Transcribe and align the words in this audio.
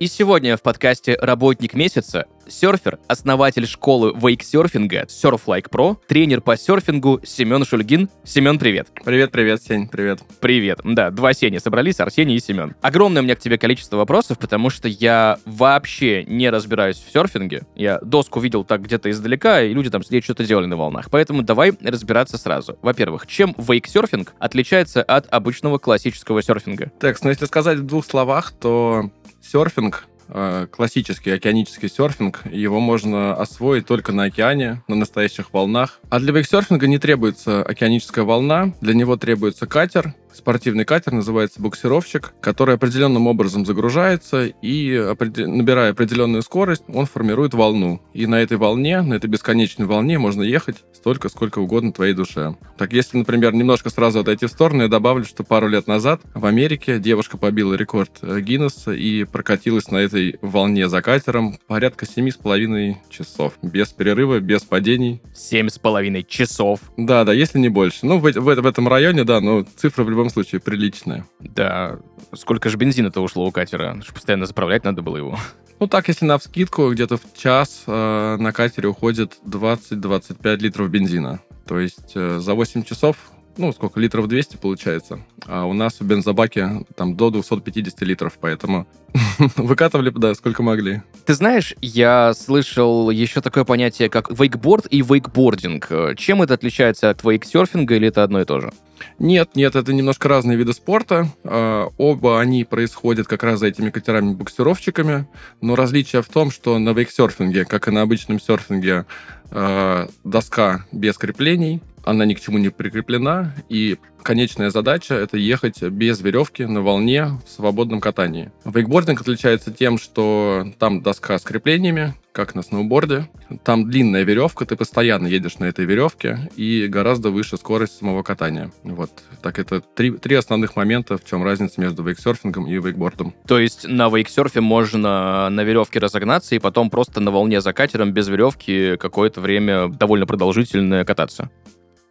и 0.00 0.06
сегодня 0.06 0.56
в 0.56 0.62
подкасте 0.62 1.14
«Работник 1.20 1.74
месяца» 1.74 2.26
серфер, 2.48 2.98
основатель 3.06 3.66
школы 3.66 4.12
вейксерфинга 4.14 5.02
Surf 5.02 5.42
Like 5.46 5.68
Pro, 5.70 5.96
тренер 6.08 6.40
по 6.40 6.56
серфингу 6.56 7.20
Семен 7.22 7.64
Шульгин. 7.64 8.08
Семен, 8.24 8.58
привет. 8.58 8.88
Привет, 9.04 9.30
привет, 9.30 9.62
Сень, 9.62 9.88
привет. 9.88 10.20
Привет. 10.40 10.80
Да, 10.82 11.10
два 11.10 11.32
Сени 11.32 11.58
собрались, 11.58 12.00
Арсений 12.00 12.36
и 12.36 12.40
Семен. 12.40 12.74
Огромное 12.80 13.22
у 13.22 13.24
меня 13.24 13.36
к 13.36 13.40
тебе 13.40 13.58
количество 13.58 13.98
вопросов, 13.98 14.38
потому 14.38 14.70
что 14.70 14.88
я 14.88 15.38
вообще 15.44 16.24
не 16.24 16.50
разбираюсь 16.50 16.96
в 16.96 17.12
серфинге. 17.12 17.62
Я 17.76 17.98
доску 18.00 18.40
видел 18.40 18.64
так 18.64 18.82
где-то 18.82 19.10
издалека, 19.10 19.62
и 19.62 19.72
люди 19.72 19.90
там 19.90 20.02
сидели 20.02 20.22
что-то 20.22 20.44
делали 20.44 20.66
на 20.66 20.76
волнах. 20.76 21.10
Поэтому 21.10 21.42
давай 21.42 21.72
разбираться 21.82 22.38
сразу. 22.38 22.78
Во-первых, 22.82 23.26
чем 23.26 23.54
вейксерфинг 23.58 24.34
отличается 24.38 25.02
от 25.02 25.32
обычного 25.32 25.78
классического 25.78 26.42
серфинга? 26.42 26.90
Так, 26.98 27.22
ну 27.22 27.30
если 27.30 27.44
сказать 27.44 27.78
в 27.78 27.86
двух 27.86 28.06
словах, 28.06 28.52
то 28.52 29.10
серфинг 29.50 30.04
э, 30.28 30.66
классический 30.70 31.30
океанический 31.30 31.88
серфинг, 31.88 32.42
его 32.50 32.80
можно 32.80 33.34
освоить 33.34 33.86
только 33.86 34.12
на 34.12 34.24
океане, 34.24 34.82
на 34.86 34.94
настоящих 34.94 35.52
волнах. 35.52 36.00
А 36.08 36.20
для 36.20 36.32
вейксерфинга 36.32 36.86
не 36.86 36.98
требуется 36.98 37.62
океаническая 37.62 38.24
волна, 38.24 38.72
для 38.80 38.94
него 38.94 39.16
требуется 39.16 39.66
катер, 39.66 40.14
спортивный 40.34 40.84
катер, 40.84 41.12
называется 41.12 41.60
буксировщик, 41.60 42.32
который 42.40 42.74
определенным 42.74 43.26
образом 43.26 43.66
загружается 43.66 44.46
и, 44.46 45.14
набирая 45.36 45.92
определенную 45.92 46.42
скорость, 46.42 46.84
он 46.88 47.06
формирует 47.06 47.54
волну. 47.54 48.00
И 48.12 48.26
на 48.26 48.36
этой 48.36 48.56
волне, 48.56 49.02
на 49.02 49.14
этой 49.14 49.28
бесконечной 49.28 49.86
волне 49.86 50.18
можно 50.18 50.42
ехать 50.42 50.76
столько, 50.92 51.28
сколько 51.28 51.60
угодно 51.60 51.92
твоей 51.92 52.14
душе. 52.14 52.56
Так, 52.76 52.92
если, 52.92 53.18
например, 53.18 53.54
немножко 53.54 53.90
сразу 53.90 54.20
отойти 54.20 54.46
в 54.46 54.50
сторону, 54.50 54.82
я 54.82 54.88
добавлю, 54.88 55.24
что 55.24 55.44
пару 55.44 55.68
лет 55.68 55.86
назад 55.86 56.20
в 56.34 56.44
Америке 56.46 56.98
девушка 56.98 57.38
побила 57.38 57.74
рекорд 57.74 58.22
Гиннесса 58.22 58.92
и 58.92 59.24
прокатилась 59.24 59.90
на 59.90 59.96
этой 59.98 60.38
волне 60.42 60.88
за 60.88 61.02
катером 61.02 61.58
порядка 61.66 62.06
семи 62.06 62.30
с 62.30 62.36
половиной 62.36 62.98
часов. 63.08 63.54
Без 63.62 63.88
перерыва, 63.88 64.40
без 64.40 64.62
падений. 64.62 65.22
Семь 65.34 65.68
с 65.68 65.78
половиной 65.78 66.22
часов. 66.22 66.80
Да, 66.96 67.24
да, 67.24 67.32
если 67.32 67.58
не 67.58 67.68
больше. 67.68 68.04
Ну, 68.04 68.18
в, 68.18 68.30
в, 68.30 68.40
в 68.40 68.66
этом 68.66 68.88
районе, 68.88 69.24
да, 69.24 69.40
но 69.40 69.64
цифра 69.76 70.04
в 70.04 70.10
любом 70.10 70.19
случае 70.28 70.60
приличная. 70.60 71.26
Да. 71.38 71.98
Сколько 72.34 72.68
же 72.68 72.76
бензина-то 72.76 73.22
ушло 73.22 73.46
у 73.46 73.50
катера? 73.50 74.00
Постоянно 74.12 74.46
заправлять 74.46 74.84
надо 74.84 75.00
было 75.02 75.16
его. 75.16 75.38
Ну 75.80 75.86
так, 75.86 76.08
если 76.08 76.26
на 76.26 76.36
вскидку, 76.36 76.92
где-то 76.92 77.16
в 77.16 77.22
час 77.34 77.84
э, 77.86 78.36
на 78.38 78.52
катере 78.52 78.88
уходит 78.88 79.38
20-25 79.46 80.56
литров 80.58 80.90
бензина. 80.90 81.40
То 81.66 81.78
есть 81.78 82.12
э, 82.14 82.38
за 82.38 82.52
8 82.52 82.82
часов 82.82 83.16
ну, 83.56 83.72
сколько, 83.72 84.00
литров 84.00 84.28
200 84.28 84.56
получается. 84.56 85.20
А 85.46 85.64
у 85.64 85.72
нас 85.72 86.00
в 86.00 86.04
бензобаке 86.06 86.84
там 86.96 87.16
до 87.16 87.30
250 87.30 88.00
литров, 88.02 88.38
поэтому 88.40 88.86
выкатывали, 89.56 90.10
да, 90.10 90.34
сколько 90.34 90.62
могли. 90.62 91.02
Ты 91.26 91.34
знаешь, 91.34 91.74
я 91.80 92.32
слышал 92.34 93.10
еще 93.10 93.40
такое 93.40 93.64
понятие, 93.64 94.08
как 94.08 94.30
вейкборд 94.30 94.86
и 94.90 95.02
вейкбординг. 95.02 96.16
Чем 96.16 96.42
это 96.42 96.54
отличается 96.54 97.10
от 97.10 97.22
вейксерфинга 97.24 97.96
или 97.96 98.08
это 98.08 98.22
одно 98.22 98.40
и 98.40 98.44
то 98.44 98.60
же? 98.60 98.72
Нет, 99.18 99.50
нет, 99.54 99.76
это 99.76 99.92
немножко 99.92 100.28
разные 100.28 100.56
виды 100.56 100.72
спорта. 100.72 101.28
А, 101.44 101.88
оба 101.98 102.40
они 102.40 102.64
происходят 102.64 103.26
как 103.26 103.42
раз 103.42 103.60
за 103.60 103.66
этими 103.66 103.90
катерами-буксировщиками, 103.90 105.26
но 105.60 105.76
различие 105.76 106.22
в 106.22 106.28
том, 106.28 106.50
что 106.50 106.78
на 106.78 106.90
вейксерфинге, 106.90 107.64
как 107.64 107.88
и 107.88 107.90
на 107.90 108.02
обычном 108.02 108.40
серфинге, 108.40 109.06
а, 109.50 110.08
доска 110.24 110.86
без 110.92 111.16
креплений, 111.18 111.80
она 112.04 112.24
ни 112.24 112.34
к 112.34 112.40
чему 112.40 112.58
не 112.58 112.70
прикреплена, 112.70 113.54
и 113.68 113.98
конечная 114.22 114.70
задача— 114.70 115.14
это 115.16 115.36
ехать 115.36 115.82
без 115.82 116.20
веревки 116.20 116.64
на 116.64 116.82
волне 116.82 117.38
в 117.46 117.50
свободном 117.50 118.00
катании. 118.00 118.52
Вейкбординг 118.64 119.20
отличается 119.20 119.70
тем, 119.70 119.98
что 119.98 120.66
там 120.78 121.02
доска 121.02 121.38
с 121.38 121.42
креплениями, 121.42 122.14
как 122.32 122.54
на 122.54 122.62
сноуборде. 122.62 123.28
Там 123.64 123.90
длинная 123.90 124.22
веревка, 124.22 124.64
ты 124.64 124.76
постоянно 124.76 125.26
едешь 125.26 125.58
на 125.58 125.64
этой 125.64 125.84
веревке, 125.84 126.50
и 126.56 126.86
гораздо 126.88 127.30
выше 127.30 127.56
скорость 127.56 127.98
самого 127.98 128.22
катания. 128.22 128.70
Вот. 128.84 129.10
Так 129.42 129.58
это 129.58 129.80
три, 129.80 130.12
три 130.12 130.36
основных 130.36 130.76
момента, 130.76 131.18
в 131.18 131.24
чем 131.24 131.42
разница 131.42 131.80
между 131.80 132.02
вейксерфингом 132.02 132.66
и 132.66 132.74
вейкбордом. 132.74 133.34
То 133.46 133.58
есть 133.58 133.86
на 133.88 134.08
вейксерфе 134.08 134.60
можно 134.60 135.48
на 135.50 135.64
веревке 135.64 135.98
разогнаться 135.98 136.54
и 136.54 136.58
потом 136.58 136.90
просто 136.90 137.20
на 137.20 137.30
волне 137.30 137.60
за 137.60 137.72
катером 137.72 138.12
без 138.12 138.28
веревки 138.28 138.96
какое-то 138.96 139.40
время 139.40 139.88
довольно 139.88 140.26
продолжительное 140.26 141.04
кататься? 141.04 141.50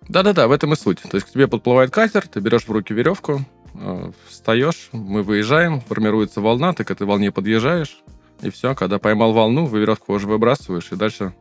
Да-да-да, 0.09 0.47
в 0.47 0.51
этом 0.51 0.73
и 0.73 0.75
суть. 0.75 1.01
То 1.03 1.15
есть 1.15 1.27
к 1.27 1.29
тебе 1.29 1.47
подплывает 1.47 1.91
катер, 1.91 2.27
ты 2.27 2.39
берешь 2.39 2.63
в 2.63 2.71
руки 2.71 2.93
веревку, 2.93 3.41
э, 3.75 4.11
встаешь, 4.27 4.89
мы 4.91 5.21
выезжаем, 5.21 5.81
формируется 5.81 6.41
волна, 6.41 6.73
ты 6.73 6.83
к 6.83 6.89
этой 6.89 7.05
волне 7.05 7.31
подъезжаешь, 7.31 8.01
и 8.41 8.49
все, 8.49 8.73
когда 8.73 8.97
поймал 8.97 9.33
волну, 9.33 9.67
веревку 9.67 10.13
уже 10.13 10.27
выбрасываешь, 10.27 10.91
и 10.91 10.95
дальше 10.95 11.35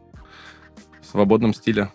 в 1.00 1.06
свободном 1.06 1.54
стиле. 1.54 1.90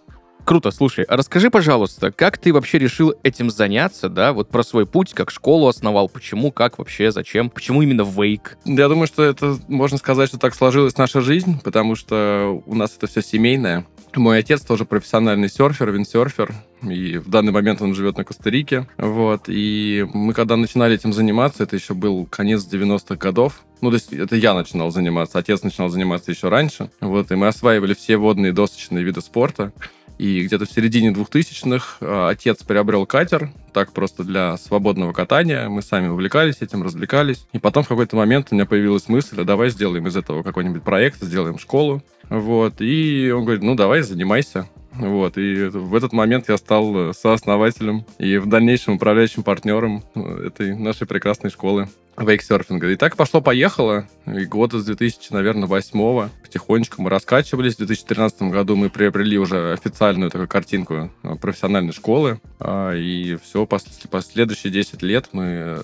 Круто, 0.46 0.72
слушай, 0.72 1.06
а 1.06 1.16
расскажи, 1.16 1.50
пожалуйста, 1.50 2.12
как 2.12 2.38
ты 2.38 2.52
вообще 2.52 2.78
решил 2.78 3.14
этим 3.24 3.50
заняться, 3.50 4.10
да, 4.10 4.34
вот 4.34 4.50
про 4.50 4.64
свой 4.64 4.86
путь, 4.86 5.14
как 5.14 5.32
школу 5.32 5.68
основал, 5.68 6.10
почему, 6.10 6.52
как 6.52 6.80
вообще, 6.80 7.12
зачем, 7.12 7.50
почему 7.50 7.82
именно 7.82 8.02
вейк? 8.02 8.58
Я 8.66 8.90
думаю, 8.90 9.08
что 9.08 9.24
это, 9.24 9.58
можно 9.70 9.98
сказать, 9.98 10.28
что 10.28 10.38
так 10.38 10.54
сложилась 10.54 10.98
наша 10.98 11.22
жизнь, 11.22 11.62
потому 11.64 11.96
что 11.96 12.62
у 12.66 12.76
нас 12.76 12.94
это 12.98 13.08
все 13.08 13.22
семейное. 13.22 13.86
Мой 14.16 14.40
отец 14.40 14.62
тоже 14.62 14.86
профессиональный 14.86 15.50
серфер, 15.50 15.90
виндсерфер, 15.92 16.54
и 16.84 17.18
в 17.18 17.30
данный 17.30 17.52
момент 17.52 17.82
он 17.82 17.96
живет 17.96 18.18
на 18.18 18.24
Коста-Рике. 18.24 18.88
Вот, 18.98 19.44
и 19.48 20.06
мы 20.14 20.34
когда 20.34 20.56
начинали 20.56 20.96
этим 20.96 21.14
заниматься, 21.14 21.64
это 21.64 21.78
еще 21.78 21.94
был 21.94 22.28
конец 22.28 22.68
90-х 22.70 23.16
годов, 23.16 23.64
ну, 23.82 23.90
то 23.90 23.96
есть 23.96 24.14
это 24.14 24.36
я 24.36 24.54
начинал 24.54 24.92
заниматься, 24.92 25.40
отец 25.40 25.64
начинал 25.64 25.90
заниматься 25.90 26.32
еще 26.32 26.48
раньше. 26.48 26.90
Вот, 27.02 27.32
и 27.32 27.36
мы 27.36 27.48
осваивали 27.48 27.94
все 27.94 28.16
водные 28.16 28.54
досочные 28.54 29.04
виды 29.04 29.20
спорта. 29.20 29.74
И 30.18 30.46
где-то 30.46 30.66
в 30.66 30.72
середине 30.72 31.12
2000-х 31.12 31.98
а, 32.02 32.30
отец 32.30 32.64
приобрел 32.64 33.06
катер, 33.06 33.52
так 33.74 33.92
просто 33.92 34.24
для 34.24 34.58
свободного 34.58 35.12
катания. 35.14 35.68
Мы 35.70 35.82
сами 35.82 36.08
увлекались 36.08 36.62
этим, 36.62 36.84
развлекались. 36.84 37.48
И 37.52 37.60
потом 37.60 37.84
в 37.84 37.88
какой-то 37.88 38.16
момент 38.16 38.48
у 38.52 38.56
меня 38.56 38.66
появилась 38.66 39.08
мысль, 39.10 39.42
а 39.42 39.44
давай 39.44 39.70
сделаем 39.70 40.08
из 40.08 40.16
этого 40.16 40.44
какой-нибудь 40.44 40.84
проект, 40.84 41.22
сделаем 41.22 41.58
школу. 41.58 42.04
Вот. 42.30 42.82
И 42.82 43.32
он 43.36 43.44
говорит, 43.44 43.64
ну 43.64 43.76
давай, 43.76 44.02
занимайся. 44.02 44.68
Вот, 44.96 45.40
и 45.40 45.70
в 45.70 45.96
этот 45.96 46.14
момент 46.14 46.50
я 46.50 46.58
стал 46.58 47.10
э, 47.10 47.14
сооснователем 47.14 48.06
и 48.20 48.38
в 48.38 48.46
дальнейшем 48.46 48.96
управляющим 48.96 49.42
партнером 49.42 50.04
э, 50.14 50.48
этой 50.48 50.76
нашей 50.76 51.08
прекрасной 51.08 51.50
школы 51.50 51.90
вейксерфинга. 52.18 52.92
И 52.92 52.96
так 52.96 53.16
пошло-поехало. 53.16 54.08
И 54.26 54.46
года 54.46 54.80
с 54.80 54.86
2000, 54.86 55.34
наверное, 55.34 55.68
восьмого 55.68 56.30
потихонечку 56.44 57.02
мы 57.02 57.10
раскачивались. 57.10 57.76
В 57.76 57.78
2013 57.80 58.44
году 58.44 58.76
мы 58.76 58.90
приобрели 58.90 59.38
уже 59.38 59.74
официальную 59.74 60.30
такую 60.30 60.48
картинку 60.48 61.12
э, 61.24 61.36
профессиональной 61.36 61.94
школы. 61.94 62.40
А, 62.60 62.94
и 62.94 63.36
все, 63.38 63.66
последующие 63.66 64.72
10 64.72 65.02
лет 65.02 65.30
мы 65.32 65.84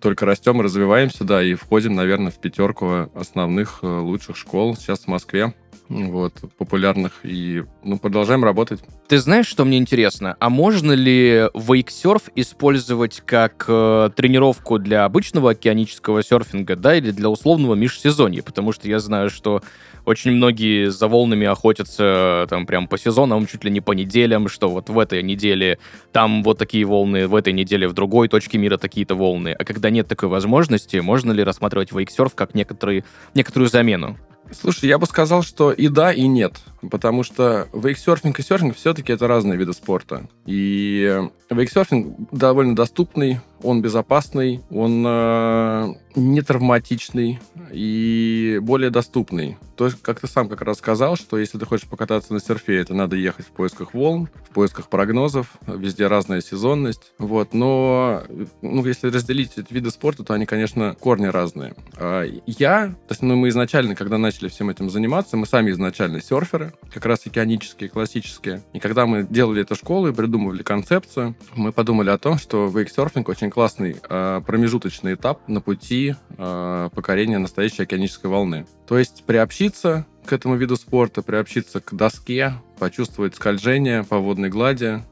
только 0.00 0.26
растем 0.26 0.60
и 0.60 0.64
развиваемся, 0.64 1.24
да, 1.24 1.42
и 1.42 1.54
входим, 1.54 1.94
наверное, 1.94 2.30
в 2.30 2.38
пятерку 2.38 3.10
основных 3.14 3.82
лучших 3.82 4.36
школ 4.36 4.76
сейчас 4.76 5.00
в 5.00 5.08
Москве 5.08 5.52
вот, 5.88 6.34
популярных, 6.58 7.20
и 7.22 7.64
ну, 7.82 7.98
продолжаем 7.98 8.44
работать. 8.44 8.80
Ты 9.08 9.18
знаешь, 9.18 9.46
что 9.46 9.64
мне 9.64 9.78
интересно? 9.78 10.36
А 10.38 10.50
можно 10.50 10.92
ли 10.92 11.48
вейксерф 11.54 12.30
использовать 12.34 13.22
как 13.24 13.64
э, 13.68 14.10
тренировку 14.14 14.78
для 14.78 15.04
обычного 15.04 15.52
океанического 15.52 16.22
серфинга, 16.22 16.76
да, 16.76 16.94
или 16.94 17.10
для 17.10 17.30
условного 17.30 17.74
межсезонья? 17.74 18.42
Потому 18.42 18.72
что 18.72 18.86
я 18.86 18.98
знаю, 18.98 19.30
что 19.30 19.62
очень 20.04 20.32
многие 20.32 20.90
за 20.90 21.08
волнами 21.08 21.46
охотятся 21.46 22.46
там 22.48 22.66
прям 22.66 22.86
по 22.86 22.98
сезонам, 22.98 23.46
чуть 23.46 23.64
ли 23.64 23.70
не 23.70 23.80
по 23.80 23.92
неделям, 23.92 24.48
что 24.48 24.68
вот 24.68 24.90
в 24.90 24.98
этой 24.98 25.22
неделе 25.22 25.78
там 26.12 26.42
вот 26.42 26.58
такие 26.58 26.84
волны, 26.84 27.28
в 27.28 27.34
этой 27.34 27.52
неделе 27.52 27.88
в 27.88 27.92
другой 27.94 28.28
точке 28.28 28.58
мира 28.58 28.76
такие-то 28.76 29.14
волны. 29.14 29.54
А 29.58 29.64
когда 29.64 29.90
нет 29.90 30.08
такой 30.08 30.28
возможности, 30.28 30.96
можно 30.98 31.32
ли 31.32 31.42
рассматривать 31.42 31.92
вейксерф 31.92 32.34
как 32.34 32.54
некоторые, 32.54 33.04
некоторую 33.34 33.68
замену? 33.68 34.18
Слушай, 34.52 34.88
я 34.88 34.98
бы 34.98 35.06
сказал, 35.06 35.42
что 35.42 35.72
и 35.72 35.88
да, 35.88 36.12
и 36.12 36.26
нет. 36.26 36.54
потому 36.90 37.22
что 37.22 37.68
вейксерфинг 37.72 38.38
и 38.38 38.42
серфинг 38.42 38.76
все-таки 38.76 39.12
это 39.12 39.26
разные 39.26 39.58
виды 39.58 39.72
спорта. 39.72 40.28
И 40.46 41.20
вейксерфинг 41.50 42.30
довольно 42.30 42.76
доступный, 42.76 43.40
он 43.62 43.82
безопасный, 43.82 44.62
он 44.70 45.04
э, 45.06 45.94
не 46.18 46.42
травматичный 46.42 47.40
и 47.72 48.58
более 48.62 48.90
доступный. 48.90 49.56
То 49.76 49.86
есть, 49.86 50.02
как 50.02 50.20
ты 50.20 50.26
сам 50.26 50.48
как 50.48 50.62
раз 50.62 50.78
сказал, 50.78 51.16
что 51.16 51.38
если 51.38 51.56
ты 51.56 51.64
хочешь 51.64 51.86
покататься 51.86 52.32
на 52.32 52.40
серфе, 52.40 52.78
это 52.78 52.94
надо 52.94 53.14
ехать 53.14 53.46
в 53.46 53.50
поисках 53.50 53.94
волн, 53.94 54.28
в 54.50 54.52
поисках 54.52 54.88
прогнозов, 54.88 55.56
везде 55.66 56.08
разная 56.08 56.40
сезонность. 56.40 57.12
Вот. 57.18 57.54
Но 57.54 58.24
ну, 58.60 58.84
если 58.84 59.08
разделить 59.08 59.52
эти 59.56 59.72
виды 59.72 59.90
спорта, 59.90 60.24
то 60.24 60.34
они, 60.34 60.46
конечно, 60.46 60.96
корни 60.98 61.26
разные. 61.26 61.74
А 61.96 62.24
я, 62.46 62.88
то 62.88 63.12
есть 63.12 63.22
ну, 63.22 63.36
мы 63.36 63.50
изначально, 63.50 63.94
когда 63.94 64.18
начали 64.18 64.48
всем 64.48 64.68
этим 64.68 64.90
заниматься, 64.90 65.36
мы 65.36 65.46
сами 65.46 65.70
изначально 65.70 66.20
серферы, 66.20 66.72
как 66.92 67.06
раз 67.06 67.26
океанические, 67.26 67.88
классические. 67.88 68.62
И 68.72 68.80
когда 68.80 69.06
мы 69.06 69.22
делали 69.22 69.62
эту 69.62 69.76
школу 69.76 70.08
и 70.08 70.12
придумывали 70.12 70.64
концепцию, 70.64 71.36
мы 71.54 71.70
подумали 71.70 72.10
о 72.10 72.18
том, 72.18 72.38
что 72.38 72.66
вейксерфинг 72.66 73.28
очень 73.28 73.50
классный 73.50 73.96
э, 74.08 74.40
промежуточный 74.44 75.14
этап 75.14 75.48
на 75.48 75.60
пути 75.60 76.07
э, 76.36 76.90
покорения 76.94 77.38
настоящей 77.38 77.82
океанической 77.82 78.30
волны. 78.30 78.66
То 78.86 78.98
есть 78.98 79.24
приобщиться 79.24 80.06
к 80.24 80.32
этому 80.32 80.56
виду 80.56 80.76
спорта, 80.76 81.22
приобщиться 81.22 81.80
к 81.80 81.94
доске, 81.94 82.54
почувствовать 82.78 83.34
скольжение 83.34 84.04
по 84.04 84.18
водной 84.18 84.50
глади, 84.50 85.02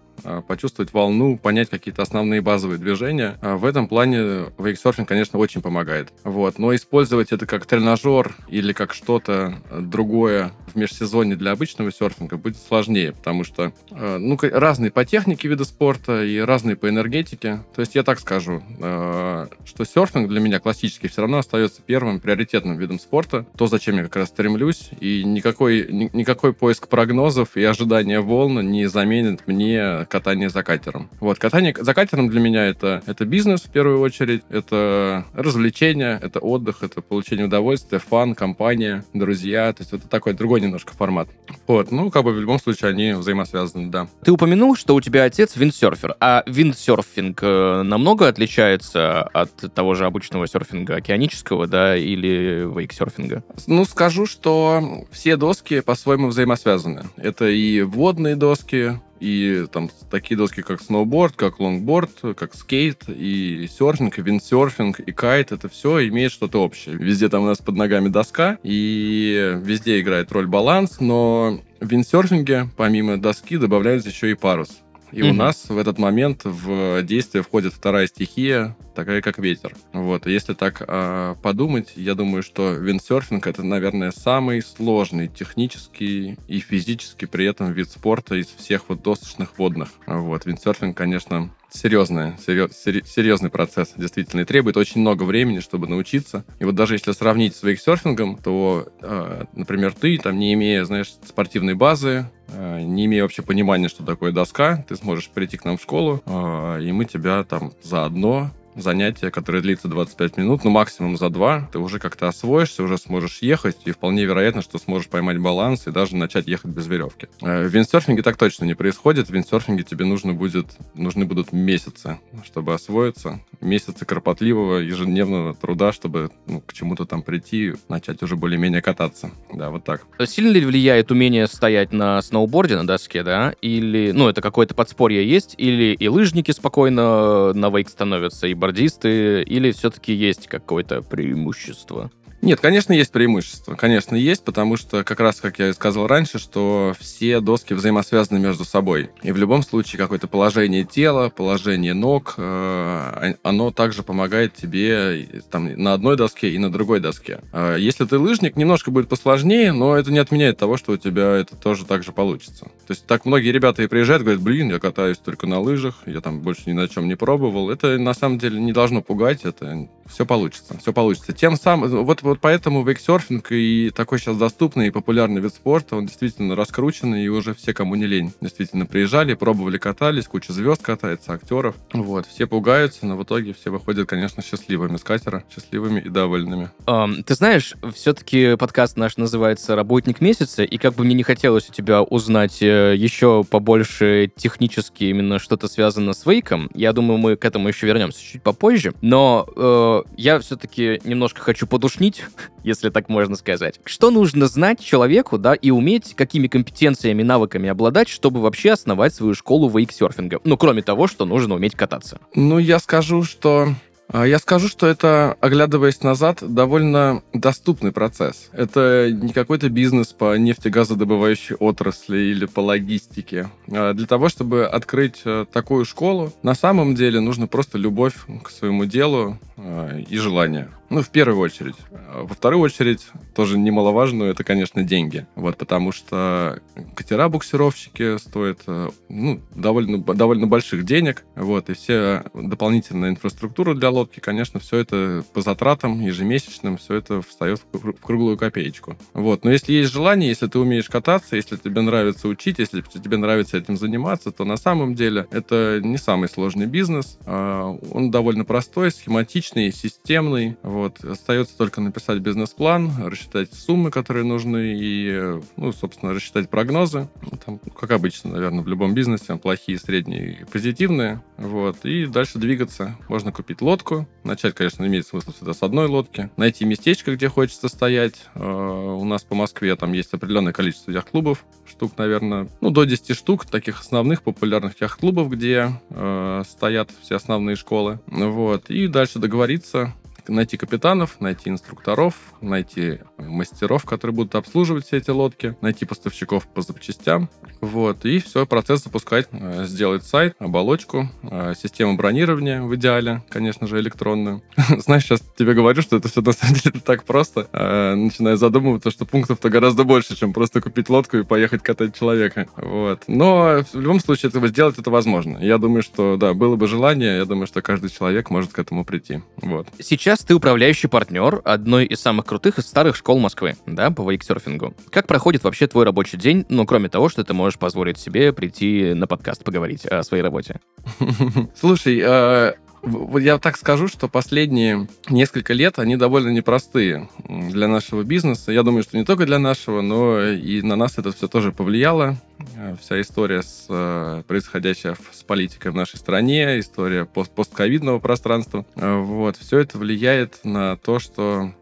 почувствовать 0.46 0.92
волну, 0.92 1.38
понять 1.38 1.70
какие-то 1.70 2.02
основные 2.02 2.40
базовые 2.40 2.78
движения. 2.78 3.38
А 3.40 3.56
в 3.56 3.64
этом 3.64 3.88
плане 3.88 4.46
вейксерфинг, 4.58 5.08
конечно, 5.08 5.38
очень 5.38 5.62
помогает. 5.62 6.12
Вот. 6.24 6.58
Но 6.58 6.74
использовать 6.74 7.32
это 7.32 7.46
как 7.46 7.66
тренажер 7.66 8.34
или 8.48 8.72
как 8.72 8.94
что-то 8.94 9.58
другое 9.70 10.52
в 10.72 10.76
межсезонье 10.76 11.36
для 11.36 11.52
обычного 11.52 11.92
серфинга 11.92 12.36
будет 12.36 12.56
сложнее, 12.56 13.12
потому 13.12 13.44
что 13.44 13.72
ну, 13.90 14.38
разные 14.42 14.90
по 14.90 15.04
технике 15.04 15.48
виды 15.48 15.64
спорта 15.64 16.24
и 16.24 16.38
разные 16.38 16.76
по 16.76 16.88
энергетике. 16.88 17.60
То 17.74 17.80
есть 17.80 17.94
я 17.94 18.02
так 18.02 18.20
скажу, 18.20 18.62
что 18.78 19.84
серфинг 19.84 20.28
для 20.28 20.40
меня 20.40 20.60
классический 20.60 21.08
все 21.08 21.22
равно 21.22 21.38
остается 21.38 21.82
первым 21.82 22.20
приоритетным 22.20 22.76
видом 22.76 22.98
спорта, 22.98 23.46
то, 23.56 23.66
зачем 23.66 23.96
я 23.96 24.02
как 24.02 24.16
раз 24.16 24.28
стремлюсь, 24.28 24.90
и 25.00 25.24
никакой, 25.24 25.86
никакой 25.90 26.52
поиск 26.52 26.88
прогнозов 26.88 27.56
и 27.56 27.64
ожидания 27.64 28.20
волн 28.20 28.70
не 28.70 28.86
заменит 28.86 29.46
мне 29.46 30.06
катание 30.16 30.48
за 30.48 30.62
катером. 30.62 31.10
Вот, 31.20 31.38
катание 31.38 31.74
за 31.78 31.92
катером 31.92 32.30
для 32.30 32.40
меня 32.40 32.64
это, 32.64 33.02
это 33.06 33.26
бизнес 33.26 33.60
в 33.60 33.70
первую 33.70 34.00
очередь, 34.00 34.44
это 34.48 35.26
развлечение, 35.34 36.18
это 36.22 36.40
отдых, 36.40 36.82
это 36.82 37.02
получение 37.02 37.44
удовольствия, 37.44 37.98
фан, 37.98 38.34
компания, 38.34 39.04
друзья. 39.12 39.70
То 39.74 39.82
есть 39.82 39.92
это 39.92 40.08
такой 40.08 40.32
другой 40.32 40.62
немножко 40.62 40.94
формат. 40.94 41.28
Вот, 41.66 41.90
ну, 41.90 42.10
как 42.10 42.24
бы 42.24 42.32
в 42.32 42.40
любом 42.40 42.58
случае 42.58 42.92
они 42.92 43.12
взаимосвязаны, 43.12 43.90
да. 43.90 44.08
Ты 44.24 44.32
упомянул, 44.32 44.74
что 44.74 44.94
у 44.94 45.02
тебя 45.02 45.24
отец 45.24 45.54
виндсерфер, 45.54 46.16
а 46.18 46.42
виндсерфинг 46.46 47.38
э, 47.42 47.82
намного 47.82 48.26
отличается 48.26 49.22
от 49.22 49.50
того 49.74 49.94
же 49.94 50.06
обычного 50.06 50.48
серфинга 50.48 50.96
океанического, 50.96 51.66
да, 51.66 51.94
или 51.94 52.66
вейксерфинга? 52.74 53.44
Ну, 53.66 53.84
скажу, 53.84 54.24
что 54.24 55.04
все 55.10 55.36
доски 55.36 55.80
по-своему 55.80 56.28
взаимосвязаны. 56.28 57.02
Это 57.18 57.48
и 57.48 57.82
водные 57.82 58.34
доски, 58.34 58.98
и 59.20 59.66
там 59.72 59.90
такие 60.10 60.36
доски, 60.36 60.62
как 60.62 60.80
сноуборд, 60.80 61.34
как 61.36 61.60
лонгборд, 61.60 62.10
как 62.36 62.54
скейт, 62.54 63.04
и 63.08 63.68
серфинг, 63.70 64.18
и 64.18 64.22
виндсерфинг, 64.22 65.00
и 65.00 65.12
кайт, 65.12 65.52
это 65.52 65.68
все 65.68 66.06
имеет 66.08 66.32
что-то 66.32 66.62
общее. 66.62 66.96
Везде 66.96 67.28
там 67.28 67.44
у 67.44 67.46
нас 67.46 67.58
под 67.58 67.76
ногами 67.76 68.08
доска, 68.08 68.58
и 68.62 69.58
везде 69.62 70.00
играет 70.00 70.30
роль 70.32 70.46
баланс, 70.46 71.00
но 71.00 71.60
в 71.80 71.86
виндсерфинге 71.86 72.68
помимо 72.76 73.18
доски 73.18 73.56
добавляется 73.56 74.08
еще 74.08 74.30
и 74.30 74.34
парус. 74.34 74.80
И 75.12 75.20
mm-hmm. 75.20 75.30
у 75.30 75.32
нас 75.32 75.68
в 75.68 75.78
этот 75.78 75.98
момент 75.98 76.42
в 76.44 77.02
действие 77.02 77.42
входит 77.42 77.72
вторая 77.72 78.06
стихия, 78.06 78.76
такая 78.94 79.22
как 79.22 79.38
ветер. 79.38 79.74
Вот. 79.92 80.26
Если 80.26 80.54
так 80.54 80.82
э, 80.86 81.34
подумать, 81.42 81.92
я 81.96 82.14
думаю, 82.14 82.42
что 82.42 82.72
виндсерфинг 82.72 83.46
это, 83.46 83.62
наверное, 83.62 84.10
самый 84.10 84.62
сложный 84.62 85.28
технический 85.28 86.36
и 86.48 86.58
физически 86.58 87.26
при 87.26 87.46
этом 87.46 87.72
вид 87.72 87.88
спорта 87.90 88.34
из 88.34 88.46
всех 88.46 88.88
вот 88.88 89.02
досочных 89.02 89.58
водных. 89.58 89.90
Вот. 90.06 90.46
Виндсерфинг, 90.46 90.96
конечно, 90.96 91.50
серьезный, 91.70 92.34
серьез, 92.44 92.72
серьезный 92.74 93.50
процесс, 93.50 93.92
действительно, 93.96 94.40
и 94.40 94.44
требует 94.44 94.76
очень 94.76 95.00
много 95.00 95.24
времени, 95.24 95.60
чтобы 95.60 95.86
научиться. 95.86 96.44
И 96.58 96.64
вот 96.64 96.74
даже 96.74 96.94
если 96.94 97.12
сравнить 97.12 97.54
с 97.56 97.62
вейксерфингом, 97.62 98.36
то, 98.36 98.88
э, 99.00 99.44
например, 99.54 99.92
ты, 99.92 100.18
там, 100.18 100.38
не 100.38 100.54
имея, 100.54 100.84
знаешь, 100.84 101.12
спортивной 101.24 101.74
базы, 101.74 102.30
э, 102.48 102.80
не 102.82 103.06
имея 103.06 103.22
вообще 103.22 103.42
понимания, 103.42 103.88
что 103.88 104.04
такое 104.04 104.32
доска, 104.32 104.84
ты 104.88 104.96
сможешь 104.96 105.28
прийти 105.28 105.56
к 105.56 105.64
нам 105.64 105.76
в 105.76 105.82
школу, 105.82 106.22
э, 106.24 106.82
и 106.82 106.92
мы 106.92 107.04
тебя 107.04 107.42
там 107.44 107.72
заодно 107.82 108.50
занятие, 108.76 109.30
которое 109.30 109.62
длится 109.62 109.88
25 109.88 110.36
минут, 110.36 110.64
ну, 110.64 110.70
максимум 110.70 111.16
за 111.16 111.30
два, 111.30 111.68
ты 111.72 111.78
уже 111.78 111.98
как-то 111.98 112.28
освоишься, 112.28 112.82
уже 112.82 112.98
сможешь 112.98 113.38
ехать, 113.42 113.78
и 113.84 113.90
вполне 113.90 114.24
вероятно, 114.24 114.62
что 114.62 114.78
сможешь 114.78 115.08
поймать 115.08 115.38
баланс 115.38 115.86
и 115.86 115.90
даже 115.90 116.16
начать 116.16 116.46
ехать 116.46 116.70
без 116.70 116.86
веревки. 116.86 117.28
Э, 117.40 117.66
в 117.66 117.68
виндсерфинге 117.68 118.22
так 118.22 118.36
точно 118.36 118.64
не 118.64 118.74
происходит. 118.74 119.28
В 119.28 119.32
виндсерфинге 119.32 119.82
тебе 119.82 120.04
нужно 120.04 120.32
будет, 120.32 120.66
нужны 120.94 121.24
будут 121.24 121.52
месяцы, 121.52 122.18
чтобы 122.44 122.74
освоиться. 122.74 123.40
Месяцы 123.60 124.04
кропотливого 124.04 124.78
ежедневного 124.78 125.54
труда, 125.54 125.92
чтобы 125.92 126.30
ну, 126.46 126.60
к 126.60 126.72
чему-то 126.72 127.06
там 127.06 127.22
прийти, 127.22 127.74
начать 127.88 128.22
уже 128.22 128.36
более-менее 128.36 128.82
кататься. 128.82 129.30
Да, 129.52 129.70
вот 129.70 129.84
так. 129.84 130.02
Сильно 130.26 130.50
ли 130.50 130.64
влияет 130.64 131.10
умение 131.10 131.46
стоять 131.46 131.92
на 131.92 132.20
сноуборде, 132.22 132.76
на 132.76 132.86
доске, 132.86 133.22
да? 133.22 133.54
Или, 133.62 134.12
ну, 134.12 134.28
это 134.28 134.42
какое-то 134.42 134.74
подспорье 134.74 135.26
есть? 135.26 135.54
Или 135.56 135.94
и 135.94 136.08
лыжники 136.08 136.50
спокойно 136.50 137.52
на 137.52 137.70
вейк 137.70 137.88
становятся, 137.88 138.46
и 138.46 138.54
сноубордисты, 138.66 139.42
или 139.42 139.70
все-таки 139.72 140.12
есть 140.12 140.48
какое-то 140.48 141.02
преимущество? 141.02 142.10
Нет, 142.46 142.60
конечно, 142.60 142.92
есть 142.92 143.10
преимущество. 143.10 143.74
Конечно, 143.74 144.14
есть, 144.14 144.44
потому 144.44 144.76
что, 144.76 145.02
как 145.02 145.18
раз, 145.18 145.40
как 145.40 145.58
я 145.58 145.70
и 145.70 145.72
сказал 145.72 146.06
раньше, 146.06 146.38
что 146.38 146.94
все 146.96 147.40
доски 147.40 147.74
взаимосвязаны 147.74 148.38
между 148.38 148.64
собой. 148.64 149.10
И 149.24 149.32
в 149.32 149.36
любом 149.36 149.64
случае 149.64 149.98
какое-то 149.98 150.28
положение 150.28 150.84
тела, 150.84 151.28
положение 151.28 151.92
ног, 151.92 152.34
э, 152.36 153.34
оно 153.42 153.72
также 153.72 154.04
помогает 154.04 154.54
тебе 154.54 155.28
там, 155.50 155.72
на 155.74 155.92
одной 155.92 156.16
доске 156.16 156.50
и 156.50 156.58
на 156.58 156.70
другой 156.70 157.00
доске. 157.00 157.40
Э, 157.52 157.74
если 157.80 158.04
ты 158.04 158.16
лыжник, 158.16 158.54
немножко 158.54 158.92
будет 158.92 159.08
посложнее, 159.08 159.72
но 159.72 159.96
это 159.96 160.12
не 160.12 160.20
отменяет 160.20 160.56
того, 160.56 160.76
что 160.76 160.92
у 160.92 160.96
тебя 160.96 161.32
это 161.32 161.56
тоже 161.56 161.84
так 161.84 162.04
же 162.04 162.12
получится. 162.12 162.66
То 162.86 162.90
есть 162.90 163.06
так 163.06 163.24
многие 163.24 163.50
ребята 163.50 163.82
и 163.82 163.88
приезжают, 163.88 164.22
говорят, 164.22 164.40
блин, 164.40 164.70
я 164.70 164.78
катаюсь 164.78 165.18
только 165.18 165.48
на 165.48 165.58
лыжах, 165.58 165.96
я 166.06 166.20
там 166.20 166.42
больше 166.42 166.62
ни 166.66 166.74
на 166.74 166.86
чем 166.86 167.08
не 167.08 167.16
пробовал. 167.16 167.70
Это 167.70 167.98
на 167.98 168.14
самом 168.14 168.38
деле 168.38 168.60
не 168.60 168.72
должно 168.72 169.02
пугать, 169.02 169.40
это 169.42 169.88
все 170.08 170.24
получится, 170.24 170.78
все 170.78 170.92
получится. 170.92 171.32
Тем 171.32 171.56
самым, 171.56 172.04
вот, 172.04 172.22
вот 172.22 172.35
поэтому 172.40 172.84
вейксерфинг 172.84 173.52
и 173.52 173.90
такой 173.94 174.18
сейчас 174.18 174.36
доступный 174.36 174.88
и 174.88 174.90
популярный 174.90 175.40
вид 175.40 175.54
спорта, 175.54 175.96
он 175.96 176.06
действительно 176.06 176.54
раскрученный, 176.54 177.24
и 177.24 177.28
уже 177.28 177.54
все, 177.54 177.72
кому 177.74 177.94
не 177.94 178.06
лень, 178.06 178.32
действительно 178.40 178.86
приезжали, 178.86 179.34
пробовали, 179.34 179.78
катались, 179.78 180.26
куча 180.26 180.52
звезд 180.52 180.82
катается, 180.82 181.32
актеров. 181.32 181.74
Вот, 181.92 182.26
все 182.26 182.46
пугаются, 182.46 183.06
но 183.06 183.16
в 183.16 183.22
итоге 183.22 183.54
все 183.54 183.70
выходят, 183.70 184.08
конечно, 184.08 184.42
счастливыми 184.42 184.96
с 184.96 185.02
катера, 185.02 185.44
счастливыми 185.54 186.00
и 186.00 186.08
довольными. 186.08 186.70
Um, 186.86 187.22
ты 187.22 187.34
знаешь, 187.34 187.74
все-таки 187.94 188.56
подкаст 188.56 188.96
наш 188.96 189.16
называется 189.16 189.76
«Работник 189.76 190.20
месяца», 190.20 190.64
и 190.64 190.78
как 190.78 190.94
бы 190.94 191.04
мне 191.04 191.14
не 191.14 191.22
хотелось 191.22 191.68
у 191.68 191.72
тебя 191.72 192.02
узнать 192.02 192.62
э, 192.62 192.94
еще 192.96 193.44
побольше 193.44 194.30
технически 194.36 195.04
именно 195.04 195.38
что-то 195.38 195.68
связано 195.68 196.12
с 196.12 196.26
вейком, 196.26 196.70
я 196.74 196.92
думаю, 196.92 197.18
мы 197.18 197.36
к 197.36 197.44
этому 197.44 197.68
еще 197.68 197.86
вернемся 197.86 198.22
чуть 198.22 198.42
попозже, 198.42 198.94
но 199.00 199.46
э, 199.56 200.02
я 200.16 200.38
все-таки 200.40 201.00
немножко 201.04 201.40
хочу 201.40 201.66
подушнить, 201.66 202.24
если 202.64 202.90
так 202.90 203.08
можно 203.08 203.36
сказать. 203.36 203.80
Что 203.84 204.10
нужно 204.10 204.46
знать 204.46 204.80
человеку, 204.80 205.38
да, 205.38 205.54
и 205.54 205.70
уметь, 205.70 206.14
какими 206.14 206.46
компетенциями, 206.46 207.22
навыками 207.22 207.68
обладать, 207.68 208.08
чтобы 208.08 208.40
вообще 208.40 208.72
основать 208.72 209.14
свою 209.14 209.34
школу 209.34 209.68
вейксерфинга? 209.68 210.40
Ну, 210.44 210.56
кроме 210.56 210.82
того, 210.82 211.06
что 211.06 211.24
нужно 211.24 211.54
уметь 211.54 211.74
кататься. 211.74 212.18
Ну, 212.34 212.58
я 212.58 212.78
скажу, 212.78 213.22
что 213.22 213.68
а, 214.08 214.24
я 214.26 214.38
скажу, 214.38 214.68
что 214.68 214.86
это, 214.86 215.36
оглядываясь 215.40 216.02
назад, 216.02 216.38
довольно 216.40 217.22
доступный 217.32 217.92
процесс. 217.92 218.50
Это 218.52 219.10
не 219.10 219.32
какой-то 219.32 219.68
бизнес 219.68 220.12
по 220.12 220.36
нефтегазодобывающей 220.36 221.56
отрасли 221.56 222.18
или 222.18 222.46
по 222.46 222.60
логистике. 222.60 223.50
А 223.70 223.94
для 223.94 224.06
того, 224.06 224.28
чтобы 224.28 224.66
открыть 224.66 225.22
э, 225.24 225.46
такую 225.52 225.84
школу, 225.84 226.32
на 226.42 226.54
самом 226.54 226.94
деле 226.94 227.20
нужно 227.20 227.46
просто 227.46 227.78
любовь 227.78 228.14
к 228.44 228.50
своему 228.50 228.84
делу 228.84 229.38
э, 229.56 230.02
и 230.08 230.16
желание. 230.18 230.68
Ну, 230.88 231.02
в 231.02 231.10
первую 231.10 231.40
очередь. 231.40 231.76
Во 232.14 232.34
вторую 232.34 232.62
очередь, 232.62 233.06
тоже 233.34 233.58
немаловажно, 233.58 234.24
это, 234.24 234.44
конечно, 234.44 234.82
деньги. 234.82 235.26
Вот, 235.34 235.56
потому 235.56 235.92
что 235.92 236.60
катера-буксировщики 236.94 238.18
стоят 238.18 238.60
э, 238.66 238.90
ну, 239.08 239.40
довольно, 239.54 239.98
довольно 239.98 240.46
больших 240.46 240.84
денег. 240.84 241.24
Вот, 241.34 241.70
и 241.70 241.74
все 241.74 242.24
дополнительная 242.34 243.10
инфраструктура 243.10 243.74
для 243.74 243.90
лодки, 243.90 244.20
конечно, 244.20 244.60
все 244.60 244.78
это 244.78 245.24
по 245.34 245.40
затратам 245.40 246.00
ежемесячным, 246.00 246.76
все 246.76 246.94
это 246.94 247.20
встает 247.22 247.60
в 247.72 247.92
круглую 248.00 248.36
копеечку. 248.36 248.96
Вот, 249.12 249.44
но 249.44 249.50
если 249.50 249.72
есть 249.72 249.92
желание, 249.92 250.28
если 250.28 250.46
ты 250.46 250.58
умеешь 250.58 250.88
кататься, 250.88 251.36
если 251.36 251.56
тебе 251.56 251.80
нравится 251.80 252.28
учить, 252.28 252.58
если 252.58 252.80
тебе 252.82 253.16
нравится 253.16 253.58
этим 253.58 253.76
заниматься, 253.76 254.30
то 254.30 254.44
на 254.44 254.56
самом 254.56 254.94
деле 254.94 255.26
это 255.30 255.80
не 255.82 255.98
самый 255.98 256.28
сложный 256.28 256.66
бизнес. 256.66 257.18
А, 257.26 257.76
он 257.92 258.10
довольно 258.10 258.44
простой, 258.44 258.90
схематичный, 258.90 259.72
системный. 259.72 260.56
Вот. 260.76 261.02
Остается 261.02 261.56
только 261.56 261.80
написать 261.80 262.18
бизнес-план, 262.18 262.90
рассчитать 263.06 263.54
суммы, 263.54 263.90
которые 263.90 264.24
нужны, 264.26 264.76
и, 264.78 265.40
ну, 265.56 265.72
собственно, 265.72 266.12
рассчитать 266.12 266.50
прогнозы. 266.50 267.08
Там, 267.46 267.58
как 267.58 267.92
обычно, 267.92 268.32
наверное, 268.32 268.62
в 268.62 268.68
любом 268.68 268.92
бизнесе, 268.92 269.36
плохие, 269.36 269.78
средние 269.78 270.40
и 270.40 270.44
позитивные. 270.44 271.22
Вот. 271.38 271.86
И 271.86 272.04
дальше 272.04 272.38
двигаться. 272.38 272.98
Можно 273.08 273.32
купить 273.32 273.62
лодку. 273.62 274.06
Начать, 274.22 274.54
конечно, 274.54 274.84
имеет 274.84 275.06
смысл 275.06 275.32
всегда 275.32 275.54
с 275.54 275.62
одной 275.62 275.86
лодки. 275.86 276.28
Найти 276.36 276.66
местечко, 276.66 277.14
где 277.14 277.30
хочется 277.30 277.68
стоять. 277.68 278.26
А, 278.34 278.96
у 278.96 279.04
нас 279.06 279.24
по 279.24 279.34
Москве 279.34 279.76
там 279.76 279.94
есть 279.94 280.12
определенное 280.12 280.52
количество 280.52 280.90
яхт-клубов. 280.90 281.46
Штук, 281.66 281.92
наверное, 281.96 282.50
ну, 282.60 282.68
до 282.68 282.84
10 282.84 283.16
штук, 283.16 283.46
таких 283.46 283.80
основных 283.80 284.22
популярных 284.22 284.78
яхт-клубов, 284.78 285.30
где 285.30 285.70
э, 285.88 286.42
стоят 286.46 286.90
все 287.00 287.16
основные 287.16 287.56
школы. 287.56 287.98
Вот. 288.08 288.68
И 288.68 288.88
дальше 288.88 289.18
договориться 289.18 289.94
найти 290.28 290.56
капитанов, 290.56 291.20
найти 291.20 291.50
инструкторов, 291.50 292.14
найти 292.40 293.00
мастеров, 293.18 293.84
которые 293.84 294.14
будут 294.14 294.34
обслуживать 294.34 294.86
все 294.86 294.98
эти 294.98 295.10
лодки, 295.10 295.56
найти 295.60 295.84
поставщиков 295.84 296.46
по 296.46 296.62
запчастям. 296.62 297.28
Вот, 297.60 298.04
и 298.04 298.18
все, 298.18 298.46
процесс 298.46 298.84
запускать, 298.84 299.28
э, 299.32 299.64
сделать 299.66 300.04
сайт, 300.04 300.34
оболочку, 300.38 301.08
э, 301.22 301.54
систему 301.60 301.96
бронирования 301.96 302.62
в 302.62 302.74
идеале, 302.76 303.22
конечно 303.30 303.66
же, 303.66 303.80
электронную. 303.80 304.42
Знаешь, 304.78 305.04
сейчас 305.04 305.22
тебе 305.36 305.54
говорю, 305.54 305.82
что 305.82 305.96
это 305.96 306.08
все 306.08 306.20
на 306.20 306.32
самом 306.32 306.54
деле 306.56 306.80
так 306.80 307.04
просто. 307.04 307.48
Э, 307.52 307.94
начинаю 307.94 308.36
задумываться, 308.36 308.90
что 308.90 309.06
пунктов-то 309.06 309.48
гораздо 309.48 309.84
больше, 309.84 310.16
чем 310.16 310.32
просто 310.32 310.60
купить 310.60 310.88
лодку 310.88 311.18
и 311.18 311.22
поехать 311.24 311.62
катать 311.62 311.98
человека. 311.98 312.46
Вот. 312.56 313.04
Но 313.06 313.64
в 313.72 313.80
любом 313.80 314.00
случае 314.00 314.28
этого 314.28 314.48
сделать 314.48 314.78
это 314.78 314.90
возможно. 314.90 315.38
Я 315.38 315.58
думаю, 315.58 315.82
что 315.82 316.16
да, 316.16 316.34
было 316.34 316.56
бы 316.56 316.66
желание, 316.66 317.18
я 317.18 317.24
думаю, 317.24 317.46
что 317.46 317.62
каждый 317.62 317.90
человек 317.90 318.30
может 318.30 318.52
к 318.52 318.58
этому 318.58 318.84
прийти. 318.84 319.22
Вот. 319.36 319.68
Сейчас 319.80 320.15
сейчас 320.16 320.24
ты 320.24 320.34
управляющий 320.34 320.88
партнер 320.88 321.42
одной 321.44 321.84
из 321.84 322.00
самых 322.00 322.24
крутых 322.24 322.58
и 322.58 322.62
старых 322.62 322.96
школ 322.96 323.18
Москвы, 323.18 323.56
да, 323.66 323.90
по 323.90 324.10
вейксерфингу. 324.10 324.74
Как 324.90 325.06
проходит 325.06 325.44
вообще 325.44 325.66
твой 325.66 325.84
рабочий 325.84 326.16
день, 326.16 326.46
ну, 326.48 326.64
кроме 326.64 326.88
того, 326.88 327.08
что 327.08 327.22
ты 327.22 327.34
можешь 327.34 327.58
позволить 327.58 327.98
себе 327.98 328.32
прийти 328.32 328.94
на 328.94 329.06
подкаст 329.06 329.44
поговорить 329.44 329.84
о 329.84 330.02
своей 330.02 330.22
работе? 330.22 330.60
Слушай, 331.54 332.56
вот 332.82 333.18
я 333.18 333.38
так 333.38 333.56
скажу, 333.56 333.88
что 333.88 334.08
последние 334.08 334.88
несколько 335.10 335.52
лет 335.52 335.78
они 335.78 335.96
довольно 335.96 336.28
непростые 336.28 337.08
для 337.28 337.68
нашего 337.68 338.02
бизнеса. 338.02 338.52
Я 338.52 338.62
думаю, 338.62 338.84
что 338.84 338.96
не 338.96 339.04
только 339.04 339.26
для 339.26 339.38
нашего, 339.38 339.80
но 339.80 340.22
и 340.22 340.62
на 340.62 340.76
нас 340.76 340.96
это 340.96 341.12
все 341.12 341.28
тоже 341.28 341.52
повлияло. 341.52 342.16
Э, 342.58 342.74
вся 342.80 343.00
история 343.00 343.42
с 343.42 343.66
э, 343.68 344.22
происходящая 344.26 344.96
с 345.12 345.22
политикой 345.22 345.72
в 345.72 345.74
нашей 345.74 345.96
стране, 345.96 346.58
история 346.58 347.04
пост 347.04 347.30
постковидного 347.30 347.98
пространства. 347.98 348.64
Э, 348.76 348.98
вот, 348.98 349.36
все 349.36 349.58
это 349.58 349.76
влияет 349.78 350.40
на 350.44 350.76
то, 350.76 350.98
что 350.98 351.52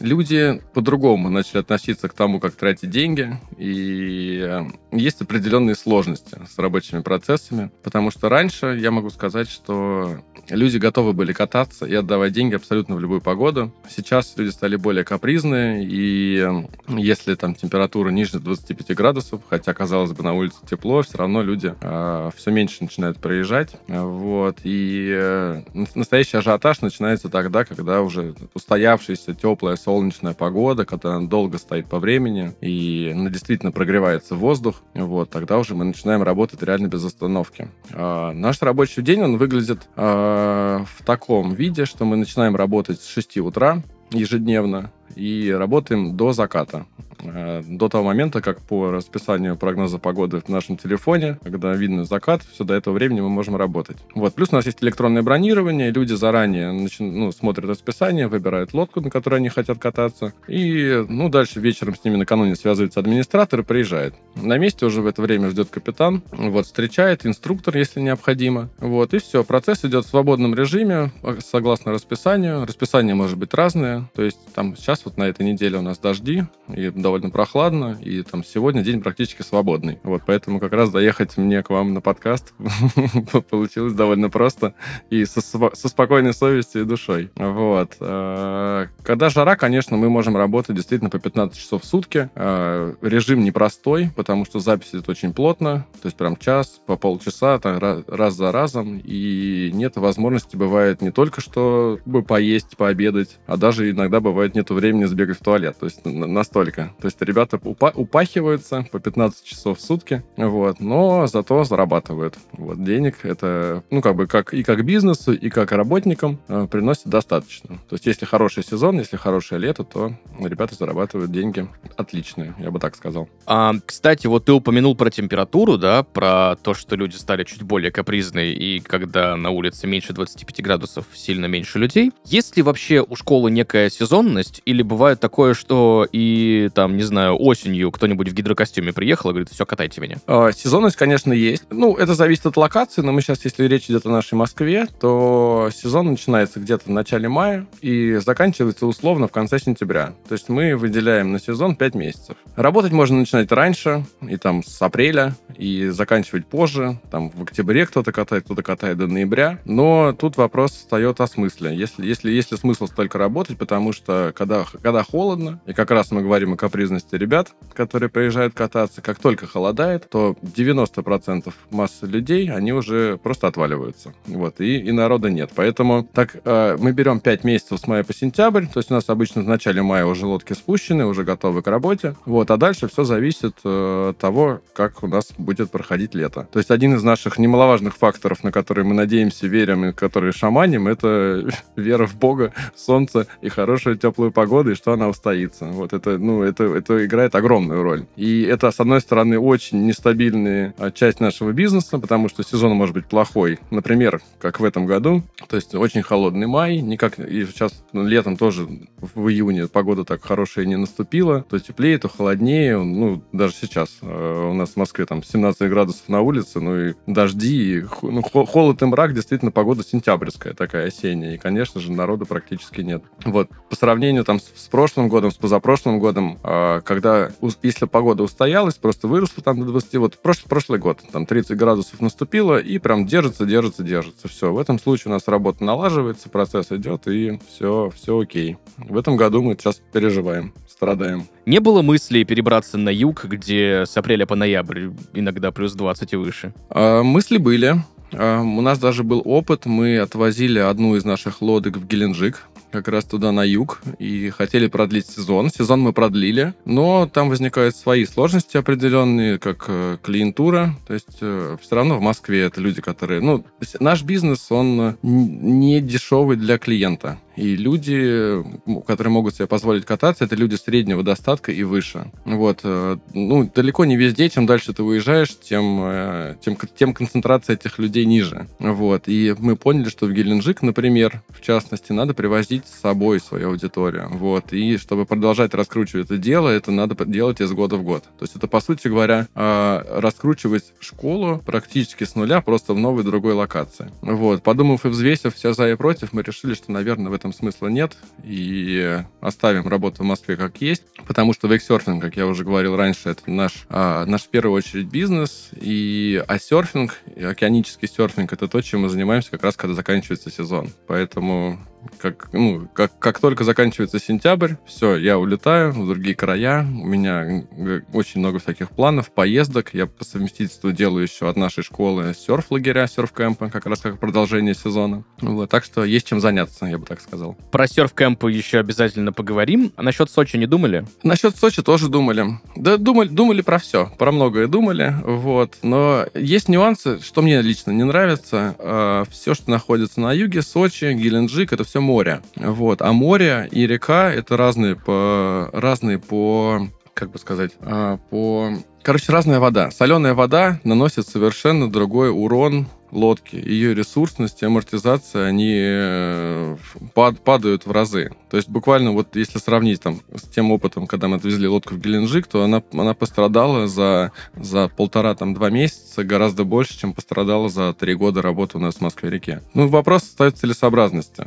люди 0.00 0.60
по-другому 0.72 1.30
начали 1.30 1.58
относиться 1.58 2.08
к 2.08 2.14
тому, 2.14 2.40
как 2.40 2.54
тратить 2.54 2.90
деньги, 2.90 3.38
и 3.56 4.64
есть 4.92 5.20
определенные 5.20 5.74
сложности 5.74 6.38
с 6.48 6.58
рабочими 6.58 7.00
процессами, 7.00 7.70
потому 7.82 8.10
что 8.10 8.28
раньше 8.28 8.78
я 8.80 8.90
могу 8.90 9.10
сказать, 9.10 9.48
что 9.48 10.18
люди 10.48 10.78
готовы 10.78 11.12
были 11.12 11.32
кататься 11.32 11.86
и 11.86 11.94
отдавать 11.94 12.32
деньги 12.32 12.54
абсолютно 12.54 12.96
в 12.96 13.00
любую 13.00 13.20
погоду. 13.20 13.72
Сейчас 13.88 14.34
люди 14.36 14.50
стали 14.50 14.76
более 14.76 15.04
капризные, 15.04 15.84
и 15.84 16.46
если 16.88 17.34
там 17.34 17.54
температура 17.54 18.10
ниже 18.10 18.38
25 18.38 18.94
градусов, 18.96 19.40
хотя, 19.48 19.74
казалось 19.74 20.12
бы, 20.12 20.22
на 20.22 20.34
улице 20.34 20.56
тепло, 20.68 21.02
все 21.02 21.18
равно 21.18 21.42
люди 21.42 21.68
э, 21.68 21.72
а, 21.82 22.30
все 22.36 22.50
меньше 22.50 22.78
начинают 22.80 23.18
проезжать. 23.18 23.76
Вот, 23.88 24.58
и 24.64 25.10
э, 25.12 25.62
настоящий 25.94 26.36
ажиотаж 26.36 26.80
начинается 26.80 27.28
тогда, 27.28 27.64
когда 27.64 28.02
уже 28.02 28.34
устоявшаяся 28.54 29.34
теплая 29.34 29.76
солнечная 29.84 30.34
погода, 30.34 30.84
когда 30.84 31.14
она 31.14 31.26
долго 31.26 31.58
стоит 31.58 31.86
по 31.86 31.98
времени, 31.98 32.52
и 32.60 33.12
ну, 33.14 33.28
действительно 33.28 33.72
прогревается 33.72 34.34
воздух, 34.34 34.82
вот, 34.94 35.30
тогда 35.30 35.58
уже 35.58 35.74
мы 35.74 35.84
начинаем 35.84 36.22
работать 36.22 36.62
реально 36.62 36.88
без 36.88 37.04
остановки. 37.04 37.68
Э, 37.90 38.32
наш 38.32 38.60
рабочий 38.62 39.02
день, 39.02 39.22
он 39.22 39.36
выглядит 39.36 39.88
э, 39.96 40.84
в 40.86 41.04
таком 41.04 41.52
виде, 41.52 41.84
что 41.84 42.04
мы 42.04 42.16
начинаем 42.16 42.56
работать 42.56 43.00
с 43.00 43.06
6 43.06 43.38
утра 43.38 43.82
ежедневно 44.10 44.90
и 45.16 45.50
работаем 45.50 46.16
до 46.16 46.32
заката. 46.32 46.86
Э, 47.22 47.62
до 47.66 47.88
того 47.88 48.04
момента, 48.04 48.40
как 48.40 48.60
по 48.60 48.90
расписанию 48.90 49.56
прогноза 49.56 49.98
погоды 49.98 50.40
в 50.40 50.48
нашем 50.48 50.76
телефоне, 50.76 51.38
когда 51.42 51.72
видно 51.74 52.04
закат, 52.04 52.42
все 52.42 52.64
до 52.64 52.74
этого 52.74 52.94
времени 52.94 53.20
мы 53.20 53.28
можем 53.28 53.56
работать. 53.56 53.96
Вот. 54.14 54.34
Плюс 54.34 54.48
у 54.52 54.56
нас 54.56 54.66
есть 54.66 54.82
электронное 54.82 55.22
бронирование, 55.22 55.90
люди 55.90 56.14
заранее 56.14 56.72
начи... 56.72 57.02
ну, 57.02 57.32
смотрят 57.32 57.68
расписание, 57.70 58.28
выбирают 58.28 58.72
лодку, 58.74 59.00
на 59.00 59.10
которой 59.10 59.36
они 59.36 59.48
хотят 59.48 59.78
кататься, 59.78 60.32
и 60.48 61.04
ну, 61.08 61.28
дальше 61.28 61.60
вечером 61.60 61.94
с 61.94 62.04
ними 62.04 62.16
накануне 62.16 62.56
связывается 62.56 63.00
администратор 63.00 63.60
и 63.60 63.62
приезжает. 63.62 64.14
На 64.34 64.58
месте 64.58 64.86
уже 64.86 65.00
в 65.00 65.06
это 65.06 65.22
время 65.22 65.50
ждет 65.50 65.68
капитан, 65.70 66.22
вот, 66.32 66.66
встречает 66.66 67.26
инструктор, 67.26 67.76
если 67.76 68.00
необходимо, 68.00 68.70
вот, 68.78 69.14
и 69.14 69.18
все. 69.18 69.44
Процесс 69.44 69.84
идет 69.84 70.04
в 70.04 70.08
свободном 70.08 70.54
режиме, 70.54 71.12
согласно 71.40 71.92
расписанию. 71.92 72.64
Расписание 72.66 73.14
может 73.14 73.38
быть 73.38 73.54
разное, 73.54 74.10
то 74.14 74.22
есть 74.22 74.38
там 74.54 74.76
сейчас 74.76 75.04
вот 75.04 75.16
на 75.16 75.24
этой 75.24 75.44
неделе 75.46 75.78
у 75.78 75.82
нас 75.82 75.98
дожди, 75.98 76.44
и 76.68 76.90
довольно 77.04 77.28
прохладно, 77.28 77.98
и 78.00 78.22
там 78.22 78.42
сегодня 78.42 78.82
день 78.82 79.02
практически 79.02 79.42
свободный. 79.42 79.98
Вот, 80.04 80.22
поэтому 80.26 80.58
как 80.58 80.72
раз 80.72 80.90
доехать 80.90 81.36
мне 81.36 81.62
к 81.62 81.68
вам 81.68 81.92
на 81.92 82.00
подкаст 82.00 82.54
получилось 83.50 83.92
довольно 83.92 84.30
просто 84.30 84.74
и 85.10 85.26
со, 85.26 85.42
со 85.42 85.88
спокойной 85.88 86.32
совестью 86.32 86.82
и 86.82 86.84
душой. 86.86 87.30
Вот. 87.36 87.92
А, 88.00 88.86
когда 89.02 89.28
жара, 89.28 89.54
конечно, 89.56 89.98
мы 89.98 90.08
можем 90.08 90.34
работать 90.34 90.76
действительно 90.76 91.10
по 91.10 91.18
15 91.18 91.58
часов 91.58 91.82
в 91.82 91.84
сутки. 91.84 92.30
А, 92.34 92.94
режим 93.02 93.44
непростой, 93.44 94.08
потому 94.16 94.46
что 94.46 94.58
запись 94.58 94.88
идет 94.92 95.10
очень 95.10 95.34
плотно, 95.34 95.86
то 96.00 96.06
есть 96.06 96.16
прям 96.16 96.38
час, 96.38 96.80
по 96.86 96.96
полчаса, 96.96 97.58
там, 97.58 97.78
раз 98.06 98.34
за 98.34 98.50
разом, 98.50 98.98
и 99.04 99.70
нет 99.74 99.96
возможности, 99.96 100.56
бывает 100.56 101.02
не 101.02 101.10
только 101.10 101.42
что 101.42 101.98
поесть, 102.26 102.78
пообедать, 102.78 103.38
а 103.46 103.58
даже 103.58 103.90
иногда 103.90 104.20
бывает 104.20 104.54
нету 104.54 104.74
времени 104.74 105.04
сбегать 105.04 105.36
в 105.36 105.44
туалет, 105.44 105.76
то 105.78 105.84
есть 105.84 106.02
настолько. 106.06 106.93
То 107.00 107.06
есть 107.06 107.20
ребята 107.20 107.56
упа- 107.56 107.92
упахиваются 107.94 108.86
по 108.90 108.98
15 108.98 109.44
часов 109.44 109.78
в 109.78 109.80
сутки, 109.80 110.22
вот, 110.36 110.80
но 110.80 111.26
зато 111.26 111.64
зарабатывают. 111.64 112.36
Вот, 112.52 112.82
денег 112.82 113.24
это, 113.24 113.82
ну, 113.90 114.00
как 114.02 114.16
бы, 114.16 114.26
как 114.26 114.54
и 114.54 114.62
как 114.62 114.84
бизнесу, 114.84 115.32
и 115.32 115.50
как 115.50 115.72
работникам 115.72 116.38
э, 116.48 116.66
приносит 116.70 117.06
достаточно. 117.06 117.78
То 117.88 117.94
есть, 117.94 118.06
если 118.06 118.24
хороший 118.24 118.64
сезон, 118.64 118.98
если 118.98 119.16
хорошее 119.16 119.60
лето, 119.60 119.84
то 119.84 120.12
ребята 120.38 120.74
зарабатывают 120.74 121.30
деньги 121.30 121.68
отличные, 121.96 122.54
я 122.58 122.70
бы 122.70 122.78
так 122.78 122.96
сказал. 122.96 123.28
А, 123.46 123.74
кстати, 123.84 124.26
вот 124.26 124.44
ты 124.46 124.52
упомянул 124.52 124.96
про 124.96 125.10
температуру, 125.10 125.78
да, 125.78 126.02
про 126.02 126.56
то, 126.62 126.74
что 126.74 126.96
люди 126.96 127.16
стали 127.16 127.44
чуть 127.44 127.62
более 127.62 127.90
капризные, 127.90 128.54
и 128.54 128.80
когда 128.80 129.36
на 129.36 129.50
улице 129.50 129.86
меньше 129.86 130.12
25 130.12 130.62
градусов, 130.62 131.06
сильно 131.14 131.46
меньше 131.46 131.78
людей. 131.78 132.12
Есть 132.24 132.56
ли 132.56 132.62
вообще 132.62 133.04
у 133.06 133.16
школы 133.16 133.50
некая 133.50 133.90
сезонность, 133.90 134.62
или 134.64 134.82
бывает 134.82 135.20
такое, 135.20 135.54
что 135.54 136.06
и 136.12 136.70
там, 136.74 136.83
не 136.88 137.02
знаю, 137.02 137.36
осенью 137.36 137.90
кто-нибудь 137.90 138.28
в 138.28 138.34
гидрокостюме 138.34 138.92
приехал 138.92 139.30
и 139.30 139.32
говорит, 139.32 139.50
все, 139.50 139.66
катайте 139.66 140.00
меня? 140.00 140.16
А, 140.26 140.52
сезонность, 140.52 140.96
конечно, 140.96 141.32
есть. 141.32 141.64
Ну, 141.70 141.96
это 141.96 142.14
зависит 142.14 142.46
от 142.46 142.56
локации, 142.56 143.02
но 143.02 143.12
мы 143.12 143.20
сейчас, 143.20 143.44
если 143.44 143.64
речь 143.64 143.86
идет 143.86 144.06
о 144.06 144.10
нашей 144.10 144.34
Москве, 144.34 144.86
то 145.00 145.70
сезон 145.74 146.06
начинается 146.06 146.60
где-то 146.60 146.84
в 146.86 146.90
начале 146.90 147.28
мая 147.28 147.66
и 147.80 148.16
заканчивается 148.16 148.86
условно 148.86 149.28
в 149.28 149.32
конце 149.32 149.58
сентября. 149.58 150.14
То 150.28 150.34
есть 150.34 150.48
мы 150.48 150.76
выделяем 150.76 151.32
на 151.32 151.40
сезон 151.40 151.76
5 151.76 151.94
месяцев. 151.94 152.36
Работать 152.56 152.92
можно 152.92 153.18
начинать 153.18 153.50
раньше, 153.52 154.04
и 154.22 154.36
там 154.36 154.62
с 154.62 154.80
апреля, 154.80 155.34
и 155.56 155.88
заканчивать 155.88 156.46
позже. 156.46 156.98
Там 157.10 157.30
в 157.30 157.42
октябре 157.42 157.86
кто-то 157.86 158.12
катает, 158.12 158.44
кто-то 158.44 158.62
катает 158.62 158.98
до 158.98 159.06
ноября. 159.06 159.60
Но 159.64 160.12
тут 160.12 160.36
вопрос 160.36 160.72
встает 160.72 161.20
о 161.20 161.26
смысле. 161.26 161.76
Если, 161.76 162.06
если, 162.06 162.30
если 162.30 162.56
смысл 162.56 162.86
столько 162.86 163.18
работать, 163.18 163.58
потому 163.58 163.92
что 163.92 164.32
когда, 164.36 164.64
когда 164.82 165.02
холодно, 165.02 165.60
и 165.66 165.72
как 165.72 165.90
раз 165.90 166.10
мы 166.10 166.22
говорим 166.22 166.54
о 166.54 166.56
капризности 166.74 167.14
ребят, 167.14 167.54
которые 167.72 168.10
приезжают 168.10 168.52
кататься. 168.52 169.00
Как 169.00 169.20
только 169.20 169.46
холодает, 169.46 170.08
то 170.10 170.34
90% 170.42 171.52
массы 171.70 172.06
людей, 172.06 172.50
они 172.50 172.72
уже 172.72 173.16
просто 173.16 173.46
отваливаются. 173.46 174.12
Вот, 174.26 174.60
и, 174.60 174.78
и 174.78 174.90
народа 174.90 175.30
нет. 175.30 175.50
Поэтому 175.54 176.02
так 176.02 176.36
э, 176.44 176.76
мы 176.80 176.90
берем 176.90 177.20
5 177.20 177.44
месяцев 177.44 177.78
с 177.78 177.86
мая 177.86 178.02
по 178.02 178.12
сентябрь, 178.12 178.66
то 178.66 178.80
есть 178.80 178.90
у 178.90 178.94
нас 178.94 179.08
обычно 179.08 179.42
в 179.42 179.46
начале 179.46 179.82
мая 179.82 180.04
уже 180.04 180.26
лодки 180.26 180.52
спущены, 180.52 181.06
уже 181.06 181.22
готовы 181.22 181.62
к 181.62 181.68
работе. 181.68 182.16
Вот, 182.26 182.50
а 182.50 182.56
дальше 182.56 182.88
все 182.88 183.04
зависит 183.04 183.54
э, 183.62 184.14
того, 184.18 184.60
как 184.74 185.04
у 185.04 185.06
нас 185.06 185.32
будет 185.38 185.70
проходить 185.70 186.16
лето. 186.16 186.48
То 186.50 186.58
есть 186.58 186.72
один 186.72 186.94
из 186.94 187.04
наших 187.04 187.38
немаловажных 187.38 187.94
факторов, 187.94 188.42
на 188.42 188.50
которые 188.50 188.84
мы 188.84 188.94
надеемся, 188.94 189.46
верим 189.46 189.84
и 189.84 189.92
которые 189.92 190.32
шаманим, 190.32 190.88
это 190.88 191.48
вера 191.76 192.08
в 192.08 192.16
Бога, 192.16 192.52
солнце 192.74 193.28
и 193.42 193.48
хорошую 193.48 193.96
теплую 193.96 194.32
погоду, 194.32 194.72
и 194.72 194.74
что 194.74 194.92
она 194.92 195.08
устоится. 195.08 195.66
Вот 195.66 195.92
это, 195.92 196.18
ну, 196.18 196.42
это, 196.42 196.63
это 196.72 197.04
играет 197.04 197.34
огромную 197.34 197.82
роль. 197.82 198.06
И 198.16 198.42
это, 198.42 198.70
с 198.70 198.80
одной 198.80 199.00
стороны, 199.00 199.38
очень 199.38 199.86
нестабильная 199.86 200.74
а, 200.78 200.90
часть 200.90 201.20
нашего 201.20 201.52
бизнеса, 201.52 201.98
потому 201.98 202.28
что 202.28 202.42
сезон 202.42 202.72
может 202.72 202.94
быть 202.94 203.06
плохой. 203.06 203.58
Например, 203.70 204.20
как 204.40 204.60
в 204.60 204.64
этом 204.64 204.86
году. 204.86 205.22
То 205.48 205.56
есть 205.56 205.74
очень 205.74 206.02
холодный 206.02 206.46
май, 206.46 206.80
никак 206.80 207.18
и 207.18 207.44
сейчас 207.46 207.84
ну, 207.92 208.04
летом 208.04 208.36
тоже 208.36 208.66
в 209.14 209.28
июне 209.28 209.66
погода 209.66 210.04
так 210.04 210.22
хорошая 210.24 210.66
не 210.66 210.76
наступила. 210.76 211.42
То 211.42 211.58
теплее, 211.58 211.98
то 211.98 212.08
холоднее. 212.08 212.78
Ну, 212.78 213.22
даже 213.32 213.54
сейчас 213.54 213.98
э, 214.02 214.48
у 214.50 214.54
нас 214.54 214.70
в 214.70 214.76
Москве 214.76 215.06
там 215.06 215.22
17 215.22 215.68
градусов 215.68 216.08
на 216.08 216.20
улице, 216.20 216.60
ну 216.60 216.78
и 216.78 216.94
дожди, 217.06 217.78
и, 217.78 217.84
ну, 218.02 218.22
холод 218.22 218.82
и 218.82 218.86
мрак, 218.86 219.14
действительно, 219.14 219.50
погода 219.50 219.82
сентябрьская 219.82 220.54
такая 220.54 220.88
осенняя. 220.88 221.34
И, 221.34 221.38
конечно 221.38 221.80
же, 221.80 221.92
народу 221.92 222.26
практически 222.26 222.80
нет. 222.82 223.02
Вот, 223.24 223.48
по 223.68 223.76
сравнению 223.76 224.24
там 224.24 224.40
с, 224.40 224.52
с 224.54 224.68
прошлым 224.68 225.08
годом, 225.08 225.30
с 225.30 225.36
позапрошлым 225.36 225.98
годом, 225.98 226.38
э, 226.42 226.48
когда, 226.84 227.30
если 227.62 227.86
погода 227.86 228.22
устоялась, 228.22 228.74
просто 228.74 229.08
выросла 229.08 229.42
там 229.42 229.60
до 229.60 229.66
20, 229.66 229.94
вот 229.96 230.18
прошлый, 230.18 230.48
прошлый 230.48 230.78
год, 230.78 231.00
там 231.12 231.26
30 231.26 231.56
градусов 231.56 232.00
наступило, 232.00 232.58
и 232.58 232.78
прям 232.78 233.06
держится, 233.06 233.44
держится, 233.46 233.82
держится. 233.82 234.28
Все, 234.28 234.52
в 234.52 234.58
этом 234.58 234.78
случае 234.78 235.10
у 235.10 235.14
нас 235.14 235.28
работа 235.28 235.64
налаживается, 235.64 236.28
процесс 236.28 236.70
идет, 236.70 237.06
и 237.06 237.38
все, 237.48 237.90
все 237.94 238.18
окей. 238.18 238.56
В 238.76 238.96
этом 238.96 239.16
году 239.16 239.42
мы 239.42 239.54
сейчас 239.54 239.80
переживаем, 239.92 240.52
страдаем. 240.68 241.26
Не 241.46 241.60
было 241.60 241.82
мысли 241.82 242.24
перебраться 242.24 242.78
на 242.78 242.88
юг, 242.88 243.24
где 243.24 243.84
с 243.86 243.96
апреля 243.96 244.26
по 244.26 244.34
ноябрь 244.34 244.88
иногда 245.12 245.52
плюс 245.52 245.72
20 245.74 246.12
и 246.12 246.16
выше? 246.16 246.54
А, 246.70 247.02
мысли 247.02 247.36
были. 247.38 247.76
А, 248.12 248.40
у 248.40 248.60
нас 248.60 248.78
даже 248.78 249.04
был 249.04 249.22
опыт. 249.24 249.66
Мы 249.66 249.98
отвозили 249.98 250.58
одну 250.58 250.96
из 250.96 251.04
наших 251.04 251.42
лодок 251.42 251.76
в 251.76 251.86
Геленджик 251.86 252.48
как 252.74 252.88
раз 252.88 253.04
туда 253.04 253.30
на 253.30 253.44
юг 253.44 253.80
и 254.00 254.30
хотели 254.30 254.66
продлить 254.66 255.06
сезон. 255.06 255.48
Сезон 255.48 255.80
мы 255.80 255.92
продлили, 255.92 256.54
но 256.64 257.06
там 257.06 257.28
возникают 257.28 257.76
свои 257.76 258.04
сложности 258.04 258.56
определенные, 258.56 259.38
как 259.38 259.66
э, 259.68 259.98
клиентура. 260.02 260.74
То 260.88 260.94
есть 260.94 261.18
э, 261.20 261.56
все 261.60 261.76
равно 261.76 261.98
в 261.98 262.00
Москве 262.00 262.42
это 262.42 262.60
люди, 262.60 262.82
которые... 262.82 263.20
Ну, 263.20 263.44
наш 263.78 264.02
бизнес, 264.02 264.50
он 264.50 264.96
не 265.02 265.80
дешевый 265.80 266.36
для 266.36 266.58
клиента. 266.58 267.20
И 267.36 267.56
люди, 267.56 268.44
которые 268.86 269.12
могут 269.12 269.34
себе 269.34 269.46
позволить 269.46 269.84
кататься, 269.84 270.24
это 270.24 270.36
люди 270.36 270.54
среднего 270.54 271.02
достатка 271.02 271.50
и 271.50 271.62
выше. 271.64 272.10
Вот. 272.24 272.60
Э, 272.62 272.96
ну, 273.12 273.50
далеко 273.52 273.84
не 273.84 273.96
везде. 273.96 274.28
Чем 274.28 274.46
дальше 274.46 274.72
ты 274.72 274.82
уезжаешь, 274.82 275.36
тем, 275.40 275.80
э, 275.82 276.36
тем, 276.40 276.56
тем 276.76 276.94
концентрация 276.94 277.54
этих 277.54 277.78
людей 277.78 278.04
ниже. 278.04 278.46
Вот. 278.58 279.04
И 279.06 279.34
мы 279.38 279.56
поняли, 279.56 279.88
что 279.88 280.06
в 280.06 280.12
Геленджик, 280.12 280.62
например, 280.62 281.22
в 281.28 281.40
частности, 281.40 281.92
надо 281.92 282.14
привозить 282.14 282.63
с 282.64 282.80
собой 282.80 283.20
свою 283.20 283.50
аудиторию. 283.50 284.08
Вот. 284.12 284.52
И 284.52 284.76
чтобы 284.76 285.06
продолжать 285.06 285.54
раскручивать 285.54 286.06
это 286.06 286.18
дело, 286.18 286.48
это 286.48 286.70
надо 286.70 287.04
делать 287.04 287.40
из 287.40 287.50
года 287.52 287.76
в 287.76 287.82
год. 287.82 288.04
То 288.04 288.22
есть 288.22 288.36
это, 288.36 288.46
по 288.46 288.60
сути 288.60 288.86
говоря, 288.86 289.26
э, 289.34 289.82
раскручивать 290.00 290.72
школу 290.78 291.42
практически 291.44 292.04
с 292.04 292.14
нуля, 292.14 292.40
просто 292.40 292.74
в 292.74 292.78
новой 292.78 293.02
другой 293.02 293.32
локации. 293.32 293.90
Вот. 294.02 294.42
Подумав 294.42 294.86
и 294.86 294.88
взвесив 294.88 295.34
все 295.34 295.52
за 295.52 295.70
и 295.70 295.74
против, 295.74 296.12
мы 296.12 296.22
решили, 296.22 296.54
что, 296.54 296.70
наверное, 296.70 297.10
в 297.10 297.14
этом 297.14 297.24
этом 297.24 297.32
смысла 297.32 297.68
нет, 297.68 297.96
и 298.22 299.02
оставим 299.20 299.66
работу 299.66 300.02
в 300.02 300.06
Москве 300.06 300.36
как 300.36 300.60
есть, 300.60 300.82
потому 301.06 301.32
что 301.32 301.48
вейксерфинг, 301.48 302.02
как 302.02 302.16
я 302.16 302.26
уже 302.26 302.44
говорил 302.44 302.76
раньше, 302.76 303.08
это 303.08 303.30
наш, 303.30 303.64
а, 303.70 304.04
наш 304.04 304.24
в 304.24 304.28
первую 304.28 304.54
очередь 304.56 304.88
бизнес, 304.88 305.48
и, 305.58 306.22
а 306.28 306.38
серфинг, 306.38 306.98
океанический 307.16 307.88
серфинг, 307.88 308.32
это 308.32 308.46
то, 308.46 308.60
чем 308.60 308.82
мы 308.82 308.90
занимаемся 308.90 309.30
как 309.30 309.42
раз, 309.42 309.56
когда 309.56 309.74
заканчивается 309.74 310.30
сезон. 310.30 310.68
Поэтому 310.86 311.58
как, 311.98 312.28
ну, 312.32 312.68
как, 312.72 312.98
как 312.98 313.18
только 313.20 313.44
заканчивается 313.44 313.98
сентябрь, 313.98 314.54
все, 314.66 314.96
я 314.96 315.18
улетаю 315.18 315.72
в 315.72 315.86
другие 315.86 316.14
края. 316.14 316.62
У 316.62 316.86
меня 316.86 317.44
очень 317.92 318.20
много 318.20 318.38
всяких 318.38 318.70
планов, 318.70 319.12
поездок. 319.12 319.70
Я 319.72 319.86
по 319.86 320.04
совместительству 320.04 320.72
делаю 320.72 321.04
еще 321.04 321.28
от 321.28 321.36
нашей 321.36 321.62
школы 321.62 322.14
серф-лагеря, 322.14 322.86
серф-кэмпа, 322.86 323.50
как 323.50 323.66
раз 323.66 323.80
как 323.80 323.98
продолжение 323.98 324.54
сезона. 324.54 325.04
Вот, 325.20 325.50
так 325.50 325.64
что 325.64 325.84
есть 325.84 326.06
чем 326.06 326.20
заняться, 326.20 326.66
я 326.66 326.78
бы 326.78 326.86
так 326.86 327.00
сказал. 327.00 327.36
Про 327.50 327.66
серф-кэмпы 327.66 328.30
еще 328.30 328.58
обязательно 328.58 329.12
поговорим. 329.12 329.72
А 329.76 329.82
насчет 329.82 330.10
Сочи 330.10 330.36
не 330.36 330.46
думали? 330.46 330.86
Насчет 331.02 331.36
Сочи 331.36 331.62
тоже 331.62 331.88
думали. 331.88 332.26
Да, 332.56 332.76
думали, 332.76 333.08
думали 333.08 333.42
про 333.42 333.58
все, 333.58 333.90
про 333.98 334.12
многое 334.12 334.46
думали, 334.46 334.94
вот. 335.04 335.58
Но 335.62 336.06
есть 336.14 336.48
нюансы, 336.48 337.00
что 337.00 337.22
мне 337.22 337.40
лично 337.42 337.70
не 337.70 337.84
нравится. 337.84 338.54
Э, 338.58 339.04
все, 339.10 339.34
что 339.34 339.50
находится 339.50 340.00
на 340.00 340.12
юге, 340.12 340.42
Сочи, 340.42 340.92
Геленджик, 340.92 341.52
это 341.52 341.64
все 341.64 341.73
все 341.74 341.80
море. 341.80 342.22
Вот. 342.36 342.82
А 342.82 342.92
море 342.92 343.48
и 343.50 343.66
река— 343.66 344.12
это 344.14 344.36
разные 344.36 344.76
по... 344.76 345.50
разные 345.52 345.98
по 345.98 346.68
как 346.94 347.10
бы 347.10 347.18
сказать, 347.18 347.50
а, 347.62 347.96
по... 348.10 348.52
Короче, 348.84 349.10
разная 349.10 349.40
вода. 349.40 349.72
Соленая 349.72 350.14
вода 350.14 350.60
наносит 350.62 351.08
совершенно 351.08 351.68
другой 351.68 352.10
урон 352.10 352.68
лодки. 352.92 353.34
Ее 353.34 353.74
ресурсность 353.74 354.42
и 354.42 354.46
амортизация, 354.46 355.26
они 355.26 355.52
э, 355.56 356.56
пад, 356.94 357.18
падают 357.24 357.66
в 357.66 357.72
разы. 357.72 358.12
То 358.30 358.36
есть 358.36 358.48
буквально 358.48 358.92
вот 358.92 359.16
если 359.16 359.38
сравнить 359.38 359.82
там 359.82 360.00
с 360.14 360.22
тем 360.28 360.52
опытом, 360.52 360.86
когда 360.86 361.08
мы 361.08 361.16
отвезли 361.16 361.48
лодку 361.48 361.74
в 361.74 361.80
Геленджик, 361.80 362.28
то 362.28 362.44
она, 362.44 362.62
она 362.72 362.94
пострадала 362.94 363.66
за, 363.66 364.12
за 364.36 364.68
полтора-два 364.68 365.50
месяца 365.50 366.04
гораздо 366.04 366.44
больше, 366.44 366.78
чем 366.78 366.92
пострадала 366.92 367.48
за 367.48 367.74
три 367.74 367.94
года 367.94 368.22
работы 368.22 368.58
у 368.58 368.60
нас 368.60 368.76
в 368.76 368.80
Москве-реке. 368.80 369.42
Ну, 369.54 369.66
вопрос 369.66 370.04
стоит 370.04 370.38
целесообразности. 370.38 371.24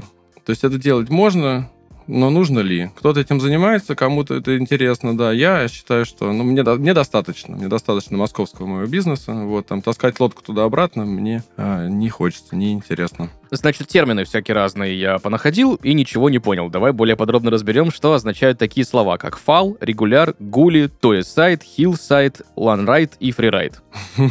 То 0.48 0.52
есть 0.52 0.64
это 0.64 0.78
делать 0.78 1.10
можно, 1.10 1.70
но 2.08 2.30
нужно 2.30 2.60
ли? 2.60 2.90
Кто-то 2.96 3.20
этим 3.20 3.42
занимается, 3.42 3.96
кому-то 3.96 4.36
это 4.36 4.58
интересно, 4.58 5.18
да. 5.18 5.34
Я 5.34 5.68
считаю, 5.68 6.06
что 6.06 6.32
ну, 6.32 6.46
мне, 6.46 6.64
мне 6.64 6.94
достаточно. 6.94 7.58
Мне 7.58 7.68
достаточно 7.68 8.16
московского 8.16 8.66
моего 8.66 8.88
бизнеса. 8.88 9.34
Вот, 9.34 9.68
там, 9.68 9.82
таскать 9.82 10.22
лодку 10.22 10.42
туда-обратно 10.42 11.04
мне 11.04 11.44
а, 11.58 11.90
не 11.90 12.08
хочется, 12.08 12.56
не 12.56 12.72
интересно. 12.72 13.30
Значит, 13.52 13.88
термины 13.88 14.26
всякие 14.26 14.56
разные 14.56 15.00
я 15.00 15.20
понаходил 15.20 15.76
и 15.76 15.94
ничего 15.94 16.30
не 16.30 16.40
понял. 16.40 16.70
Давай 16.70 16.92
более 16.92 17.16
подробно 17.16 17.52
разберем, 17.52 17.92
что 17.92 18.14
означают 18.14 18.58
такие 18.58 18.86
слова, 18.86 19.18
как 19.18 19.38
фал, 19.38 19.78
регуляр, 19.80 20.36
гули, 20.40 20.88
тоесайт, 20.88 21.64
хилсайт, 21.64 22.42
ланрайт 22.56 23.16
и 23.20 23.32
фрирайт. 23.32 23.82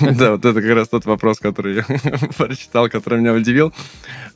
Да, 0.00 0.32
вот 0.32 0.44
это 0.44 0.60
как 0.62 0.70
раз 0.70 0.88
тот 0.88 1.04
вопрос, 1.04 1.38
который 1.38 1.76
я 1.76 1.84
прочитал, 2.38 2.88
который 2.88 3.20
меня 3.20 3.32
удивил. 3.32 3.72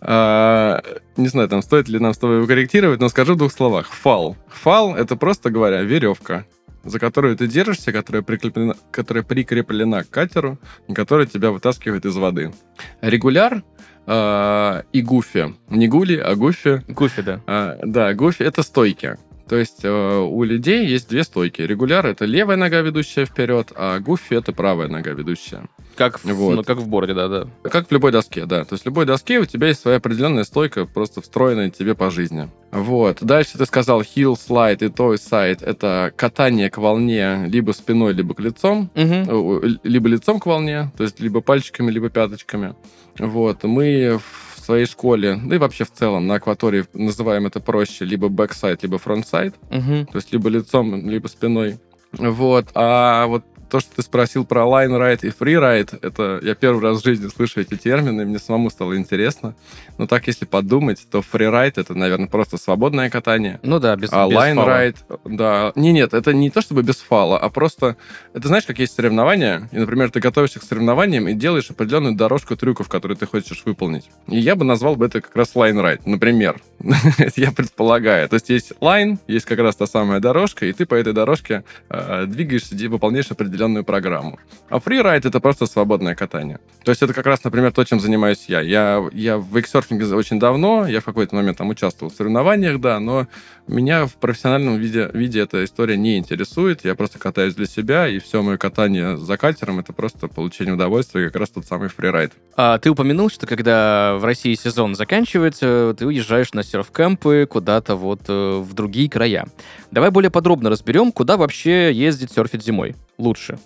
А, 0.00 0.82
не 1.16 1.28
знаю, 1.28 1.48
там 1.48 1.62
стоит 1.62 1.88
ли 1.88 1.98
нам 1.98 2.14
с 2.14 2.18
тобой 2.18 2.36
его 2.36 2.46
корректировать, 2.46 3.00
но 3.00 3.08
скажу 3.08 3.34
в 3.34 3.38
двух 3.38 3.52
словах. 3.52 3.88
Фал. 3.88 4.36
Фал— 4.48 4.96
это 4.96 5.16
просто 5.16 5.50
говоря 5.50 5.82
веревка 5.82 6.44
за 6.84 6.98
которую 6.98 7.36
ты 7.36 7.46
держишься, 7.46 7.92
которая 7.92 8.22
прикреплена, 8.22 8.74
которая 8.90 9.22
прикреплена 9.22 10.02
к 10.04 10.10
катеру, 10.10 10.58
которая 10.94 11.26
тебя 11.26 11.50
вытаскивает 11.50 12.06
из 12.06 12.16
воды. 12.16 12.52
Регуляр 13.00 13.62
э, 14.10 14.82
и 14.92 15.02
гуфи. 15.02 15.54
Не 15.68 15.88
гули, 15.88 16.16
а 16.16 16.34
гуфи. 16.34 16.82
Гуфи, 16.88 17.22
да. 17.22 17.40
Э, 17.46 17.78
да, 17.82 18.14
гуфи— 18.14 18.42
это 18.44 18.62
стойки. 18.62 19.16
То 19.50 19.56
есть 19.56 19.80
э, 19.82 19.90
у 19.90 20.44
людей 20.44 20.86
есть 20.86 21.08
две 21.08 21.24
стойки. 21.24 21.60
Регуляр— 21.60 22.06
это 22.06 22.24
левая 22.24 22.56
нога, 22.56 22.82
ведущая 22.82 23.24
вперед, 23.24 23.72
а 23.74 23.98
гуфи— 23.98 24.34
это 24.36 24.52
правая 24.52 24.86
нога, 24.86 25.10
ведущая. 25.10 25.68
Как 25.96 26.20
в, 26.20 26.24
вот. 26.24 26.54
ну, 26.54 26.62
как 26.62 26.78
в 26.78 26.86
борде, 26.86 27.14
да-да. 27.14 27.48
Как 27.64 27.88
в 27.88 27.90
любой 27.92 28.12
доске, 28.12 28.46
да. 28.46 28.64
То 28.64 28.74
есть 28.74 28.84
в 28.84 28.86
любой 28.86 29.06
доске 29.06 29.40
у 29.40 29.44
тебя 29.46 29.66
есть 29.66 29.80
своя 29.80 29.96
определенная 29.96 30.44
стойка, 30.44 30.86
просто 30.86 31.20
встроенная 31.20 31.68
тебе 31.68 31.96
по 31.96 32.12
жизни. 32.12 32.48
Вот. 32.70 33.18
Дальше 33.22 33.58
ты 33.58 33.66
сказал 33.66 34.02
heel 34.02 34.34
side 34.34 34.84
и 34.84 34.86
toe 34.86 35.14
side. 35.16 35.64
Это 35.64 36.12
катание 36.14 36.70
к 36.70 36.78
волне 36.78 37.46
либо 37.48 37.72
спиной, 37.72 38.12
либо 38.12 38.34
к 38.34 38.38
лицом. 38.38 38.88
Угу. 38.94 39.62
Либо 39.82 40.08
лицом 40.08 40.38
к 40.38 40.46
волне, 40.46 40.92
то 40.96 41.02
есть 41.02 41.18
либо 41.18 41.40
пальчиками, 41.40 41.90
либо 41.90 42.08
пяточками. 42.08 42.76
Вот. 43.18 43.64
Мы 43.64 44.20
в 44.20 44.49
своей 44.70 44.86
школе, 44.86 45.36
да 45.44 45.56
и 45.56 45.58
вообще 45.58 45.84
в 45.84 45.90
целом 45.90 46.28
на 46.28 46.34
акватории 46.34 46.84
называем 46.92 47.44
это 47.44 47.58
проще 47.58 48.04
либо 48.04 48.28
backside, 48.28 48.84
либо 48.84 48.98
frontside, 48.98 49.56
угу. 49.68 50.06
то 50.06 50.16
есть 50.16 50.32
либо 50.32 50.48
лицом, 50.48 51.08
либо 51.08 51.26
спиной. 51.26 51.80
Вот. 52.12 52.68
А 52.74 53.26
вот 53.26 53.44
то, 53.70 53.80
что 53.80 53.96
ты 53.96 54.02
спросил 54.02 54.44
про 54.44 54.62
line-ride 54.62 55.20
и 55.22 55.28
free-ride, 55.28 55.98
это 56.02 56.40
я 56.42 56.54
первый 56.54 56.82
раз 56.82 57.00
в 57.00 57.04
жизни 57.04 57.28
слышу 57.28 57.60
эти 57.60 57.76
термины, 57.76 58.24
мне 58.26 58.38
самому 58.38 58.70
стало 58.70 58.96
интересно. 58.96 59.54
Но 59.98 60.06
так, 60.06 60.26
если 60.26 60.44
подумать, 60.44 61.06
то 61.10 61.20
free-ride 61.20 61.74
это, 61.76 61.94
наверное, 61.94 62.28
просто 62.28 62.58
свободное 62.58 63.08
катание. 63.10 63.60
Ну 63.62 63.78
да, 63.78 63.96
без, 63.96 64.10
А 64.12 64.26
без 64.26 64.36
line 64.36 64.54
фала. 64.54 64.68
ride, 64.68 64.96
да. 65.24 65.72
Не, 65.76 65.92
нет, 65.92 66.14
это 66.14 66.32
не 66.32 66.50
то 66.50 66.60
чтобы 66.60 66.82
без 66.82 66.96
фала, 66.96 67.38
а 67.38 67.48
просто... 67.48 67.96
Это 68.34 68.48
знаешь, 68.48 68.64
как 68.64 68.78
есть 68.78 68.94
соревнования, 68.94 69.68
и, 69.72 69.78
например, 69.78 70.10
ты 70.10 70.20
готовишься 70.20 70.60
к 70.60 70.64
соревнованиям 70.64 71.28
и 71.28 71.34
делаешь 71.34 71.70
определенную 71.70 72.14
дорожку 72.14 72.56
трюков, 72.56 72.88
которые 72.88 73.16
ты 73.16 73.26
хочешь 73.26 73.62
выполнить. 73.64 74.10
И 74.26 74.38
я 74.38 74.56
бы 74.56 74.64
назвал 74.64 74.96
бы 74.96 75.06
это 75.06 75.20
как 75.20 75.34
раз 75.36 75.54
line 75.54 75.80
ride, 75.80 76.02
например. 76.04 76.60
Я 77.36 77.52
предполагаю. 77.52 78.28
То 78.28 78.34
есть 78.34 78.48
есть 78.48 78.72
line, 78.80 79.18
есть 79.26 79.46
как 79.46 79.58
раз 79.58 79.76
та 79.76 79.86
самая 79.86 80.20
дорожка, 80.20 80.66
и 80.66 80.72
ты 80.72 80.86
по 80.86 80.94
этой 80.94 81.12
дорожке 81.12 81.64
э, 81.88 82.24
двигаешься, 82.26 82.74
и 82.74 82.88
выполняешь 82.88 83.30
определенную 83.60 83.84
программу. 83.84 84.38
А 84.68 84.78
фрирайд 84.80 85.26
это 85.26 85.40
просто 85.40 85.66
свободное 85.66 86.14
катание. 86.14 86.60
То 86.84 86.90
есть 86.90 87.02
это 87.02 87.12
как 87.12 87.26
раз, 87.26 87.44
например, 87.44 87.72
то, 87.72 87.84
чем 87.84 88.00
занимаюсь 88.00 88.44
я. 88.48 88.60
Я, 88.60 89.06
я 89.12 89.36
в 89.36 89.54
вейксерфинге 89.54 90.06
очень 90.14 90.38
давно, 90.38 90.86
я 90.86 91.00
в 91.00 91.04
какой-то 91.04 91.34
момент 91.34 91.58
там 91.58 91.68
участвовал 91.68 92.10
в 92.10 92.16
соревнованиях, 92.16 92.80
да, 92.80 93.00
но 93.00 93.26
меня 93.66 94.06
в 94.06 94.14
профессиональном 94.14 94.78
виде, 94.78 95.10
виде 95.12 95.40
эта 95.40 95.64
история 95.64 95.96
не 95.96 96.16
интересует. 96.16 96.84
Я 96.84 96.94
просто 96.94 97.18
катаюсь 97.18 97.54
для 97.54 97.66
себя, 97.66 98.08
и 98.08 98.18
все 98.18 98.42
мое 98.42 98.56
катание 98.56 99.16
за 99.16 99.36
катером 99.36 99.80
это 99.80 99.92
просто 99.92 100.28
получение 100.28 100.74
удовольствия, 100.74 101.26
как 101.26 101.36
раз 101.36 101.50
тот 101.50 101.66
самый 101.66 101.88
фрирайд. 101.88 102.32
А 102.56 102.78
ты 102.78 102.90
упомянул, 102.90 103.28
что 103.28 103.46
когда 103.46 104.16
в 104.18 104.24
России 104.24 104.54
сезон 104.54 104.94
заканчивается, 104.94 105.94
ты 105.98 106.06
уезжаешь 106.06 106.52
на 106.52 106.60
серф-кэмпы 106.60 107.46
куда-то 107.46 107.96
вот 107.96 108.22
э, 108.28 108.58
в 108.60 108.72
другие 108.74 109.10
края. 109.10 109.46
Давай 109.90 110.10
более 110.10 110.30
подробно 110.30 110.70
разберем, 110.70 111.12
куда 111.12 111.36
вообще 111.36 111.92
ездить 111.92 112.32
серфить 112.32 112.64
зимой 112.64 112.94
лучше. 113.20 113.58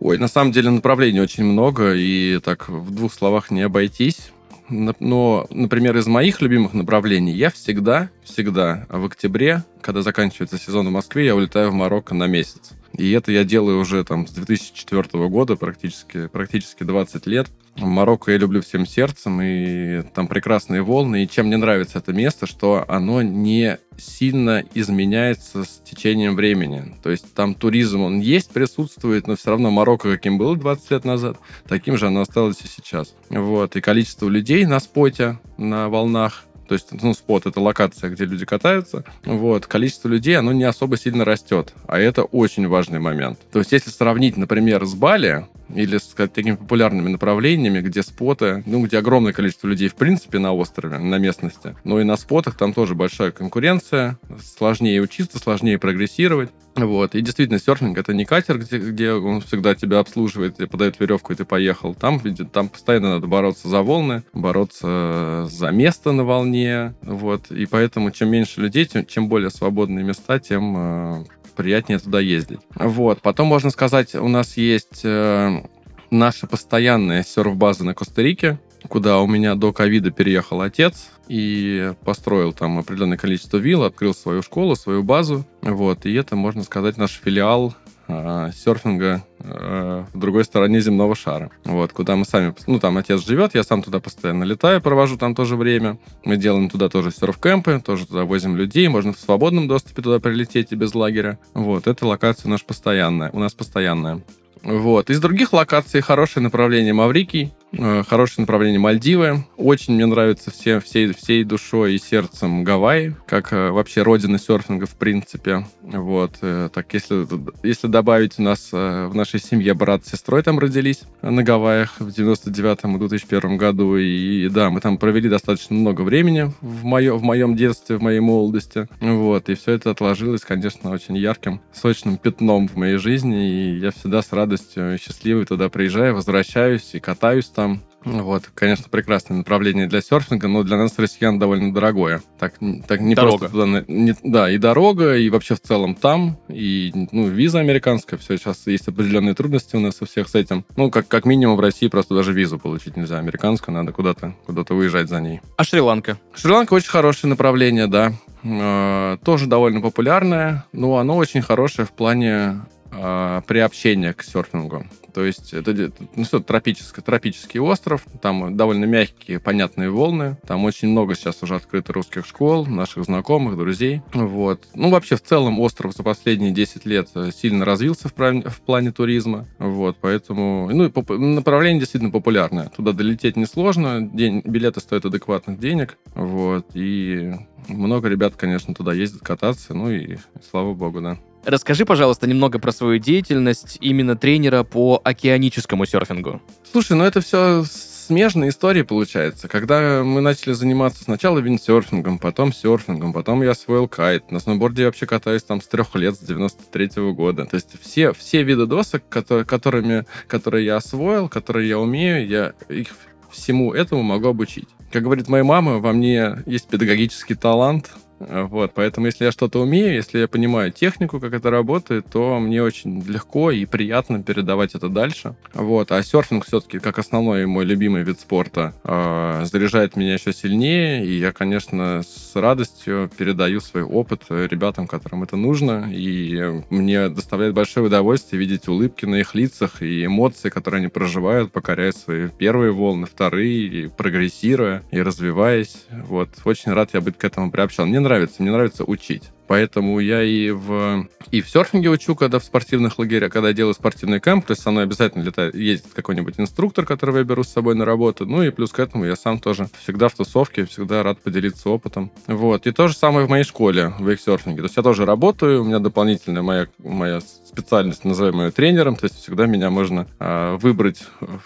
Ой, 0.00 0.18
на 0.18 0.28
самом 0.28 0.52
деле 0.52 0.70
направлений 0.70 1.20
очень 1.20 1.44
много, 1.44 1.94
и 1.94 2.38
так 2.38 2.68
в 2.68 2.94
двух 2.94 3.12
словах 3.12 3.50
не 3.50 3.62
обойтись. 3.62 4.32
Но, 4.70 5.46
например, 5.50 5.96
из 5.96 6.06
моих 6.06 6.42
любимых 6.42 6.74
направлений 6.74 7.32
я 7.32 7.50
всегда, 7.50 8.10
всегда 8.22 8.86
в 8.90 9.06
октябре, 9.06 9.64
когда 9.80 10.02
заканчивается 10.02 10.58
сезон 10.58 10.88
в 10.88 10.90
Москве, 10.90 11.24
я 11.26 11.34
улетаю 11.34 11.70
в 11.70 11.74
Марокко 11.74 12.14
на 12.14 12.26
месяц. 12.26 12.72
И 12.92 13.10
это 13.12 13.32
я 13.32 13.44
делаю 13.44 13.80
уже 13.80 14.04
там 14.04 14.26
с 14.26 14.30
2004 14.32 15.28
года, 15.28 15.56
практически, 15.56 16.26
практически 16.26 16.82
20 16.82 17.26
лет. 17.26 17.48
Марокко 17.76 18.32
я 18.32 18.38
люблю 18.38 18.60
всем 18.60 18.86
сердцем, 18.86 19.40
и 19.40 20.02
там 20.14 20.26
прекрасные 20.28 20.82
волны. 20.82 21.24
И 21.24 21.28
чем 21.28 21.46
мне 21.46 21.56
нравится 21.56 21.98
это 21.98 22.12
место, 22.12 22.46
что 22.46 22.84
оно 22.88 23.22
не 23.22 23.78
сильно 23.98 24.64
изменяется 24.74 25.64
с 25.64 25.80
течением 25.84 26.36
времени. 26.36 26.96
То 27.02 27.10
есть 27.10 27.34
там 27.34 27.54
туризм, 27.54 28.02
он 28.02 28.20
есть, 28.20 28.50
присутствует, 28.50 29.26
но 29.26 29.36
все 29.36 29.50
равно 29.50 29.70
Марокко, 29.70 30.10
каким 30.10 30.38
было 30.38 30.56
20 30.56 30.90
лет 30.90 31.04
назад, 31.04 31.38
таким 31.66 31.96
же 31.96 32.06
оно 32.06 32.22
осталось 32.22 32.60
и 32.62 32.68
сейчас. 32.68 33.14
Вот. 33.28 33.76
И 33.76 33.80
количество 33.80 34.28
людей 34.28 34.64
на 34.66 34.80
споте, 34.80 35.38
на 35.56 35.88
волнах, 35.88 36.44
то 36.68 36.74
есть, 36.74 36.88
ну, 37.02 37.14
спот— 37.14 37.46
это 37.46 37.60
локация, 37.60 38.10
где 38.10 38.26
люди 38.26 38.44
катаются. 38.44 39.02
Вот. 39.24 39.66
Количество 39.66 40.08
людей, 40.08 40.36
оно 40.36 40.52
не 40.52 40.64
особо 40.64 40.98
сильно 40.98 41.24
растет. 41.24 41.72
А 41.86 41.98
это 41.98 42.24
очень 42.24 42.68
важный 42.68 42.98
момент. 42.98 43.38
То 43.50 43.58
есть, 43.58 43.72
если 43.72 43.90
сравнить, 43.90 44.36
например, 44.36 44.84
с 44.84 44.94
Бали, 44.94 45.46
или 45.74 45.98
с 45.98 46.14
такими 46.14 46.56
популярными 46.56 47.08
направлениями, 47.08 47.80
где 47.80 48.02
споты, 48.02 48.62
ну, 48.66 48.84
где 48.84 48.98
огромное 48.98 49.32
количество 49.32 49.68
людей 49.68 49.88
в 49.88 49.94
принципе 49.94 50.38
на 50.38 50.52
острове, 50.52 50.98
на 50.98 51.18
местности, 51.18 51.76
но 51.84 52.00
и 52.00 52.04
на 52.04 52.16
спотах 52.16 52.56
там 52.56 52.72
тоже 52.72 52.94
большая 52.94 53.30
конкуренция, 53.30 54.18
сложнее 54.56 55.00
учиться, 55.00 55.38
сложнее 55.38 55.78
прогрессировать. 55.78 56.50
Вот. 56.76 57.14
И 57.14 57.20
действительно, 57.20 57.58
серфинг 57.58 57.98
это 57.98 58.14
не 58.14 58.24
катер, 58.24 58.58
где, 58.58 58.78
где 58.78 59.12
он 59.12 59.40
всегда 59.40 59.74
тебя 59.74 59.98
обслуживает, 59.98 60.56
тебе 60.56 60.68
подает 60.68 61.00
веревку, 61.00 61.32
и 61.32 61.36
ты 61.36 61.44
поехал. 61.44 61.94
Там, 61.94 62.20
там 62.52 62.68
постоянно 62.68 63.14
надо 63.14 63.26
бороться 63.26 63.68
за 63.68 63.82
волны, 63.82 64.22
бороться 64.32 65.48
за 65.50 65.70
место 65.70 66.12
на 66.12 66.24
волне. 66.24 66.94
Вот. 67.02 67.50
И 67.50 67.66
поэтому 67.66 68.10
чем 68.10 68.30
меньше 68.30 68.60
людей, 68.60 68.84
тем, 68.84 69.06
чем 69.06 69.28
более 69.28 69.50
свободные 69.50 70.04
места, 70.04 70.38
тем 70.38 70.74
э, 70.76 71.24
приятнее 71.58 71.98
туда 71.98 72.20
ездить. 72.20 72.60
Вот. 72.76 73.20
Потом 73.20 73.48
можно 73.48 73.70
сказать, 73.70 74.14
у 74.14 74.28
нас 74.28 74.56
есть 74.56 75.00
э, 75.02 75.62
наша 76.10 76.46
постоянная 76.46 77.24
серф-база 77.24 77.84
на 77.84 77.94
Коста-Рике, 77.94 78.60
куда 78.88 79.18
у 79.18 79.26
меня 79.26 79.56
до 79.56 79.72
ковида 79.72 80.12
переехал 80.12 80.60
отец 80.60 81.10
и 81.26 81.92
построил 82.04 82.52
там 82.52 82.78
определенное 82.78 83.18
количество 83.18 83.56
вилл, 83.56 83.82
открыл 83.82 84.14
свою 84.14 84.42
школу, 84.42 84.76
свою 84.76 85.02
базу. 85.02 85.44
Вот. 85.62 86.06
И 86.06 86.14
это, 86.14 86.36
можно 86.36 86.62
сказать, 86.62 86.96
наш 86.96 87.20
филиал 87.22 87.74
э, 88.08 88.50
серфинга 88.54 89.22
э, 89.38 90.04
в 90.12 90.18
другой 90.18 90.44
стороне 90.44 90.80
земного 90.80 91.14
шара. 91.14 91.50
Вот, 91.64 91.92
куда 91.92 92.16
мы 92.16 92.24
сами... 92.24 92.54
Ну, 92.66 92.80
там 92.80 92.96
отец 92.98 93.24
живет, 93.24 93.54
я 93.54 93.62
сам 93.62 93.82
туда 93.82 94.00
постоянно 94.00 94.44
летаю, 94.44 94.80
провожу 94.80 95.16
там 95.16 95.34
тоже 95.34 95.56
время. 95.56 95.98
Мы 96.24 96.36
делаем 96.36 96.68
туда 96.68 96.88
тоже 96.88 97.10
серф-кэмпы, 97.10 97.80
тоже 97.80 98.06
туда 98.06 98.24
возим 98.24 98.56
людей, 98.56 98.88
можно 98.88 99.12
в 99.12 99.18
свободном 99.18 99.68
доступе 99.68 100.02
туда 100.02 100.18
прилететь 100.18 100.72
и 100.72 100.76
без 100.76 100.94
лагеря. 100.94 101.38
Вот, 101.54 101.86
эта 101.86 102.06
локация 102.06 102.48
наша 102.48 102.64
постоянная, 102.64 103.30
у 103.32 103.38
нас 103.38 103.52
постоянная. 103.54 104.22
Вот. 104.62 105.10
Из 105.10 105.20
других 105.20 105.52
локаций 105.52 106.00
хорошее 106.00 106.42
направление 106.42 106.92
Маврикий, 106.92 107.52
хорошее 107.76 108.42
направление 108.42 108.80
Мальдивы. 108.80 109.44
Очень 109.56 109.94
мне 109.94 110.06
нравится 110.06 110.50
все, 110.50 110.80
всей, 110.80 111.12
всей 111.12 111.44
душой 111.44 111.94
и 111.94 111.98
сердцем 111.98 112.64
Гавайи, 112.64 113.14
как 113.26 113.52
э, 113.52 113.70
вообще 113.70 114.02
родина 114.02 114.38
серфинга 114.38 114.86
в 114.86 114.94
принципе. 114.96 115.66
Вот. 115.82 116.38
э, 116.40 116.70
Так, 116.72 116.92
если, 116.94 117.26
если 117.62 117.86
добавить 117.88 118.38
у 118.38 118.42
нас 118.42 118.70
э, 118.72 119.06
в 119.06 119.14
нашей 119.14 119.40
семье 119.40 119.74
брат 119.74 120.06
с 120.06 120.10
сестрой 120.10 120.42
там 120.42 120.58
родились 120.58 121.02
на 121.22 121.42
Гавайях 121.42 122.00
в 122.00 122.08
99-м 122.08 122.96
и 122.96 122.98
2001 122.98 123.56
году. 123.56 123.96
И 123.96 124.48
да, 124.48 124.70
мы 124.70 124.80
там 124.80 124.96
провели 124.96 125.28
достаточно 125.28 125.76
много 125.76 126.02
времени 126.02 126.52
в, 126.60 126.84
моё, 126.84 127.16
в 127.16 127.22
моем 127.22 127.54
детстве, 127.56 127.96
в 127.96 128.02
моей 128.02 128.20
молодости. 128.20 128.88
Вот. 129.00 129.48
И 129.48 129.54
все 129.54 129.72
это 129.72 129.90
отложилось, 129.90 130.42
конечно, 130.42 130.90
очень 130.90 131.16
ярким, 131.16 131.60
сочным 131.72 132.16
пятном 132.16 132.68
в 132.68 132.76
моей 132.76 132.96
жизни. 132.96 133.50
И 133.50 133.78
я 133.78 133.90
всегда 133.90 134.22
с 134.22 134.32
радостью 134.32 134.98
счастливый 134.98 135.44
туда 135.44 135.68
приезжаю, 135.68 136.14
возвращаюсь 136.14 136.94
и 136.94 137.00
катаюсь 137.00 137.46
там. 137.58 137.80
Вот, 138.04 138.44
конечно, 138.54 138.84
прекрасное 138.88 139.36
направление 139.38 139.88
для 139.88 140.00
серфинга, 140.00 140.46
но 140.46 140.62
для 140.62 140.76
нас, 140.76 140.96
россиян, 140.96 141.40
довольно 141.40 141.74
дорогое. 141.74 142.22
Так, 142.38 142.54
так 142.86 143.00
не 143.00 143.16
Дорога. 143.16 143.48
просто 143.48 143.66
туда... 143.66 143.84
не- 143.88 144.14
да, 144.22 144.48
и 144.48 144.58
дорога, 144.58 145.16
и 145.16 145.28
вообще 145.28 145.56
в 145.56 145.60
целом 145.60 145.96
там, 145.96 146.38
и 146.48 146.92
ну, 147.10 147.26
виза 147.26 147.58
американская, 147.58 148.16
все, 148.16 148.36
сейчас 148.38 148.68
есть 148.68 148.86
определенные 148.86 149.34
трудности 149.34 149.74
у 149.74 149.80
нас 149.80 149.96
у 150.00 150.06
всех 150.06 150.28
с 150.28 150.36
этим. 150.36 150.64
Ну, 150.76 150.92
как, 150.92 151.08
как 151.08 151.24
минимум 151.24 151.56
в 151.56 151.60
России 151.60 151.88
просто 151.88 152.14
даже 152.14 152.32
визу 152.32 152.60
получить 152.60 152.96
нельзя 152.96 153.18
американскую, 153.18 153.74
надо 153.74 153.90
куда-то 153.90 154.36
куда 154.46 154.62
выезжать 154.68 155.08
за 155.08 155.20
ней. 155.20 155.40
А 155.56 155.64
Шри-Ланка? 155.64 156.18
Шри-Ланка 156.36 156.74
очень 156.74 156.90
хорошее 156.90 157.28
направление, 157.30 157.88
да. 157.88 158.12
Э, 158.44 159.16
Тоже 159.24 159.46
довольно 159.46 159.80
популярное, 159.80 160.64
но 160.72 160.98
оно 160.98 161.16
очень 161.16 161.42
хорошее 161.42 161.86
в 161.86 161.90
плане 161.90 162.60
э, 162.90 163.42
приобщения 163.46 164.12
к 164.12 164.22
серфингу. 164.22 164.84
То 165.14 165.24
есть 165.24 165.52
это 165.52 165.90
ну, 166.14 166.24
всё, 166.24 166.38
тропический, 166.40 167.02
тропический 167.02 167.58
остров, 167.58 168.04
там 168.22 168.56
довольно 168.56 168.84
мягкие, 168.84 169.40
понятные 169.40 169.90
волны, 169.90 170.36
там 170.46 170.64
очень 170.64 170.88
много 170.88 171.14
сейчас 171.14 171.42
уже 171.42 171.56
открыто 171.56 171.92
русских 171.92 172.24
школ, 172.26 172.66
наших 172.66 173.04
знакомых, 173.04 173.56
друзей. 173.56 174.02
Вот. 174.12 174.68
Ну, 174.74 174.90
вообще, 174.90 175.16
в 175.16 175.22
целом, 175.22 175.58
остров 175.60 175.94
за 175.94 176.02
последние 176.02 176.52
10 176.52 176.86
лет 176.86 177.08
э, 177.14 177.30
сильно 177.34 177.64
развился 177.64 178.08
в, 178.08 178.14
прав- 178.14 178.44
в 178.46 178.60
плане 178.60 178.92
туризма, 178.92 179.46
вот, 179.58 179.96
поэтому, 180.00 180.70
ну, 180.72 180.84
и 180.84 180.90
поп- 180.90 181.10
направление 181.10 181.80
действительно 181.80 182.12
популярное. 182.12 182.68
Туда 182.68 182.92
долететь 182.92 183.36
несложно, 183.36 184.02
день, 184.02 184.42
билеты 184.44 184.80
стоят 184.80 185.04
адекватных 185.04 185.58
денег, 185.58 185.98
вот, 186.14 186.66
и 186.74 187.34
много 187.66 188.08
ребят, 188.08 188.34
конечно, 188.36 188.74
туда 188.74 188.92
ездят 188.92 189.22
кататься, 189.22 189.74
ну 189.74 189.90
и 189.90 190.18
слава 190.48 190.74
богу, 190.74 191.00
да. 191.00 191.18
Расскажи, 191.48 191.86
пожалуйста, 191.86 192.26
немного 192.26 192.58
про 192.58 192.72
свою 192.72 192.98
деятельность 192.98 193.78
именно 193.80 194.16
тренера 194.18 194.64
по 194.64 195.00
океаническому 195.02 195.86
серфингу. 195.86 196.42
Слушай, 196.70 196.98
ну 196.98 197.04
это 197.04 197.22
все 197.22 197.64
смежные 197.64 198.50
истории 198.50 198.82
получается. 198.82 199.48
Когда 199.48 200.02
мы 200.04 200.20
начали 200.20 200.52
заниматься 200.52 201.04
сначала 201.04 201.38
виндсерфингом, 201.38 202.18
потом 202.18 202.52
серфингом, 202.52 203.14
потом 203.14 203.42
я 203.42 203.52
освоил 203.52 203.88
кайт. 203.88 204.30
На 204.30 204.40
сноуборде 204.40 204.82
я 204.82 204.88
вообще 204.88 205.06
катаюсь 205.06 205.42
там 205.42 205.62
с 205.62 205.68
трех 205.68 205.94
лет, 205.94 206.16
с 206.16 206.18
93 206.18 207.12
года. 207.12 207.46
То 207.46 207.54
есть 207.54 207.80
все, 207.80 208.12
все 208.12 208.42
виды 208.42 208.66
досок, 208.66 209.08
которые, 209.08 209.46
которыми, 209.46 210.04
которые 210.26 210.66
я 210.66 210.76
освоил, 210.76 211.30
которые 211.30 211.66
я 211.66 211.78
умею, 211.78 212.28
я 212.28 212.52
их 212.68 212.88
всему 213.30 213.72
этому 213.72 214.02
могу 214.02 214.28
обучить. 214.28 214.68
Как 214.92 215.02
говорит 215.02 215.28
моя 215.28 215.44
мама, 215.44 215.78
во 215.78 215.94
мне 215.94 216.42
есть 216.44 216.68
педагогический 216.68 217.36
талант, 217.36 217.90
Вот, 218.18 218.72
поэтому 218.74 219.06
если 219.06 219.24
я 219.24 219.32
что-то 219.32 219.60
умею, 219.60 219.94
если 219.94 220.18
я 220.18 220.28
понимаю 220.28 220.72
технику, 220.72 221.20
как 221.20 221.32
это 221.32 221.50
работает, 221.50 222.06
то 222.10 222.38
мне 222.38 222.62
очень 222.62 223.02
легко 223.02 223.50
и 223.50 223.64
приятно 223.64 224.22
передавать 224.22 224.74
это 224.74 224.88
дальше. 224.88 225.34
Вот, 225.54 225.92
а 225.92 226.02
серфинг 226.02 226.44
все-таки 226.46 226.78
как 226.78 226.98
основной 226.98 227.46
мой 227.46 227.64
любимый 227.64 228.02
вид 228.02 228.20
спорта 228.20 228.74
э, 228.84 229.44
заряжает 229.44 229.96
меня 229.96 230.14
еще 230.14 230.32
сильнее, 230.32 231.06
и 231.06 231.18
я, 231.18 231.32
конечно, 231.32 232.02
с 232.02 232.34
радостью 232.34 233.10
передаю 233.16 233.60
свой 233.60 233.82
опыт 233.82 234.22
ребятам, 234.28 234.86
которым 234.86 235.22
это 235.22 235.36
нужно, 235.36 235.88
и 235.90 236.62
мне 236.70 237.08
доставляет 237.08 237.54
большое 237.54 237.86
удовольствие 237.86 238.40
видеть 238.40 238.68
улыбки 238.68 239.06
на 239.06 239.16
их 239.16 239.34
лицах 239.34 239.82
и 239.82 240.06
эмоции, 240.06 240.48
которые 240.48 240.78
они 240.78 240.88
проживают, 240.88 241.52
покоряя 241.52 241.92
свои 241.92 242.28
первые 242.28 242.72
волны, 242.72 243.06
вторые, 243.06 243.66
и 243.66 243.86
прогрессируя 243.88 244.82
и 244.90 245.00
развиваясь. 245.00 245.86
Вот, 245.90 246.30
очень 246.44 246.72
рад 246.72 246.90
я 246.94 247.00
быть 247.00 247.16
к 247.18 247.24
этому 247.24 247.50
приобщен. 247.50 247.86
Мне 247.86 248.00
нравится, 248.08 248.42
мне 248.42 248.50
нравится 248.50 248.84
учить. 248.84 249.30
Поэтому 249.48 249.98
я 249.98 250.22
и 250.22 250.50
в, 250.50 251.08
и 251.30 251.40
в 251.40 251.48
серфинге 251.48 251.88
учу, 251.88 252.14
когда 252.14 252.38
в 252.38 252.44
спортивных 252.44 252.98
лагерях, 252.98 253.32
когда 253.32 253.48
я 253.48 253.54
делаю 253.54 253.72
спортивный 253.72 254.20
кэмп, 254.20 254.44
то 254.44 254.52
есть 254.52 254.62
со 254.62 254.70
мной 254.70 254.84
обязательно 254.84 255.22
летает, 255.22 255.54
ездит 255.54 255.92
какой-нибудь 255.94 256.34
инструктор, 256.38 256.84
которого 256.84 257.18
я 257.18 257.24
беру 257.24 257.42
с 257.42 257.48
собой 257.48 257.74
на 257.74 257.86
работу. 257.86 258.26
Ну 258.26 258.42
и 258.42 258.50
плюс 258.50 258.72
к 258.72 258.78
этому 258.78 259.06
я 259.06 259.16
сам 259.16 259.38
тоже 259.38 259.68
всегда 259.82 260.08
в 260.08 260.14
тусовке, 260.14 260.66
всегда 260.66 261.02
рад 261.02 261.20
поделиться 261.20 261.70
опытом. 261.70 262.12
Вот. 262.26 262.66
И 262.66 262.72
то 262.72 262.88
же 262.88 262.94
самое 262.94 263.26
в 263.26 263.30
моей 263.30 263.44
школе, 263.44 263.94
в 263.98 264.06
вейксерфинге. 264.06 264.58
То 264.58 264.64
есть 264.64 264.76
я 264.76 264.82
тоже 264.82 265.06
работаю, 265.06 265.62
у 265.62 265.64
меня 265.64 265.78
дополнительная 265.78 266.42
моя, 266.42 266.66
моя 266.78 267.20
специальность, 267.20 268.04
называем 268.04 268.40
ее 268.42 268.50
тренером, 268.50 268.96
то 268.96 269.06
есть 269.06 269.16
всегда 269.16 269.46
меня 269.46 269.70
можно 269.70 270.06
э, 270.20 270.58
выбрать, 270.60 271.02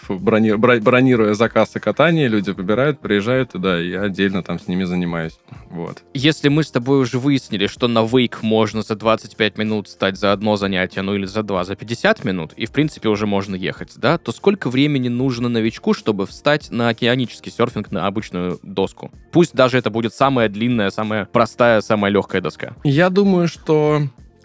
брони, 0.09 0.51
бронируя 0.51 1.33
заказ 1.33 1.75
и 1.75 1.79
катание, 1.79 2.27
люди 2.27 2.51
выбирают, 2.51 2.99
приезжают 2.99 3.55
и 3.55 3.89
я 3.89 4.01
отдельно 4.01 4.43
там 4.43 4.59
с 4.59 4.67
ними 4.67 4.83
занимаюсь. 4.83 5.39
Вот. 5.69 6.03
Если 6.13 6.49
мы 6.49 6.63
с 6.63 6.71
тобой 6.71 6.99
уже 6.99 7.17
выяснили, 7.17 7.67
что 7.67 7.87
на 7.93 8.05
вейк 8.05 8.41
можно 8.41 8.81
за 8.81 8.95
25 8.95 9.57
минут 9.57 9.87
стать 9.87 10.17
за 10.17 10.31
одно 10.31 10.57
занятие, 10.57 11.01
ну 11.01 11.15
или 11.15 11.25
за 11.25 11.43
два, 11.43 11.63
за 11.63 11.75
50 11.75 12.25
минут, 12.25 12.53
и 12.53 12.65
в 12.65 12.71
принципе 12.71 13.09
уже 13.09 13.27
можно 13.27 13.55
ехать, 13.55 13.93
да, 13.95 14.17
то 14.17 14.31
сколько 14.31 14.69
времени 14.69 15.07
нужно 15.07 15.49
новичку, 15.49 15.93
чтобы 15.93 16.25
встать 16.25 16.71
на 16.71 16.89
океанический 16.89 17.51
серфинг 17.51 17.91
на 17.91 18.07
обычную 18.07 18.59
доску? 18.63 19.11
Пусть 19.31 19.53
даже 19.53 19.77
это 19.77 19.89
будет 19.89 20.13
самая 20.13 20.49
длинная, 20.49 20.89
самая 20.89 21.25
простая, 21.25 21.81
самая 21.81 22.11
легкая 22.11 22.41
доска. 22.41 22.75
Я 22.83 23.09
думаю, 23.09 23.47
что 23.47 24.01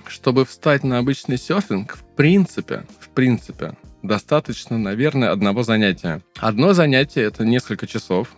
чтобы 0.06 0.44
встать 0.44 0.84
на 0.84 0.98
обычный 0.98 1.38
серфинг, 1.38 1.96
в 1.96 2.16
принципе, 2.16 2.84
в 3.00 3.08
принципе, 3.11 3.74
достаточно, 4.02 4.78
наверное, 4.78 5.30
одного 5.30 5.62
занятия. 5.62 6.22
Одно 6.38 6.72
занятие— 6.72 7.22
это 7.24 7.44
несколько 7.44 7.87
часов, 7.87 8.28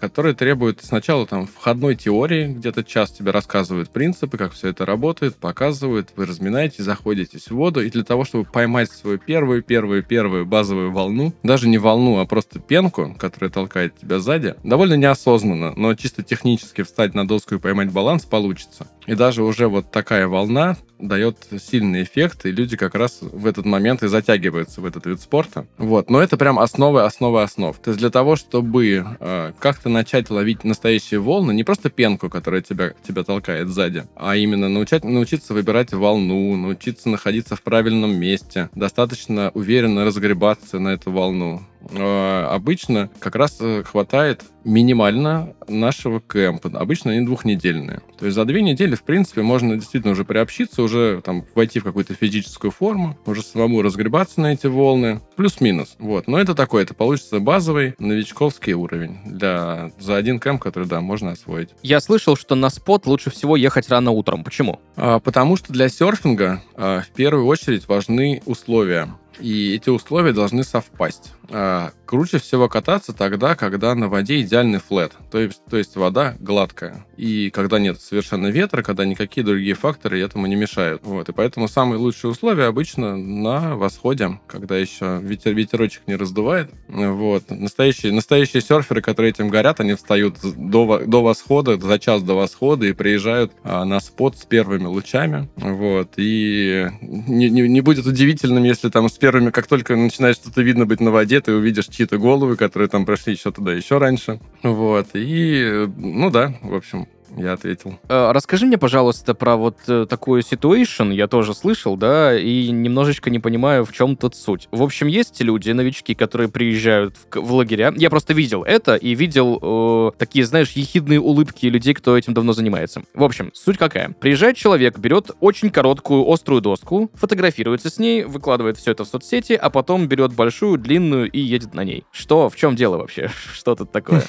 которые 0.00 0.34
требуют 0.34 0.80
сначала 0.82 1.26
там 1.26 1.46
входной 1.46 1.94
теории, 1.94 2.48
где-то 2.48 2.84
час 2.84 3.10
тебе 3.12 3.30
рассказывают 3.30 3.90
принципы, 3.90 4.36
как 4.38 4.52
все 4.52 4.68
это 4.68 4.86
работает, 4.86 5.36
показывают, 5.36 6.10
вы 6.16 6.26
разминаете, 6.26 6.82
заходитесь 6.82 7.48
в 7.48 7.52
воду, 7.52 7.80
и 7.80 7.90
для 7.90 8.04
того, 8.04 8.24
чтобы 8.24 8.44
поймать 8.44 8.90
свою 8.90 9.18
первую, 9.18 9.62
первую, 9.62 10.02
первую 10.02 10.46
базовую 10.46 10.92
волну, 10.92 11.32
даже 11.42 11.68
не 11.68 11.78
волну, 11.78 12.18
а 12.18 12.26
просто 12.26 12.58
пенку, 12.60 13.14
которая 13.18 13.50
толкает 13.50 13.96
тебя 13.96 14.18
сзади, 14.18 14.54
довольно 14.64 14.94
неосознанно, 14.94 15.74
но 15.76 15.94
чисто 15.94 16.22
технически 16.22 16.82
встать 16.82 17.14
на 17.14 17.26
доску 17.26 17.54
и 17.54 17.58
поймать 17.58 17.92
баланс 17.92 18.24
получится. 18.24 18.86
И 19.08 19.14
даже 19.14 19.42
уже 19.42 19.68
вот 19.68 19.90
такая 19.90 20.28
волна 20.28 20.76
дает 20.98 21.36
сильный 21.58 22.02
эффект, 22.02 22.44
и 22.44 22.50
люди 22.50 22.76
как 22.76 22.94
раз 22.94 23.20
в 23.22 23.46
этот 23.46 23.64
момент 23.64 24.02
и 24.02 24.08
затягиваются 24.08 24.82
в 24.82 24.84
этот 24.84 25.06
вид 25.06 25.20
спорта. 25.20 25.66
Вот. 25.78 26.10
Но 26.10 26.20
это 26.20 26.36
прям 26.36 26.58
основа 26.58 27.06
основа 27.06 27.42
основ. 27.42 27.76
То 27.78 27.90
есть 27.90 28.00
для 28.00 28.10
того, 28.10 28.36
чтобы 28.36 29.06
э, 29.18 29.52
как-то 29.58 29.88
начать 29.88 30.28
ловить 30.28 30.62
настоящие 30.62 31.20
волны, 31.20 31.52
не 31.52 31.64
просто 31.64 31.88
пенку, 31.88 32.28
которая 32.28 32.60
тебя, 32.60 32.92
тебя 33.06 33.24
толкает 33.24 33.68
сзади, 33.68 34.04
а 34.14 34.36
именно 34.36 34.68
научать, 34.68 35.04
научиться 35.04 35.54
выбирать 35.54 35.92
волну, 35.92 36.54
научиться 36.56 37.08
находиться 37.08 37.56
в 37.56 37.62
правильном 37.62 38.14
месте, 38.14 38.68
достаточно 38.74 39.50
уверенно 39.54 40.04
разгребаться 40.04 40.78
на 40.78 40.88
эту 40.88 41.10
волну, 41.12 41.62
обычно 41.90 43.10
как 43.18 43.36
раз 43.36 43.58
э, 43.60 43.82
хватает 43.82 44.44
минимально 44.64 45.54
нашего 45.66 46.20
кемпа. 46.20 46.70
Обычно 46.78 47.12
они 47.12 47.24
двухнедельные. 47.24 48.00
То 48.18 48.26
есть 48.26 48.34
за 48.34 48.44
две 48.44 48.62
недели, 48.62 48.94
в 48.94 49.02
принципе, 49.02 49.42
можно 49.42 49.76
действительно 49.76 50.12
уже 50.12 50.24
приобщиться, 50.24 50.82
уже 50.82 51.22
там 51.24 51.44
войти 51.54 51.80
в 51.80 51.84
какую-то 51.84 52.14
физическую 52.14 52.70
форму, 52.70 53.16
уже 53.24 53.42
самому 53.42 53.82
разгребаться 53.82 54.40
на 54.40 54.52
эти 54.52 54.66
волны. 54.66 55.20
Плюс-минус. 55.36 55.96
Вот. 55.98 56.26
Но 56.26 56.38
это 56.38 56.54
такой, 56.54 56.82
это 56.82 56.94
получится 56.94 57.40
базовый 57.40 57.94
новичковский 57.98 58.74
уровень 58.74 59.18
для, 59.24 59.90
за 59.98 60.16
один 60.16 60.40
кемп, 60.40 60.60
который, 60.60 60.86
да, 60.86 61.00
можно 61.00 61.30
освоить. 61.30 61.70
Я 61.82 62.00
слышал, 62.00 62.36
что 62.36 62.54
на 62.54 62.70
спот 62.70 63.06
лучше 63.06 63.30
всего 63.30 63.56
ехать 63.56 63.88
рано 63.88 64.10
утром. 64.10 64.44
Почему? 64.44 64.80
А, 64.96 65.20
потому 65.20 65.56
что 65.56 65.72
для 65.72 65.88
серфинга 65.88 66.62
а, 66.74 67.00
в 67.00 67.08
первую 67.10 67.46
очередь 67.46 67.88
важны 67.88 68.42
условия. 68.44 69.08
И 69.40 69.74
эти 69.74 69.90
условия 69.90 70.32
должны 70.32 70.64
совпасть. 70.64 71.32
А, 71.50 71.92
круче 72.04 72.38
всего 72.38 72.68
кататься 72.68 73.12
тогда, 73.12 73.54
когда 73.54 73.94
на 73.94 74.08
воде 74.08 74.40
идеальный 74.42 74.80
флет, 74.80 75.12
то 75.30 75.38
есть, 75.38 75.62
то 75.70 75.78
есть 75.78 75.96
вода 75.96 76.36
гладкая. 76.40 77.06
И 77.16 77.50
когда 77.50 77.78
нет 77.78 78.00
совершенно 78.00 78.48
ветра, 78.48 78.82
когда 78.82 79.06
никакие 79.06 79.44
другие 79.44 79.74
факторы 79.74 80.20
этому 80.20 80.46
не 80.46 80.56
мешают. 80.56 81.02
Вот. 81.04 81.28
И 81.28 81.32
поэтому 81.32 81.68
самые 81.68 81.98
лучшие 81.98 82.30
условия 82.30 82.64
обычно 82.64 83.16
на 83.16 83.76
восходе, 83.76 84.40
когда 84.46 84.76
еще 84.76 85.20
ветер, 85.22 85.54
ветерочек 85.54 86.02
не 86.06 86.16
раздувает. 86.16 86.70
Вот. 86.88 87.50
Настоящие, 87.50 88.12
настоящие 88.12 88.60
серферы, 88.60 89.00
которые 89.00 89.30
этим 89.30 89.48
горят, 89.48 89.80
они 89.80 89.94
встают 89.94 90.36
до, 90.42 90.98
до 91.06 91.22
восхода, 91.22 91.78
за 91.80 91.98
час 91.98 92.22
до 92.22 92.34
восхода 92.34 92.86
и 92.86 92.92
приезжают 92.92 93.52
а, 93.62 93.84
на 93.84 94.00
спот 94.00 94.36
с 94.36 94.44
первыми 94.44 94.84
лучами. 94.84 95.48
Вот. 95.56 96.12
И 96.16 96.88
не, 97.00 97.48
не, 97.48 97.68
не 97.68 97.80
будет 97.80 98.06
удивительным, 98.06 98.64
если 98.64 98.90
там 98.90 99.08
с 99.08 99.12
первыми, 99.12 99.27
как 99.52 99.66
только 99.66 99.96
начинает 99.96 100.36
что-то 100.36 100.62
видно 100.62 100.86
быть 100.86 101.00
на 101.00 101.10
воде, 101.10 101.40
ты 101.40 101.52
увидишь 101.52 101.86
чьи-то 101.86 102.18
головы, 102.18 102.56
которые 102.56 102.88
там 102.88 103.06
прошли 103.06 103.34
еще 103.34 103.50
туда 103.50 103.72
еще 103.72 103.98
раньше. 103.98 104.40
Вот. 104.62 105.08
И, 105.14 105.88
ну 105.96 106.30
да, 106.30 106.54
в 106.62 106.74
общем, 106.74 107.06
я 107.36 107.52
ответил. 107.52 107.98
Э, 108.08 108.32
расскажи 108.32 108.66
мне, 108.66 108.78
пожалуйста, 108.78 109.34
про 109.34 109.56
вот 109.56 109.76
э, 109.88 110.06
такую 110.08 110.42
ситуацию, 110.42 110.68
я 111.14 111.26
тоже 111.28 111.54
слышал, 111.54 111.96
да, 111.96 112.38
и 112.38 112.70
немножечко 112.70 113.30
не 113.30 113.38
понимаю, 113.38 113.84
в 113.84 113.92
чем 113.92 114.16
тут 114.16 114.34
суть. 114.34 114.68
В 114.70 114.82
общем, 114.82 115.06
есть 115.06 115.40
люди, 115.40 115.70
новички, 115.70 116.14
которые 116.14 116.48
приезжают 116.48 117.16
в, 117.16 117.40
в 117.40 117.52
лагеря. 117.52 117.92
Я 117.96 118.10
просто 118.10 118.34
видел 118.34 118.64
это 118.64 118.96
и 118.96 119.14
видел 119.14 119.58
э, 119.62 120.18
такие, 120.18 120.44
знаешь, 120.44 120.72
ехидные 120.72 121.20
улыбки 121.20 121.66
людей, 121.66 121.94
кто 121.94 122.16
этим 122.16 122.34
давно 122.34 122.52
занимается. 122.52 123.02
В 123.14 123.24
общем, 123.24 123.50
суть 123.54 123.78
какая? 123.78 124.10
Приезжает 124.10 124.56
человек, 124.56 124.98
берет 124.98 125.30
очень 125.40 125.70
короткую 125.70 126.30
острую 126.30 126.60
доску, 126.60 127.10
фотографируется 127.14 127.90
с 127.90 127.98
ней, 127.98 128.24
выкладывает 128.24 128.76
все 128.76 128.92
это 128.92 129.04
в 129.04 129.08
соцсети, 129.08 129.54
а 129.54 129.70
потом 129.70 130.06
берет 130.06 130.34
большую, 130.34 130.78
длинную 130.78 131.30
и 131.30 131.40
едет 131.40 131.74
на 131.74 131.84
ней. 131.84 132.04
Что? 132.12 132.50
В 132.50 132.56
чем 132.56 132.76
дело 132.76 132.98
вообще? 132.98 133.30
Что 133.52 133.74
тут 133.74 133.90
такое? 133.90 134.22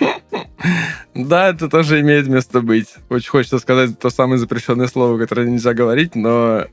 Да, 1.14 1.48
это 1.48 1.68
тоже 1.68 2.00
имеет 2.00 2.28
место 2.28 2.60
быть. 2.60 2.94
Очень 3.08 3.30
хочется 3.30 3.58
сказать 3.58 3.98
то 3.98 4.10
самое 4.10 4.38
запрещенное 4.38 4.86
слово, 4.86 5.18
которое 5.18 5.48
нельзя 5.48 5.74
говорить, 5.74 6.14
но 6.14 6.66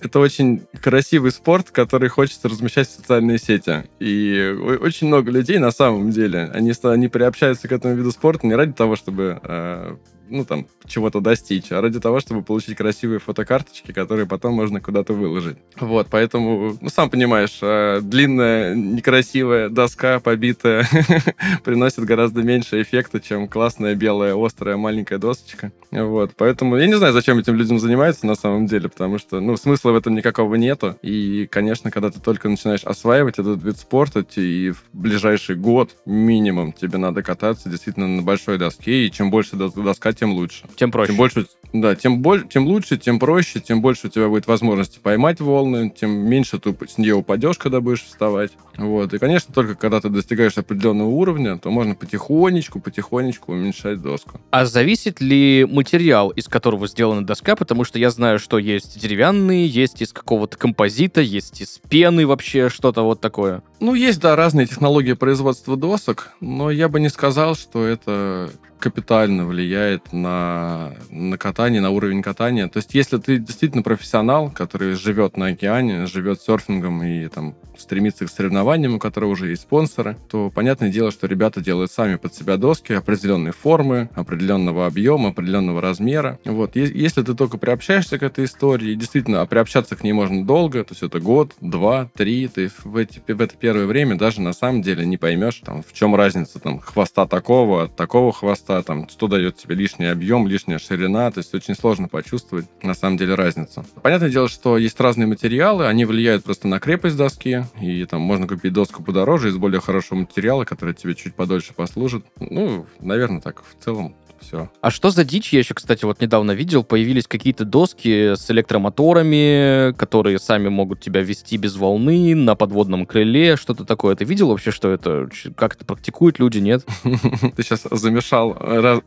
это 0.00 0.20
очень 0.20 0.62
красивый 0.80 1.30
спорт, 1.30 1.70
который 1.70 2.08
хочется 2.08 2.48
размещать 2.48 2.88
в 2.88 2.92
социальные 2.92 3.38
сети. 3.38 3.84
И 4.00 4.54
очень 4.80 5.08
много 5.08 5.30
людей 5.30 5.58
на 5.58 5.70
самом 5.70 6.10
деле, 6.10 6.50
они, 6.52 6.72
они 6.82 7.08
приобщаются 7.08 7.68
к 7.68 7.72
этому 7.72 7.94
виду 7.94 8.10
спорта 8.12 8.46
не 8.46 8.54
ради 8.54 8.72
того, 8.72 8.96
чтобы 8.96 9.40
э, 9.42 9.96
ну, 10.32 10.44
там, 10.44 10.66
чего-то 10.86 11.20
достичь, 11.20 11.70
а 11.70 11.80
ради 11.80 12.00
того, 12.00 12.20
чтобы 12.20 12.42
получить 12.42 12.76
красивые 12.76 13.20
фотокарточки, 13.20 13.92
которые 13.92 14.26
потом 14.26 14.54
можно 14.54 14.80
куда-то 14.80 15.12
выложить. 15.12 15.58
Вот, 15.78 16.08
поэтому, 16.10 16.76
ну, 16.80 16.88
сам 16.88 17.10
понимаешь, 17.10 17.58
э, 17.60 18.00
длинная, 18.02 18.74
некрасивая 18.74 19.68
доска, 19.68 20.20
побитая, 20.20 20.86
приносит 21.64 22.04
гораздо 22.04 22.42
меньше 22.42 22.82
эффекта, 22.82 23.20
чем 23.20 23.46
классная 23.48 23.94
белая, 23.94 24.34
острая, 24.34 24.76
маленькая 24.76 25.18
досочка. 25.18 25.72
Вот, 25.90 26.32
поэтому 26.36 26.76
я 26.76 26.86
не 26.86 26.94
знаю, 26.94 27.12
зачем 27.12 27.38
этим 27.38 27.56
людям 27.56 27.78
занимаются 27.78 28.26
на 28.26 28.34
самом 28.34 28.66
деле, 28.66 28.88
потому 28.88 29.18
что, 29.18 29.40
ну, 29.40 29.56
смысла 29.56 29.92
в 29.92 29.96
этом 29.96 30.14
никакого 30.14 30.54
нету. 30.54 30.96
И, 31.02 31.46
конечно, 31.50 31.90
когда 31.90 32.10
ты 32.10 32.18
только 32.20 32.48
начинаешь 32.48 32.84
осваивать 32.84 33.38
этот 33.38 33.62
вид 33.62 33.76
спорта, 33.76 34.24
и 34.36 34.70
в 34.70 34.82
ближайший 34.92 35.56
год 35.56 35.94
минимум 36.06 36.72
тебе 36.72 36.98
надо 36.98 37.22
кататься 37.22 37.68
действительно 37.68 38.08
на 38.08 38.22
большой 38.22 38.58
доске, 38.58 39.06
и 39.06 39.10
чем 39.10 39.30
больше 39.30 39.56
доска, 39.56 40.12
тем 40.22 40.34
лучше. 40.34 40.64
Тем 40.76 40.92
проще. 40.92 41.08
Тем 41.08 41.16
больше, 41.16 41.46
да, 41.72 41.96
тем, 41.96 42.22
боль, 42.22 42.46
тем 42.46 42.68
лучше, 42.68 42.96
тем 42.96 43.18
проще, 43.18 43.58
тем 43.58 43.82
больше 43.82 44.06
у 44.06 44.10
тебя 44.10 44.28
будет 44.28 44.46
возможности 44.46 45.00
поймать 45.02 45.40
волны, 45.40 45.90
тем 45.90 46.12
меньше 46.12 46.60
ты 46.60 46.72
с 46.86 46.96
нее 46.96 47.16
упадешь, 47.16 47.58
когда 47.58 47.80
будешь 47.80 48.04
вставать. 48.04 48.52
Вот. 48.76 49.12
И, 49.12 49.18
конечно, 49.18 49.52
только 49.52 49.74
когда 49.74 50.00
ты 50.00 50.10
достигаешь 50.10 50.56
определенного 50.56 51.08
уровня, 51.08 51.58
то 51.58 51.72
можно 51.72 51.96
потихонечку, 51.96 52.78
потихонечку 52.78 53.50
уменьшать 53.50 54.00
доску. 54.00 54.40
А 54.52 54.64
зависит 54.64 55.20
ли 55.20 55.66
материал, 55.68 56.30
из 56.30 56.46
которого 56.46 56.86
сделана 56.86 57.26
доска? 57.26 57.56
Потому 57.56 57.82
что 57.82 57.98
я 57.98 58.10
знаю, 58.10 58.38
что 58.38 58.58
есть 58.58 59.00
деревянные, 59.00 59.66
есть 59.66 60.02
из 60.02 60.12
какого-то 60.12 60.56
композита, 60.56 61.20
есть 61.20 61.60
из 61.60 61.80
пены 61.88 62.28
вообще, 62.28 62.68
что-то 62.68 63.02
вот 63.02 63.20
такое. 63.20 63.64
Ну, 63.80 63.94
есть, 63.94 64.20
да, 64.20 64.36
разные 64.36 64.68
технологии 64.68 65.14
производства 65.14 65.76
досок, 65.76 66.30
но 66.40 66.70
я 66.70 66.88
бы 66.88 67.00
не 67.00 67.08
сказал, 67.08 67.56
что 67.56 67.84
это 67.84 68.50
капитально 68.82 69.46
влияет 69.46 70.12
на, 70.12 70.94
на 71.08 71.38
катание, 71.38 71.80
на 71.80 71.90
уровень 71.90 72.20
катания. 72.20 72.66
То 72.66 72.78
есть, 72.78 72.94
если 72.94 73.18
ты 73.18 73.38
действительно 73.38 73.84
профессионал, 73.84 74.50
который 74.50 74.94
живет 74.94 75.36
на 75.36 75.46
океане, 75.46 76.06
живет 76.06 76.40
серфингом 76.40 77.00
и 77.04 77.28
там 77.28 77.54
стремится 77.78 78.26
к 78.26 78.30
соревнованиям, 78.30 78.94
у 78.94 78.98
которого 78.98 79.30
уже 79.30 79.48
есть 79.48 79.62
спонсоры, 79.62 80.16
то 80.28 80.50
понятное 80.50 80.90
дело, 80.90 81.10
что 81.10 81.26
ребята 81.26 81.60
делают 81.60 81.90
сами 81.90 82.16
под 82.16 82.34
себя 82.34 82.56
доски 82.56 82.92
определенной 82.92 83.52
формы, 83.52 84.10
определенного 84.14 84.86
объема, 84.86 85.30
определенного 85.30 85.80
размера. 85.80 86.38
Вот. 86.44 86.76
Если 86.76 87.22
ты 87.22 87.34
только 87.34 87.58
приобщаешься 87.58 88.18
к 88.18 88.22
этой 88.22 88.44
истории, 88.44 88.94
действительно, 88.94 89.42
а 89.42 89.46
приобщаться 89.46 89.96
к 89.96 90.02
ней 90.02 90.12
можно 90.12 90.44
долго, 90.44 90.84
то 90.84 90.92
есть 90.92 91.02
это 91.02 91.20
год, 91.20 91.54
два, 91.60 92.10
три, 92.16 92.48
ты 92.48 92.70
в, 92.84 92.96
эти, 92.96 93.22
в 93.26 93.40
это 93.40 93.56
первое 93.56 93.86
время 93.86 94.18
даже 94.18 94.40
на 94.40 94.52
самом 94.52 94.82
деле 94.82 95.06
не 95.06 95.16
поймешь, 95.16 95.62
там, 95.64 95.82
в 95.82 95.92
чем 95.92 96.14
разница 96.14 96.58
там, 96.58 96.80
хвоста 96.80 97.26
такого 97.26 97.84
от 97.84 97.96
такого 97.96 98.32
хвоста, 98.32 98.71
там, 98.80 99.08
что 99.10 99.28
дает 99.28 99.56
тебе 99.56 99.74
лишний 99.74 100.06
объем, 100.06 100.48
лишняя 100.48 100.78
ширина, 100.78 101.30
то 101.30 101.38
есть 101.38 101.54
очень 101.54 101.74
сложно 101.74 102.08
почувствовать 102.08 102.66
на 102.82 102.94
самом 102.94 103.18
деле 103.18 103.34
разницу. 103.34 103.84
Понятное 104.02 104.30
дело, 104.30 104.48
что 104.48 104.78
есть 104.78 104.98
разные 105.00 105.26
материалы, 105.26 105.86
они 105.86 106.06
влияют 106.06 106.44
просто 106.44 106.68
на 106.68 106.80
крепость 106.80 107.16
доски, 107.16 107.64
и 107.80 108.06
там 108.06 108.22
можно 108.22 108.48
купить 108.48 108.72
доску 108.72 109.02
подороже 109.02 109.48
из 109.50 109.56
более 109.56 109.80
хорошего 109.80 110.20
материала, 110.20 110.64
который 110.64 110.94
тебе 110.94 111.14
чуть 111.14 111.34
подольше 111.34 111.74
послужит. 111.74 112.24
Ну, 112.38 112.86
наверное, 113.00 113.42
так 113.42 113.62
в 113.62 113.84
целом 113.84 114.14
все. 114.42 114.70
А 114.80 114.90
что 114.90 115.10
за 115.10 115.24
дичь? 115.24 115.52
Я 115.52 115.60
еще, 115.60 115.74
кстати, 115.74 116.04
вот 116.04 116.20
недавно 116.20 116.52
видел, 116.52 116.84
появились 116.84 117.26
какие-то 117.26 117.64
доски 117.64 118.34
с 118.36 118.50
электромоторами, 118.50 119.92
которые 119.96 120.38
сами 120.38 120.68
могут 120.68 121.00
тебя 121.00 121.22
вести 121.22 121.56
без 121.56 121.76
волны 121.76 122.34
на 122.34 122.54
подводном 122.54 123.06
крыле, 123.06 123.56
что-то 123.56 123.84
такое. 123.84 124.14
Ты 124.16 124.24
видел 124.24 124.48
вообще, 124.48 124.70
что 124.70 124.90
это? 124.90 125.28
Как 125.56 125.74
это 125.74 125.84
практикуют 125.84 126.38
люди, 126.38 126.58
нет? 126.58 126.84
Ты 127.56 127.62
сейчас 127.62 127.86
замешал 127.90 128.56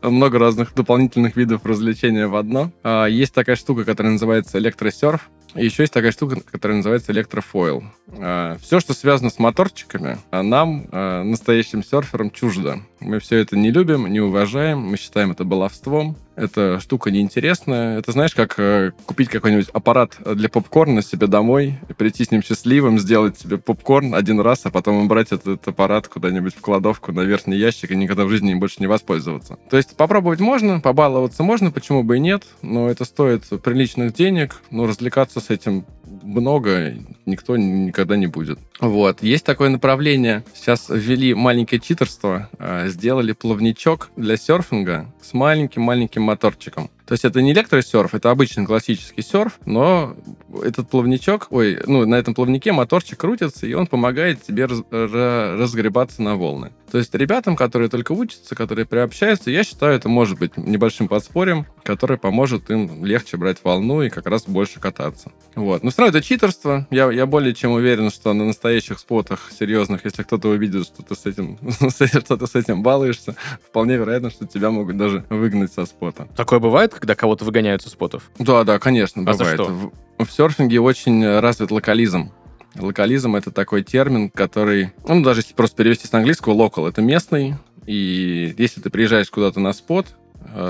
много 0.02 0.38
разных 0.38 0.74
дополнительных 0.74 1.36
видов 1.36 1.64
развлечения 1.64 2.26
в 2.26 2.36
одно. 2.36 2.72
А, 2.82 3.06
есть 3.06 3.34
такая 3.34 3.56
штука, 3.56 3.84
которая 3.84 4.12
называется 4.12 4.58
электросерф. 4.58 5.30
И 5.58 5.64
еще 5.64 5.82
есть 5.82 5.92
такая 5.92 6.12
штука, 6.12 6.40
которая 6.40 6.78
называется 6.78 7.12
электрофойл. 7.12 7.84
А, 8.08 8.56
все, 8.60 8.80
что 8.80 8.94
связано 8.94 9.30
с 9.30 9.38
моторчиками, 9.38 10.18
а 10.30 10.42
нам, 10.42 10.86
а, 10.92 11.22
настоящим 11.22 11.82
серферам, 11.82 12.30
чуждо. 12.30 12.80
Мы 13.00 13.18
все 13.20 13.36
это 13.38 13.56
не 13.56 13.70
любим, 13.70 14.06
не 14.06 14.20
уважаем, 14.20 14.80
мы 14.80 14.96
считаем 14.96 15.32
это 15.32 15.44
баловством 15.44 16.16
эта 16.36 16.80
штука 16.80 17.10
неинтересная. 17.10 17.98
Это 17.98 18.12
знаешь, 18.12 18.34
как 18.34 18.58
э, 18.58 18.92
купить 19.06 19.28
какой-нибудь 19.28 19.68
аппарат 19.72 20.16
для 20.24 20.48
попкорна 20.48 21.02
себе 21.02 21.26
домой, 21.26 21.78
прийти 21.96 22.24
с 22.24 22.30
ним 22.30 22.42
счастливым, 22.42 22.98
сделать 22.98 23.38
себе 23.38 23.58
попкорн 23.58 24.14
один 24.14 24.40
раз, 24.40 24.60
а 24.64 24.70
потом 24.70 25.04
убрать 25.04 25.32
этот 25.32 25.66
аппарат 25.66 26.08
куда-нибудь 26.08 26.54
в 26.54 26.60
кладовку 26.60 27.12
на 27.12 27.22
верхний 27.22 27.56
ящик 27.56 27.90
и 27.90 27.96
никогда 27.96 28.24
в 28.24 28.30
жизни 28.30 28.52
им 28.52 28.60
больше 28.60 28.76
не 28.80 28.86
воспользоваться. 28.86 29.58
То 29.70 29.76
есть 29.76 29.96
попробовать 29.96 30.40
можно, 30.40 30.80
побаловаться 30.80 31.42
можно, 31.42 31.70
почему 31.70 32.02
бы 32.02 32.16
и 32.16 32.20
нет, 32.20 32.44
но 32.62 32.88
это 32.88 33.04
стоит 33.04 33.44
приличных 33.62 34.14
денег, 34.14 34.60
но 34.70 34.86
развлекаться 34.86 35.40
с 35.40 35.50
этим 35.50 35.84
много 36.22 36.94
никто 37.24 37.56
никогда 37.56 38.16
не 38.16 38.26
будет. 38.26 38.58
Вот. 38.80 39.22
Есть 39.22 39.44
такое 39.44 39.70
направление. 39.70 40.44
Сейчас 40.54 40.86
ввели 40.88 41.34
маленькое 41.34 41.80
читерство, 41.80 42.48
э, 42.58 42.88
сделали 42.88 43.32
плавничок 43.32 44.10
для 44.16 44.36
серфинга 44.36 45.06
с 45.22 45.32
маленьким-маленьким 45.34 46.22
моторчиком. 46.26 46.90
То 47.06 47.12
есть 47.12 47.24
это 47.24 47.40
не 47.40 47.52
электросерф, 47.52 48.14
это 48.14 48.30
обычный 48.30 48.66
классический 48.66 49.22
серф, 49.22 49.60
но 49.64 50.16
этот 50.62 50.88
плавничок, 50.90 51.46
ой, 51.50 51.78
ну, 51.86 52.04
на 52.04 52.16
этом 52.16 52.34
плавнике 52.34 52.72
моторчик 52.72 53.18
крутится, 53.18 53.66
и 53.66 53.74
он 53.74 53.86
помогает 53.86 54.42
тебе 54.42 54.66
раз, 54.66 54.82
разгребаться 54.90 56.22
на 56.22 56.36
волны. 56.36 56.72
То 56.90 56.98
есть 56.98 57.14
ребятам, 57.14 57.56
которые 57.56 57.88
только 57.88 58.12
учатся, 58.12 58.54
которые 58.54 58.86
приобщаются, 58.86 59.50
я 59.50 59.64
считаю, 59.64 59.94
это 59.94 60.08
может 60.08 60.38
быть 60.38 60.56
небольшим 60.56 61.08
подспорьем, 61.08 61.66
который 61.82 62.16
поможет 62.16 62.70
им 62.70 63.04
легче 63.04 63.36
брать 63.36 63.58
волну 63.62 64.02
и 64.02 64.08
как 64.08 64.26
раз 64.26 64.44
больше 64.46 64.80
кататься. 64.80 65.32
Вот. 65.54 65.82
Но 65.82 65.90
все 65.90 66.02
равно 66.02 66.16
это 66.16 66.26
читерство. 66.26 66.86
Я, 66.90 67.10
я 67.10 67.26
более 67.26 67.54
чем 67.54 67.72
уверен, 67.72 68.10
что 68.10 68.32
на 68.32 68.44
настоящих 68.44 68.98
спотах 68.98 69.50
серьезных, 69.58 70.04
если 70.04 70.22
кто-то 70.22 70.48
увидит, 70.48 70.86
что 70.86 71.02
ты 71.02 71.14
с 71.14 71.26
этим, 71.26 71.58
что 72.24 72.36
ты 72.36 72.46
с 72.46 72.54
этим 72.54 72.82
балуешься, 72.82 73.34
вполне 73.66 73.96
вероятно, 73.96 74.30
что 74.30 74.46
тебя 74.46 74.70
могут 74.70 74.96
даже 74.96 75.24
выгнать 75.28 75.72
со 75.72 75.86
спота. 75.86 76.28
Такое 76.36 76.60
бывает, 76.60 76.94
когда 76.96 77.14
кого-то 77.14 77.44
выгоняют 77.44 77.82
со 77.82 77.90
спотов? 77.90 78.30
Да, 78.38 78.64
да, 78.64 78.78
конечно, 78.78 79.22
а 79.22 79.32
бывает. 79.32 79.56
За 79.58 79.64
что? 79.64 79.72
В, 80.18 80.24
в 80.24 80.32
серфинге 80.32 80.80
очень 80.80 81.38
развит 81.38 81.70
локализм. 81.70 82.32
Локализм— 82.74 83.36
это 83.36 83.50
такой 83.50 83.82
термин, 83.82 84.30
который... 84.30 84.92
Ну, 85.06 85.22
даже 85.22 85.40
если 85.40 85.54
просто 85.54 85.76
перевести 85.76 86.06
с 86.06 86.14
английского, 86.14 86.54
local— 86.54 86.88
это 86.88 87.00
местный. 87.00 87.54
И 87.86 88.54
если 88.58 88.80
ты 88.80 88.90
приезжаешь 88.90 89.30
куда-то 89.30 89.60
на 89.60 89.72
спот, 89.72 90.06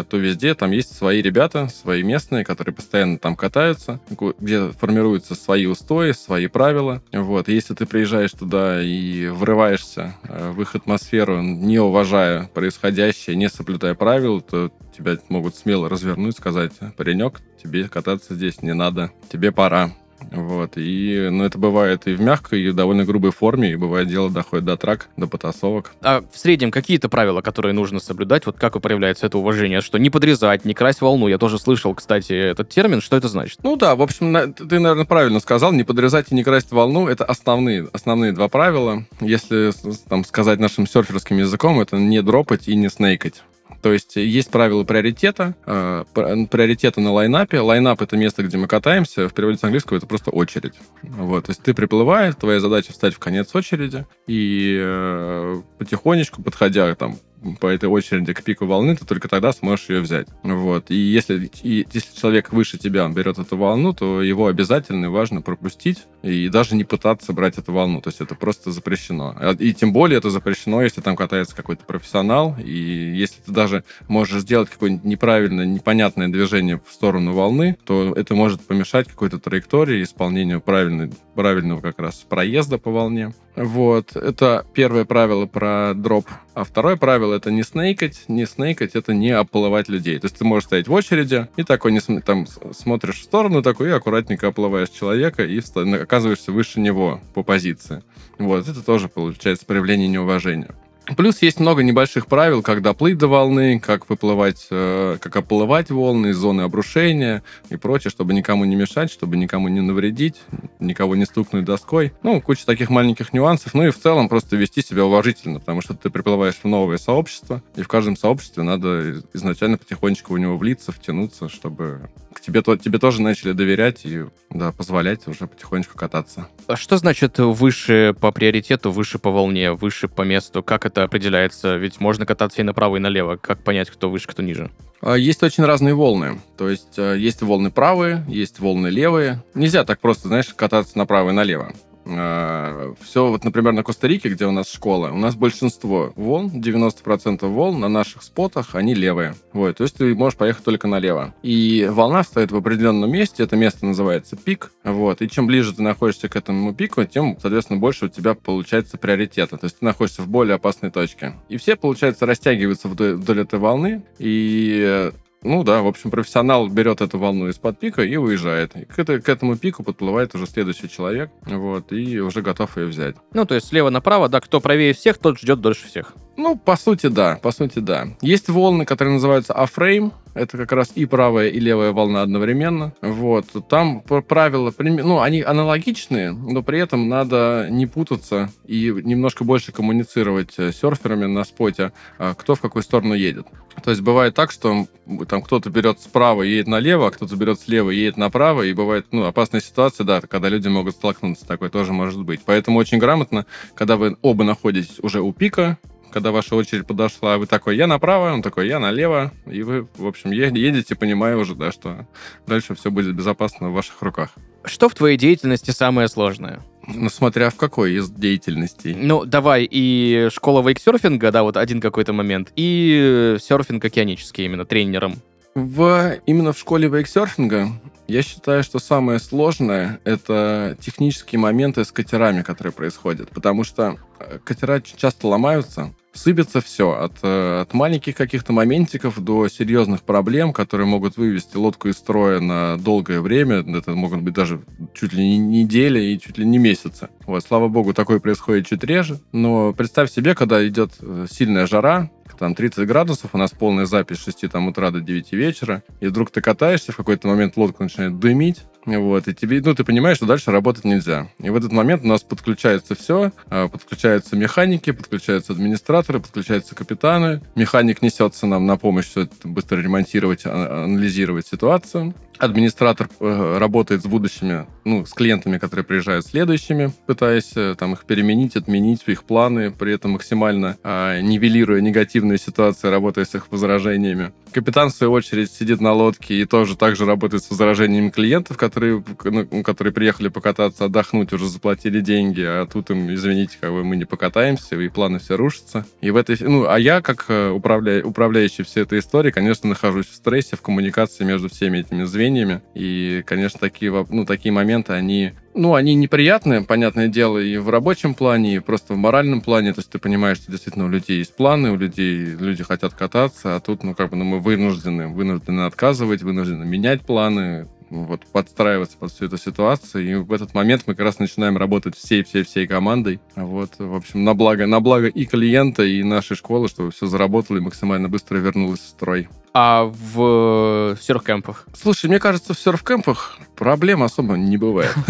то 0.08 0.16
везде 0.16 0.54
там 0.54 0.70
есть 0.70 0.96
свои 0.96 1.22
ребята, 1.22 1.68
свои 1.68 2.02
местные, 2.02 2.44
которые 2.44 2.74
постоянно 2.74 3.18
там 3.18 3.36
катаются, 3.36 4.00
где 4.40 4.70
формируются 4.72 5.34
свои 5.34 5.66
устои, 5.66 6.12
свои 6.12 6.46
правила. 6.46 7.02
Вот. 7.12 7.48
Если 7.48 7.74
ты 7.74 7.86
приезжаешь 7.86 8.32
туда 8.32 8.82
и 8.82 9.28
врываешься 9.28 10.16
э, 10.24 10.50
в 10.50 10.60
их 10.60 10.74
атмосферу, 10.74 11.40
не 11.42 11.78
уважая 11.78 12.48
происходящее, 12.54 13.36
не 13.36 13.48
соблюдая 13.48 13.94
правил, 13.94 14.40
то 14.40 14.70
тебя 14.96 15.18
могут 15.28 15.56
смело 15.56 15.88
развернуть, 15.88 16.36
сказать, 16.36 16.72
паренек, 16.96 17.40
тебе 17.62 17.88
кататься 17.88 18.34
здесь 18.34 18.62
не 18.62 18.74
надо, 18.74 19.12
тебе 19.30 19.52
пора. 19.52 19.92
Вот. 20.30 20.72
И, 20.76 21.28
ну, 21.30 21.44
это 21.44 21.58
бывает 21.58 22.06
и 22.06 22.14
в 22.14 22.20
мягкой, 22.20 22.62
и 22.62 22.68
в 22.70 22.74
довольно 22.74 23.04
грубой 23.04 23.30
форме, 23.30 23.72
и 23.72 23.76
бывает 23.76 24.08
дело 24.08 24.30
доходит 24.30 24.64
до 24.64 24.76
трак, 24.76 25.08
до 25.16 25.26
потасовок. 25.26 25.92
А 26.02 26.22
в 26.30 26.38
среднем 26.38 26.70
какие-то 26.70 27.08
правила, 27.08 27.40
которые 27.40 27.72
нужно 27.72 28.00
соблюдать? 28.00 28.46
Вот 28.46 28.56
как 28.56 28.80
проявляется 28.80 29.26
это 29.26 29.38
уважение? 29.38 29.80
Что 29.80 29.98
не 29.98 30.10
подрезать, 30.10 30.64
не 30.64 30.74
красть 30.74 31.00
волну. 31.00 31.28
Я 31.28 31.38
тоже 31.38 31.58
слышал, 31.58 31.94
кстати, 31.94 32.32
этот 32.32 32.68
термин. 32.68 33.00
Что 33.00 33.16
это 33.16 33.28
значит? 33.28 33.60
Ну 33.62 33.76
да, 33.76 33.96
в 33.96 34.02
общем, 34.02 34.54
ты, 34.54 34.78
наверное, 34.78 35.04
правильно 35.04 35.40
сказал. 35.40 35.72
Не 35.72 35.84
подрезать 35.84 36.26
и 36.30 36.34
не 36.34 36.44
красть 36.44 36.72
волну— 36.72 37.08
это 37.08 37.24
основные, 37.24 37.88
основные 37.92 38.32
два 38.32 38.48
правила. 38.48 39.04
Если 39.20 39.72
там 40.08 40.24
сказать 40.24 40.58
нашим 40.58 40.86
серферским 40.86 41.38
языком, 41.38 41.80
это 41.80 41.96
не 41.96 42.22
дропать 42.22 42.68
и 42.68 42.76
не 42.76 42.88
снейкать. 42.88 43.42
То 43.86 43.92
есть 43.92 44.16
есть 44.16 44.50
правила 44.50 44.82
приоритета, 44.82 45.54
э, 45.64 46.04
приоритета 46.12 47.00
на 47.00 47.12
лайнапе. 47.12 47.60
Лайнап— 47.60 48.02
это 48.02 48.16
место, 48.16 48.42
где 48.42 48.56
мы 48.56 48.66
катаемся. 48.66 49.28
В 49.28 49.32
переводе 49.32 49.58
с 49.58 49.62
английского 49.62 49.96
это 49.96 50.08
просто 50.08 50.32
очередь. 50.32 50.74
Вот. 51.04 51.44
То 51.44 51.50
есть 51.50 51.62
ты 51.62 51.72
приплываешь, 51.72 52.34
твоя 52.34 52.58
задача 52.58 52.90
встать 52.90 53.14
в 53.14 53.20
конец 53.20 53.54
очереди 53.54 54.04
и 54.26 54.76
э, 54.82 55.62
потихонечку, 55.78 56.42
подходя 56.42 56.92
там 56.96 57.20
по 57.54 57.68
этой 57.68 57.88
очереди 57.88 58.32
к 58.32 58.42
пику 58.42 58.66
волны, 58.66 58.96
ты 58.96 59.04
только 59.04 59.28
тогда 59.28 59.52
сможешь 59.52 59.88
ее 59.88 60.00
взять. 60.00 60.28
Вот. 60.42 60.90
И 60.90 60.96
если, 60.96 61.50
и 61.62 61.86
если 61.92 62.16
человек 62.18 62.52
выше 62.52 62.78
тебя, 62.78 63.08
берет 63.08 63.38
эту 63.38 63.56
волну, 63.56 63.92
то 63.92 64.22
его 64.22 64.46
обязательно 64.46 65.06
и 65.06 65.08
важно 65.08 65.42
пропустить 65.42 66.04
и 66.22 66.48
даже 66.48 66.74
не 66.74 66.84
пытаться 66.84 67.32
брать 67.32 67.58
эту 67.58 67.72
волну. 67.72 68.00
То 68.00 68.08
есть 68.08 68.20
это 68.20 68.34
просто 68.34 68.72
запрещено. 68.72 69.34
А, 69.38 69.52
и 69.52 69.72
тем 69.72 69.92
более 69.92 70.18
это 70.18 70.30
запрещено, 70.30 70.82
если 70.82 71.00
там 71.00 71.16
катается 71.16 71.54
какой-то 71.54 71.84
профессионал, 71.84 72.56
и 72.58 72.72
если 72.72 73.40
ты 73.40 73.52
даже 73.52 73.84
можешь 74.08 74.40
сделать 74.40 74.68
какое-нибудь 74.70 75.04
неправильное, 75.04 75.66
непонятное 75.66 76.28
движение 76.28 76.80
в 76.84 76.92
сторону 76.92 77.32
волны, 77.32 77.76
то 77.84 78.12
это 78.14 78.34
может 78.34 78.62
помешать 78.62 79.08
какой-то 79.08 79.38
траектории, 79.38 80.02
исполнению 80.02 80.60
правильной, 80.60 81.12
правильного 81.34 81.80
как 81.80 81.98
раз 81.98 82.16
проезда 82.28 82.78
по 82.78 82.90
волне. 82.90 83.32
Вот. 83.54 84.16
Это 84.16 84.66
первое 84.74 85.04
правило 85.04 85.46
про 85.46 85.94
дроп. 85.94 86.26
А 86.56 86.64
второе 86.64 86.96
правило 86.96 87.34
это 87.34 87.50
не 87.50 87.62
снейкать. 87.62 88.24
Не 88.28 88.46
снейкать 88.46 88.94
это 88.94 89.12
не 89.12 89.30
оплывать 89.30 89.90
людей. 89.90 90.18
То 90.18 90.24
есть 90.24 90.38
ты 90.38 90.44
можешь 90.46 90.64
стоять 90.64 90.88
в 90.88 90.92
очереди 90.94 91.48
и 91.56 91.64
такой 91.64 91.92
не 91.92 92.00
там 92.22 92.46
смотришь 92.72 93.20
в 93.20 93.24
сторону 93.24 93.60
такой 93.62 93.90
и 93.90 93.92
аккуратненько 93.92 94.48
оплываешь 94.48 94.88
человека 94.88 95.44
и 95.44 95.60
оказываешься 95.60 96.52
выше 96.52 96.80
него 96.80 97.20
по 97.34 97.42
позиции. 97.42 98.02
Вот. 98.38 98.66
Это 98.66 98.82
тоже 98.82 99.10
получается 99.10 99.66
проявление 99.66 100.08
неуважения. 100.08 100.74
Плюс 101.14 101.40
есть 101.40 101.60
много 101.60 101.84
небольших 101.84 102.26
правил, 102.26 102.62
как 102.62 102.82
доплыть 102.82 103.16
до 103.16 103.28
волны, 103.28 103.78
как 103.78 104.08
выплывать, 104.08 104.66
э, 104.70 105.18
как 105.20 105.36
оплывать 105.36 105.90
волны, 105.90 106.34
зоны 106.34 106.62
обрушения 106.62 107.44
и 107.70 107.76
прочее, 107.76 108.10
чтобы 108.10 108.34
никому 108.34 108.64
не 108.64 108.74
мешать, 108.74 109.12
чтобы 109.12 109.36
никому 109.36 109.68
не 109.68 109.80
навредить, 109.80 110.42
никого 110.80 111.14
не 111.14 111.24
стукнуть 111.24 111.64
доской. 111.64 112.12
Ну, 112.22 112.40
куча 112.40 112.66
таких 112.66 112.90
маленьких 112.90 113.32
нюансов. 113.32 113.74
Ну 113.74 113.86
и 113.86 113.90
в 113.90 114.00
целом 114.00 114.28
просто 114.28 114.56
вести 114.56 114.82
себя 114.82 115.04
уважительно, 115.04 115.60
потому 115.60 115.80
что 115.80 115.94
ты 115.94 116.10
приплываешь 116.10 116.56
в 116.62 116.66
новое 116.66 116.98
сообщество, 116.98 117.62
и 117.76 117.82
в 117.82 117.88
каждом 117.88 118.16
сообществе 118.16 118.64
надо 118.64 119.22
изначально 119.32 119.78
потихонечку 119.78 120.34
в 120.34 120.38
него 120.38 120.56
влиться, 120.56 120.90
втянуться, 120.90 121.48
чтобы 121.48 122.10
к 122.36 122.40
тебе, 122.40 122.62
то, 122.62 122.76
тебе 122.76 122.98
тоже 122.98 123.22
начали 123.22 123.52
доверять 123.52 124.04
и 124.04 124.24
да, 124.50 124.70
позволять 124.70 125.26
уже 125.26 125.46
потихонечку 125.46 125.96
кататься. 125.96 126.48
А 126.66 126.76
что 126.76 126.98
значит 126.98 127.38
выше 127.38 128.14
по 128.20 128.30
приоритету, 128.30 128.90
выше 128.90 129.18
по 129.18 129.30
волне, 129.30 129.72
выше 129.72 130.06
по 130.08 130.22
месту? 130.22 130.62
Как 130.62 130.84
это 130.84 131.02
определяется? 131.02 131.76
Ведь 131.76 131.98
можно 132.00 132.26
кататься 132.26 132.60
и 132.60 132.64
направо, 132.64 132.96
и 132.96 133.00
налево. 133.00 133.36
Как 133.36 133.64
понять, 133.64 133.90
кто 133.90 134.10
выше, 134.10 134.28
кто 134.28 134.42
ниже? 134.42 134.70
А, 135.00 135.14
есть 135.14 135.42
очень 135.42 135.64
разные 135.64 135.94
волны. 135.94 136.40
То 136.56 136.68
есть 136.68 136.98
э, 136.98 137.16
есть 137.18 137.42
волны 137.42 137.70
правые, 137.70 138.24
есть 138.28 138.60
волны 138.60 138.88
левые. 138.88 139.42
Нельзя 139.54 139.84
так 139.84 140.00
просто, 140.00 140.28
знаешь, 140.28 140.52
кататься 140.54 140.98
направо 140.98 141.30
и 141.30 141.32
налево. 141.32 141.72
Все, 142.06 143.28
вот, 143.28 143.44
например, 143.44 143.72
на 143.72 143.82
Коста-Рике, 143.82 144.28
где 144.28 144.46
у 144.46 144.52
нас 144.52 144.70
школа, 144.70 145.10
у 145.10 145.16
нас 145.16 145.34
большинство 145.34 146.12
волн, 146.14 146.50
90% 146.54 147.46
волн 147.46 147.80
на 147.80 147.88
наших 147.88 148.22
спотах, 148.22 148.74
они 148.74 148.94
левые. 148.94 149.34
Вот, 149.52 149.76
то 149.76 149.82
есть 149.82 149.96
ты 149.96 150.14
можешь 150.14 150.38
поехать 150.38 150.64
только 150.64 150.86
налево. 150.86 151.34
И 151.42 151.88
волна 151.90 152.22
стоит 152.22 152.52
в 152.52 152.56
определенном 152.56 153.10
месте, 153.10 153.42
это 153.42 153.56
место 153.56 153.86
называется 153.86 154.36
пик, 154.36 154.70
вот, 154.84 155.20
и 155.20 155.28
чем 155.28 155.46
ближе 155.46 155.74
ты 155.74 155.82
находишься 155.82 156.28
к 156.28 156.36
этому 156.36 156.72
пику, 156.74 157.04
тем, 157.04 157.36
соответственно, 157.40 157.80
больше 157.80 158.06
у 158.06 158.08
тебя 158.08 158.34
получается 158.34 158.98
приоритета, 158.98 159.56
то 159.56 159.64
есть 159.64 159.80
ты 159.80 159.84
находишься 159.84 160.22
в 160.22 160.28
более 160.28 160.54
опасной 160.54 160.90
точке. 160.90 161.34
И 161.48 161.56
все, 161.56 161.76
получается, 161.76 162.26
растягиваются 162.26 162.88
вдоль, 162.88 163.14
вдоль 163.14 163.40
этой 163.40 163.58
волны, 163.58 164.02
и 164.18 165.10
ну 165.46 165.64
да, 165.64 165.82
в 165.82 165.86
общем, 165.86 166.10
профессионал 166.10 166.68
берет 166.68 167.00
эту 167.00 167.18
волну 167.18 167.48
из-под 167.48 167.78
пика 167.78 168.02
и 168.02 168.16
уезжает. 168.16 168.76
И 168.76 168.84
к, 168.84 168.98
это, 168.98 169.20
к 169.20 169.28
этому 169.28 169.56
пику 169.56 169.82
подплывает 169.82 170.34
уже 170.34 170.46
следующий 170.46 170.88
человек, 170.88 171.30
вот, 171.42 171.92
и 171.92 172.20
уже 172.20 172.42
готов 172.42 172.76
ее 172.76 172.86
взять. 172.86 173.16
Ну, 173.32 173.44
то 173.46 173.54
есть 173.54 173.68
слева 173.68 173.90
направо, 173.90 174.28
да, 174.28 174.40
кто 174.40 174.60
правее 174.60 174.92
всех, 174.92 175.18
тот 175.18 175.38
ждет 175.38 175.60
дольше 175.60 175.86
всех. 175.86 176.14
Ну, 176.36 176.56
по 176.56 176.76
сути, 176.76 177.06
да, 177.06 177.38
по 177.42 177.50
сути, 177.50 177.78
да. 177.78 178.08
Есть 178.20 178.48
волны, 178.48 178.84
которые 178.84 179.14
называются 179.14 179.54
афрейм, 179.54 180.12
это 180.36 180.58
как 180.58 180.72
раз 180.72 180.92
и 180.94 181.06
правая, 181.06 181.48
и 181.48 181.58
левая 181.58 181.92
волна 181.92 182.20
одновременно. 182.20 182.92
Вот. 183.00 183.46
Там 183.68 184.02
правила, 184.02 184.72
ну, 184.78 185.20
они 185.20 185.40
аналогичные, 185.40 186.32
но 186.32 186.62
при 186.62 186.78
этом 186.78 187.08
надо 187.08 187.68
не 187.70 187.86
путаться 187.86 188.50
и 188.66 188.94
немножко 189.02 189.44
больше 189.44 189.72
коммуницировать 189.72 190.52
с 190.58 190.72
серферами 190.72 191.24
на 191.24 191.44
споте, 191.44 191.92
а, 192.18 192.34
кто 192.34 192.54
в 192.54 192.60
какую 192.60 192.82
сторону 192.82 193.14
едет. 193.14 193.46
То 193.82 193.90
есть 193.90 194.02
бывает 194.02 194.34
так, 194.34 194.50
что 194.50 194.86
там 195.26 195.40
кто-то 195.40 195.70
берет 195.70 196.00
справа 196.00 196.42
и 196.42 196.50
едет 196.50 196.66
налево, 196.66 197.08
а 197.08 197.10
кто-то 197.10 197.34
берет 197.36 197.58
слева 197.58 197.90
и 197.90 197.96
едет 197.96 198.18
направо, 198.18 198.62
и 198.62 198.74
бывает, 198.74 199.06
ну, 199.12 199.24
опасная 199.24 199.62
ситуация, 199.62 200.04
да, 200.04 200.20
когда 200.20 200.50
люди 200.50 200.68
могут 200.68 200.96
столкнуться, 200.96 201.46
такое 201.46 201.70
тоже 201.70 201.94
может 201.94 202.22
быть. 202.22 202.40
Поэтому 202.44 202.78
очень 202.78 202.98
грамотно, 202.98 203.46
когда 203.74 203.96
вы 203.96 204.16
оба 204.20 204.44
находитесь 204.44 204.98
уже 205.00 205.22
у 205.22 205.32
пика, 205.32 205.78
когда 206.16 206.30
ваша 206.30 206.56
очередь 206.56 206.86
подошла, 206.86 207.36
вы 207.36 207.46
такой, 207.46 207.76
я 207.76 207.86
направо, 207.86 208.32
он 208.32 208.40
такой, 208.40 208.68
я 208.68 208.78
налево, 208.78 209.32
и 209.44 209.62
вы, 209.62 209.86
в 209.98 210.06
общем, 210.06 210.30
едете, 210.30 210.94
понимая 210.94 211.36
уже, 211.36 211.54
да, 211.54 211.70
что 211.70 212.06
дальше 212.46 212.74
все 212.74 212.90
будет 212.90 213.14
безопасно 213.14 213.68
в 213.68 213.74
ваших 213.74 214.00
руках. 214.00 214.30
Что 214.64 214.88
в 214.88 214.94
твоей 214.94 215.18
деятельности 215.18 215.72
самое 215.72 216.08
сложное? 216.08 216.62
Ну, 216.86 217.10
смотря 217.10 217.50
в 217.50 217.56
какой 217.56 217.96
из 217.96 218.08
деятельностей. 218.08 218.94
Ну, 218.94 219.26
давай, 219.26 219.68
и 219.70 220.30
школа 220.32 220.66
вейксерфинга, 220.66 221.30
да, 221.30 221.42
вот 221.42 221.58
один 221.58 221.82
какой-то 221.82 222.14
момент, 222.14 222.50
и 222.56 223.36
серфинг 223.38 223.84
океанический 223.84 224.46
именно, 224.46 224.64
тренером. 224.64 225.16
В, 225.54 226.14
именно 226.24 226.54
в 226.54 226.58
школе 226.58 226.88
вейксерфинга 226.88 227.68
я 228.08 228.22
считаю, 228.22 228.62
что 228.62 228.78
самое 228.78 229.18
сложное— 229.18 230.00
это 230.04 230.78
технические 230.80 231.40
моменты 231.40 231.84
с 231.84 231.92
катерами, 231.92 232.40
которые 232.40 232.72
происходят, 232.72 233.28
потому 233.30 233.64
что 233.64 233.96
э, 234.18 234.38
катера 234.44 234.80
часто 234.80 235.26
ломаются, 235.26 235.92
сыпется 236.16 236.60
все, 236.60 236.92
от, 236.92 237.18
э, 237.22 237.60
от 237.62 237.74
маленьких 237.74 238.16
каких-то 238.16 238.52
моментиков 238.52 239.22
до 239.22 239.48
серьезных 239.48 240.02
проблем, 240.02 240.52
которые 240.52 240.86
могут 240.86 241.16
вывести 241.16 241.56
лодку 241.56 241.88
из 241.88 241.96
строя 241.96 242.40
на 242.40 242.76
долгое 242.76 243.20
время. 243.20 243.64
Это 243.76 243.92
могут 243.92 244.22
быть 244.22 244.34
даже 244.34 244.60
чуть 244.94 245.12
ли 245.12 245.22
не 245.22 245.62
недели 245.62 246.00
и 246.00 246.20
чуть 246.20 246.38
ли 246.38 246.46
не 246.46 246.58
месяцы. 246.58 247.08
Вот, 247.26 247.42
слава 247.42 247.68
богу, 247.68 247.94
такое 247.94 248.18
происходит 248.20 248.66
чуть 248.66 248.84
реже. 248.84 249.20
Но 249.32 249.72
представь 249.72 250.10
себе, 250.10 250.34
когда 250.34 250.66
идет 250.66 250.92
э, 251.00 251.26
сильная 251.30 251.66
жара, 251.66 252.10
там 252.38 252.54
30 252.54 252.86
градусов, 252.86 253.30
у 253.34 253.38
нас 253.38 253.50
полная 253.50 253.86
запись 253.86 254.18
с 254.18 254.24
6 254.24 254.50
там, 254.50 254.68
утра 254.68 254.90
до 254.90 255.00
9 255.00 255.32
вечера, 255.32 255.82
и 256.00 256.06
вдруг 256.06 256.30
ты 256.30 256.40
катаешься, 256.40 256.92
в 256.92 256.96
какой-то 256.96 257.28
момент 257.28 257.56
лодка 257.56 257.82
начинает 257.82 258.18
дымить, 258.18 258.62
вот, 258.86 259.26
и 259.26 259.34
тебе, 259.34 259.60
ну, 259.64 259.74
ты 259.74 259.84
понимаешь, 259.84 260.18
что 260.18 260.26
дальше 260.26 260.52
работать 260.52 260.84
нельзя. 260.84 261.28
И 261.38 261.50
в 261.50 261.56
этот 261.56 261.72
момент 261.72 262.04
у 262.04 262.06
нас 262.06 262.22
подключается 262.22 262.94
все, 262.94 263.32
а, 263.48 263.68
подключаются 263.68 264.36
механики, 264.36 264.92
подключаются 264.92 265.52
администраторы, 265.52 266.20
подключаются 266.20 266.74
капитаны. 266.74 267.42
Механик 267.56 268.02
несется 268.02 268.46
нам 268.46 268.66
на 268.66 268.76
помощь 268.76 269.06
все 269.06 269.22
это 269.22 269.48
быстро 269.48 269.80
ремонтировать, 269.80 270.42
а, 270.44 270.84
анализировать 270.84 271.46
ситуацию 271.46 272.14
администратор 272.38 273.08
э, 273.20 273.58
работает 273.58 274.02
с 274.02 274.06
будущими, 274.06 274.66
ну, 274.84 275.04
с 275.06 275.12
клиентами, 275.12 275.58
которые 275.58 275.84
приезжают 275.84 276.26
следующими, 276.26 276.92
пытаясь 277.06 277.52
э, 277.56 277.74
там 277.78 277.94
их 277.94 278.04
переменить, 278.04 278.56
отменить 278.56 279.02
их 279.06 279.24
планы, 279.24 279.70
при 279.70 279.94
этом 279.94 280.12
максимально 280.12 280.76
э, 280.82 281.20
нивелируя 281.22 281.80
негативные 281.80 282.38
ситуации, 282.38 282.88
работая 282.88 283.24
с 283.24 283.34
их 283.34 283.50
возражениями. 283.50 284.32
Капитан, 284.52 284.90
в 284.90 284.94
свою 284.94 285.12
очередь, 285.12 285.50
сидит 285.50 285.80
на 285.80 285.92
лодке 285.92 286.40
и 286.40 286.44
тоже 286.44 286.76
также 286.76 287.04
работает 287.04 287.44
с 287.44 287.50
возражениями 287.50 288.10
клиентов, 288.10 288.56
которые, 288.56 288.75
ну, 288.76 289.62
которые 289.62 289.92
приехали 289.92 290.28
покататься, 290.28 290.84
отдохнуть, 290.84 291.32
уже 291.32 291.48
заплатили 291.48 292.00
деньги, 292.00 292.42
а 292.42 292.66
тут 292.66 292.90
им, 292.90 293.12
извините, 293.12 293.58
как 293.60 293.70
бы 293.70 293.84
мы 293.84 293.96
не 293.96 294.04
покатаемся, 294.04 294.76
и 294.76 294.88
планы 294.88 295.18
все 295.18 295.36
рушатся. 295.36 295.86
И 296.00 296.10
в 296.10 296.16
этой... 296.16 296.36
Ну, 296.40 296.68
а 296.68 296.78
я, 296.78 297.00
как 297.00 297.26
э, 297.28 297.50
управля... 297.50 298.04
управляющий 298.04 298.62
всей 298.62 298.82
этой 298.82 298.98
историей, 298.98 299.32
конечно, 299.32 299.68
нахожусь 299.68 300.06
в 300.06 300.14
стрессе, 300.14 300.56
в 300.56 300.62
коммуникации 300.62 301.24
между 301.24 301.48
всеми 301.48 301.78
этими 301.78 302.04
звеньями. 302.04 302.62
И, 302.74 303.22
конечно, 303.26 303.58
такие, 303.58 304.06
ну, 304.10 304.24
такие 304.24 304.52
моменты, 304.52 304.92
они 304.92 305.32
ну, 305.56 305.74
они 305.74 305.94
неприятные, 305.94 306.62
понятное 306.62 307.08
дело, 307.08 307.38
и 307.38 307.56
в 307.56 307.70
рабочем 307.70 308.14
плане, 308.14 308.56
и 308.56 308.58
просто 308.58 308.92
в 308.92 308.98
моральном 308.98 309.40
плане. 309.40 309.72
То 309.72 309.80
есть 309.80 309.90
ты 309.90 309.98
понимаешь, 309.98 310.36
что 310.36 310.52
действительно 310.52 310.84
у 310.84 310.88
людей 310.88 311.18
есть 311.18 311.34
планы, 311.34 311.70
у 311.70 311.76
людей 311.76 312.24
люди 312.24 312.62
хотят 312.62 312.92
кататься, 312.92 313.56
а 313.56 313.60
тут, 313.60 313.82
ну, 313.82 313.94
как 313.94 314.10
бы, 314.10 314.16
ну, 314.16 314.24
мы 314.24 314.40
вынуждены, 314.40 315.08
вынуждены 315.08 315.62
отказывать, 315.62 316.22
вынуждены 316.22 316.64
менять 316.66 317.00
планы, 317.02 317.68
вот, 317.90 318.26
подстраиваться 318.26 318.96
под 318.98 319.12
всю 319.12 319.26
эту 319.26 319.38
ситуацию. 319.38 320.04
И 320.08 320.14
в 320.14 320.32
этот 320.32 320.54
момент 320.54 320.82
мы 320.86 320.94
как 320.94 321.04
раз 321.04 321.18
начинаем 321.18 321.56
работать 321.56 321.96
всей-всей-всей 321.96 322.66
командой. 322.66 323.20
Вот, 323.34 323.72
в 323.78 323.94
общем, 323.94 324.24
на 324.24 324.34
благо, 324.34 324.66
на 324.66 324.80
благо 324.80 325.06
и 325.06 325.24
клиента, 325.24 325.82
и 325.82 326.02
нашей 326.02 326.36
школы, 326.36 326.68
чтобы 326.68 326.90
все 326.90 327.06
заработало 327.06 327.58
и 327.58 327.60
максимально 327.60 328.08
быстро 328.08 328.38
вернулось 328.38 328.80
в 328.80 328.88
строй. 328.88 329.28
А 329.52 329.84
в 329.84 330.98
серф-кемпах? 331.00 331.66
Слушай, 331.74 332.08
мне 332.08 332.18
кажется, 332.18 332.52
в 332.52 332.58
серф-кемпах 332.58 333.38
проблем 333.56 334.02
особо 334.02 334.34
не 334.34 334.58
бывает. 334.58 334.94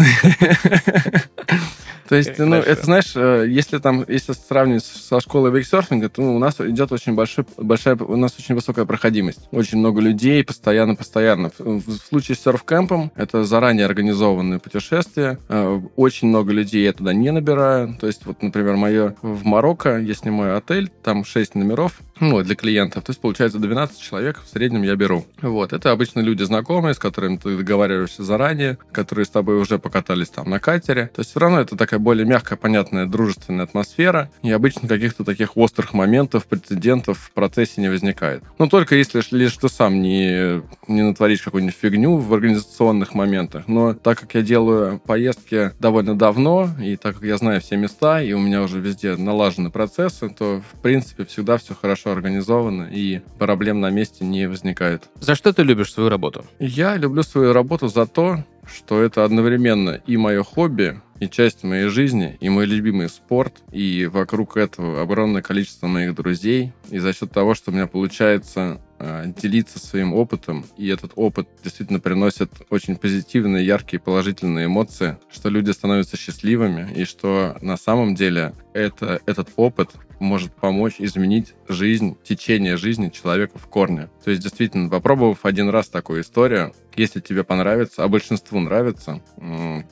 То 2.07 2.15
есть, 2.15 2.37
ну, 2.37 2.55
это, 2.55 2.85
знаешь, 2.85 3.11
э, 3.15 3.45
если 3.49 3.79
там, 3.79 4.05
если 4.07 4.31
сравнивать 4.33 4.85
со 4.85 5.19
школой 5.19 5.51
вейксерфинга, 5.51 6.09
то 6.09 6.21
у 6.21 6.39
нас 6.39 6.59
идет 6.61 6.91
очень 6.91 7.15
большой, 7.15 7.45
большая, 7.57 7.95
у 7.95 8.15
нас 8.15 8.33
очень 8.39 8.55
высокая 8.55 8.85
проходимость. 8.85 9.47
Очень 9.51 9.79
много 9.79 9.99
людей, 9.99 10.43
постоянно-постоянно. 10.43 11.51
В 11.57 11.97
случае 12.07 12.37
с 12.37 12.45
серф-кемпом 12.67 13.11
это 13.15 13.43
заранее 13.43 13.85
организованные 13.85 14.59
путешествия. 14.59 15.39
Э, 15.49 15.81
очень 15.95 16.27
много 16.27 16.51
людей 16.51 16.83
я 16.83 16.93
туда 16.93 17.13
не 17.13 17.31
набираю. 17.31 17.95
То 17.99 18.07
есть, 18.07 18.25
вот, 18.25 18.41
например, 18.43 18.75
мое 18.75 19.15
в 19.21 19.45
Марокко 19.45 19.97
я 19.97 20.13
снимаю 20.13 20.57
отель, 20.57 20.89
там 21.03 21.23
6 21.23 21.55
номеров, 21.55 21.99
ну, 22.19 22.41
для 22.43 22.55
клиентов. 22.55 23.03
То 23.03 23.11
есть, 23.11 23.21
получается, 23.21 23.59
12 23.59 23.99
человек 23.99 24.41
в 24.43 24.49
среднем 24.49 24.83
я 24.83 24.95
беру. 24.95 25.25
Вот. 25.41 25.73
Это 25.73 25.91
обычно 25.91 26.19
люди 26.19 26.43
знакомые, 26.43 26.93
с 26.93 26.99
которыми 26.99 27.37
ты 27.37 27.57
договариваешься 27.57 28.23
заранее, 28.23 28.77
которые 28.91 29.25
с 29.25 29.29
тобой 29.29 29.59
уже 29.59 29.79
покатались 29.79 30.29
там 30.29 30.49
на 30.49 30.59
катере. 30.59 31.09
То 31.13 31.21
есть, 31.21 31.31
все 31.31 31.39
равно 31.39 31.61
это 31.61 31.75
такая 31.75 31.99
более 31.99 32.25
мягкая, 32.25 32.57
понятная, 32.57 33.05
дружественная 33.05 33.65
атмосфера, 33.65 34.31
и 34.43 34.51
обычно 34.51 34.87
каких-то 34.87 35.23
таких 35.23 35.57
острых 35.57 35.93
моментов, 35.93 36.45
прецедентов 36.45 37.19
в 37.19 37.31
процессе 37.31 37.81
не 37.81 37.89
возникает. 37.89 38.43
Но 38.59 38.67
только 38.67 38.95
если 38.95 39.21
лишь 39.31 39.57
ты 39.57 39.69
сам 39.69 40.01
не, 40.01 40.61
не 40.87 41.01
натворишь 41.01 41.41
какую-нибудь 41.41 41.75
фигню 41.75 42.17
в 42.17 42.33
организационных 42.33 43.13
моментах. 43.13 43.67
Но 43.67 43.93
так 43.93 44.19
как 44.19 44.33
я 44.35 44.41
делаю 44.41 44.99
поездки 44.99 45.71
довольно 45.79 46.17
давно, 46.17 46.69
и 46.81 46.95
так 46.95 47.15
как 47.15 47.23
я 47.23 47.37
знаю 47.37 47.61
все 47.61 47.77
места, 47.77 48.21
и 48.21 48.33
у 48.33 48.39
меня 48.39 48.61
уже 48.61 48.79
везде 48.79 49.15
налажены 49.15 49.69
процессы, 49.69 50.29
то, 50.29 50.61
в 50.73 50.81
принципе, 50.81 51.25
всегда 51.25 51.57
все 51.57 51.75
хорошо 51.75 52.06
организовано, 52.11 52.89
и 52.91 53.21
проблем 53.37 53.81
на 53.81 53.89
месте 53.89 54.25
не 54.25 54.47
возникает. 54.47 55.03
За 55.19 55.35
что 55.35 55.53
ты 55.53 55.63
любишь 55.63 55.93
свою 55.93 56.09
работу? 56.09 56.45
Я 56.59 56.97
люблю 56.97 57.23
свою 57.23 57.53
работу 57.53 57.87
за 57.87 58.05
то, 58.05 58.43
что 58.67 59.01
это 59.01 59.23
одновременно 59.23 60.01
и 60.05 60.17
мое 60.17 60.43
хобби, 60.43 60.99
и 61.19 61.27
часть 61.27 61.63
моей 61.63 61.87
жизни, 61.87 62.37
и 62.39 62.49
мой 62.49 62.65
любимый 62.65 63.09
спорт, 63.09 63.63
и 63.71 64.05
вокруг 64.11 64.57
этого 64.57 65.01
огромное 65.01 65.41
количество 65.41 65.87
моих 65.87 66.13
друзей. 66.13 66.73
И 66.89 66.99
за 66.99 67.13
счет 67.13 67.31
того, 67.31 67.55
что 67.55 67.71
у 67.71 67.73
меня 67.73 67.87
получается 67.87 68.79
э, 68.99 69.33
делиться 69.41 69.79
своим 69.79 70.13
опытом, 70.13 70.65
и 70.77 70.87
этот 70.87 71.13
опыт 71.15 71.47
действительно 71.63 71.99
приносит 71.99 72.51
очень 72.69 72.95
позитивные, 72.95 73.65
яркие, 73.65 73.99
положительные 73.99 74.67
эмоции, 74.67 75.17
что 75.31 75.49
люди 75.49 75.71
становятся 75.71 76.17
счастливыми, 76.17 76.87
и 76.95 77.05
что 77.05 77.57
на 77.61 77.77
самом 77.77 78.15
деле 78.15 78.53
это, 78.73 79.19
этот 79.25 79.49
опыт 79.55 79.91
может 80.19 80.51
помочь 80.53 80.95
изменить 80.99 81.53
жизнь, 81.67 82.17
течение 82.23 82.77
жизни 82.77 83.09
человека 83.09 83.57
в 83.57 83.67
корне. 83.67 84.09
То 84.23 84.31
есть, 84.31 84.41
действительно, 84.43 84.89
попробовав 84.89 85.45
один 85.45 85.69
раз 85.69 85.89
такую 85.89 86.21
историю, 86.21 86.73
если 86.97 87.19
тебе 87.19 87.43
понравится, 87.43 88.03
а 88.03 88.07
большинству 88.07 88.59
нравится, 88.59 89.21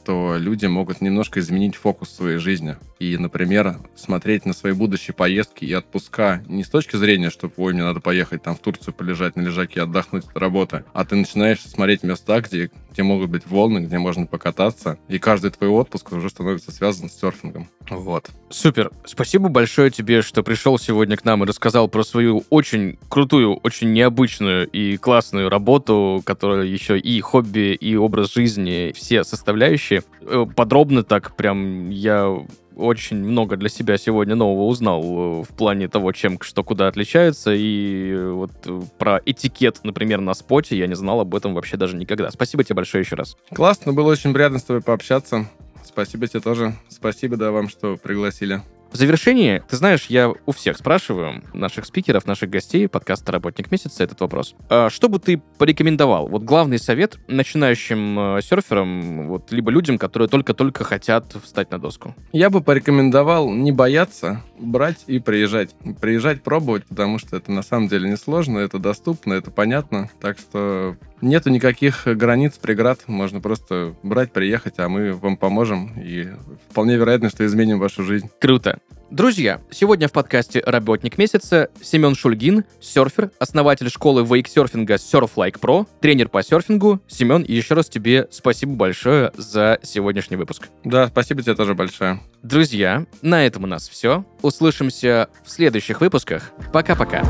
то 0.04 0.36
люди 0.38 0.66
могут 0.66 1.02
немножко 1.02 1.40
изменить 1.40 1.76
фокус 1.76 2.10
своей 2.10 2.38
жизни. 2.38 2.78
И, 3.00 3.18
например, 3.18 3.78
смотреть 3.96 4.46
на 4.46 4.54
свои 4.54 4.74
будущие 4.74 5.14
поездки 5.14 5.66
и 5.66 5.74
отпуска 5.74 6.44
не 6.48 6.64
с 6.64 6.70
точки 6.70 6.96
зрения, 6.96 7.30
что, 7.30 7.52
ой, 7.58 7.74
мне 7.74 7.84
надо 7.84 8.00
поехать 8.00 8.42
там 8.42 8.56
в 8.56 8.60
Турцию 8.60 8.94
полежать 8.94 9.36
на 9.36 9.42
лежаке 9.42 9.80
и 9.80 9.84
отдохнуть 9.84 10.26
от 10.26 10.38
работы, 10.38 10.86
а 10.94 11.06
ты 11.06 11.16
начинаешь 11.16 11.60
смотреть 11.60 12.04
места, 12.04 12.42
где, 12.42 12.72
где 12.92 13.04
могут 13.04 13.30
быть 13.30 13.46
волны, 13.46 13.80
где 13.80 13.98
можно 14.00 14.26
покататься, 14.26 14.98
и 15.08 15.20
каждый 15.20 15.52
твой 15.52 15.70
отпуск 15.70 16.12
уже 16.14 16.30
становится 16.30 16.72
связан 16.72 17.10
с 17.10 17.20
серфингом. 17.20 17.68
Вот. 17.90 18.30
Супер. 18.50 18.92
Спасибо 19.06 19.50
большое 19.50 19.92
тебе, 19.92 20.22
что 20.22 20.42
пришел 20.42 20.80
сегодня 20.80 21.18
к 21.18 21.26
нам 21.26 21.44
и 21.44 21.48
рассказал 21.48 21.88
про 21.88 22.04
свою 22.04 22.44
очень 22.50 22.98
крутую, 23.10 23.58
очень 23.58 23.94
необычную 23.94 24.68
и 24.68 24.98
классную 24.98 25.50
работу, 25.50 26.22
которая 26.26 26.66
еще 26.66 26.95
и 26.98 27.20
хобби, 27.22 27.74
и 27.74 27.96
образ 27.96 28.34
жизни, 28.34 28.92
все 28.96 29.24
составляющие. 29.24 30.04
Э, 30.22 30.46
подробно 30.56 31.04
так 31.04 31.36
прям 31.36 31.90
я 31.90 32.36
очень 32.76 33.18
много 33.18 33.58
для 33.58 33.70
себя 33.70 33.98
сегодня 33.98 34.36
нового 34.36 34.66
узнал 34.66 35.02
э, 35.02 35.44
в 35.44 35.56
плане 35.56 35.88
того, 35.88 36.12
чем 36.12 36.40
что 36.42 36.64
куда 36.64 36.88
отличается. 36.88 37.54
И 37.54 38.12
э, 38.12 38.32
вот 38.32 38.52
про 38.98 39.22
этикет, 39.26 39.80
например, 39.84 40.22
на 40.22 40.34
споте 40.34 40.78
я 40.78 40.88
не 40.88 40.96
знал 40.96 41.22
об 41.22 41.34
этом 41.36 41.54
вообще 41.54 41.78
даже 41.78 41.96
никогда. 41.96 42.30
Спасибо 42.32 42.64
тебе 42.64 42.76
большое 42.76 43.04
еще 43.04 43.16
раз. 43.16 43.38
Классно, 43.54 43.94
было 43.94 44.12
очень 44.12 44.34
приятно 44.34 44.60
с 44.60 44.64
тобой 44.64 44.82
пообщаться. 44.82 45.48
Спасибо 45.84 46.28
тебе 46.28 46.42
тоже. 46.42 46.76
Спасибо, 46.90 47.38
да, 47.38 47.52
вам, 47.52 47.70
что 47.70 47.96
пригласили. 47.98 48.62
В 48.92 48.98
завершении, 48.98 49.62
ты 49.68 49.76
знаешь, 49.76 50.06
я 50.08 50.32
у 50.46 50.52
всех 50.52 50.78
спрашиваю, 50.78 51.44
наших 51.54 51.86
спикеров, 51.86 52.26
наших 52.26 52.50
гостей, 52.50 52.88
подкаста 52.88 53.34
«Работник 53.34 53.70
месяца», 53.72 54.04
этот 54.04 54.22
вопрос. 54.22 54.56
А 54.70 54.90
что 54.90 55.10
бы 55.10 55.20
ты 55.20 55.42
порекомендовал? 55.58 56.28
Вот 56.28 56.44
главный 56.44 56.80
совет 56.80 57.18
начинающим 57.28 58.38
э, 58.38 58.42
серферам, 58.42 59.28
вот, 59.28 59.52
либо 59.52 59.70
людям, 59.70 59.98
которые 59.98 60.30
только-только 60.30 60.84
хотят 60.84 61.36
встать 61.44 61.72
на 61.72 61.80
доску. 61.80 62.16
Я 62.32 62.50
бы 62.50 62.62
порекомендовал 62.62 63.50
не 63.52 63.72
бояться, 63.74 64.44
брать 64.58 65.04
и 65.08 65.20
приезжать. 65.20 65.76
Приезжать, 66.00 66.42
пробовать, 66.42 66.86
потому 66.86 67.20
что 67.20 67.36
это 67.36 67.52
на 67.52 67.64
самом 67.64 67.90
деле 67.90 68.10
несложно, 68.10 68.60
это 68.60 68.80
доступно, 68.80 69.34
это 69.34 69.52
понятно. 69.52 70.10
Так 70.22 70.40
что 70.40 70.96
нету 71.22 71.50
никаких 71.50 72.06
границ, 72.06 72.54
преград. 72.62 73.00
Можно 73.08 73.42
просто 73.42 73.96
брать, 74.04 74.32
приехать, 74.32 74.76
а 74.78 74.90
мы 74.90 75.14
вам 75.14 75.38
поможем. 75.38 75.94
И 76.00 76.28
вполне 76.70 76.96
вероятно, 76.96 77.30
что 77.30 77.46
изменим 77.46 77.80
вашу 77.80 78.04
жизнь. 78.04 78.30
Круто. 78.40 78.80
Друзья, 79.12 79.62
сегодня 79.70 80.08
в 80.08 80.12
подкасте 80.12 80.64
«Работник 80.66 81.20
месяца» 81.20 81.70
Семен 81.82 82.16
Шульгин, 82.16 82.66
серфер, 82.82 83.30
основатель 83.38 83.90
школы 83.90 84.26
вейксерфинга 84.26 84.96
Surf 84.96 85.32
Like 85.36 85.60
Pro, 85.60 85.88
тренер 86.02 86.30
по 86.30 86.42
серфингу. 86.42 87.00
Семен, 87.08 87.44
еще 87.48 87.76
раз 87.76 87.88
тебе 87.88 88.28
спасибо 88.32 88.74
большое 88.74 89.32
за 89.38 89.80
сегодняшний 89.84 90.38
выпуск. 90.38 90.70
Да, 90.84 91.08
спасибо 91.08 91.44
тебе 91.44 91.54
тоже 91.54 91.76
большое. 91.76 92.20
Друзья, 92.42 93.06
на 93.22 93.46
этом 93.46 93.66
у 93.66 93.68
нас 93.68 93.88
все. 93.88 94.26
Услышимся 94.42 95.30
в 95.46 95.52
следующих 95.52 96.02
выпусках. 96.02 96.52
Пока-пока. 96.74 97.24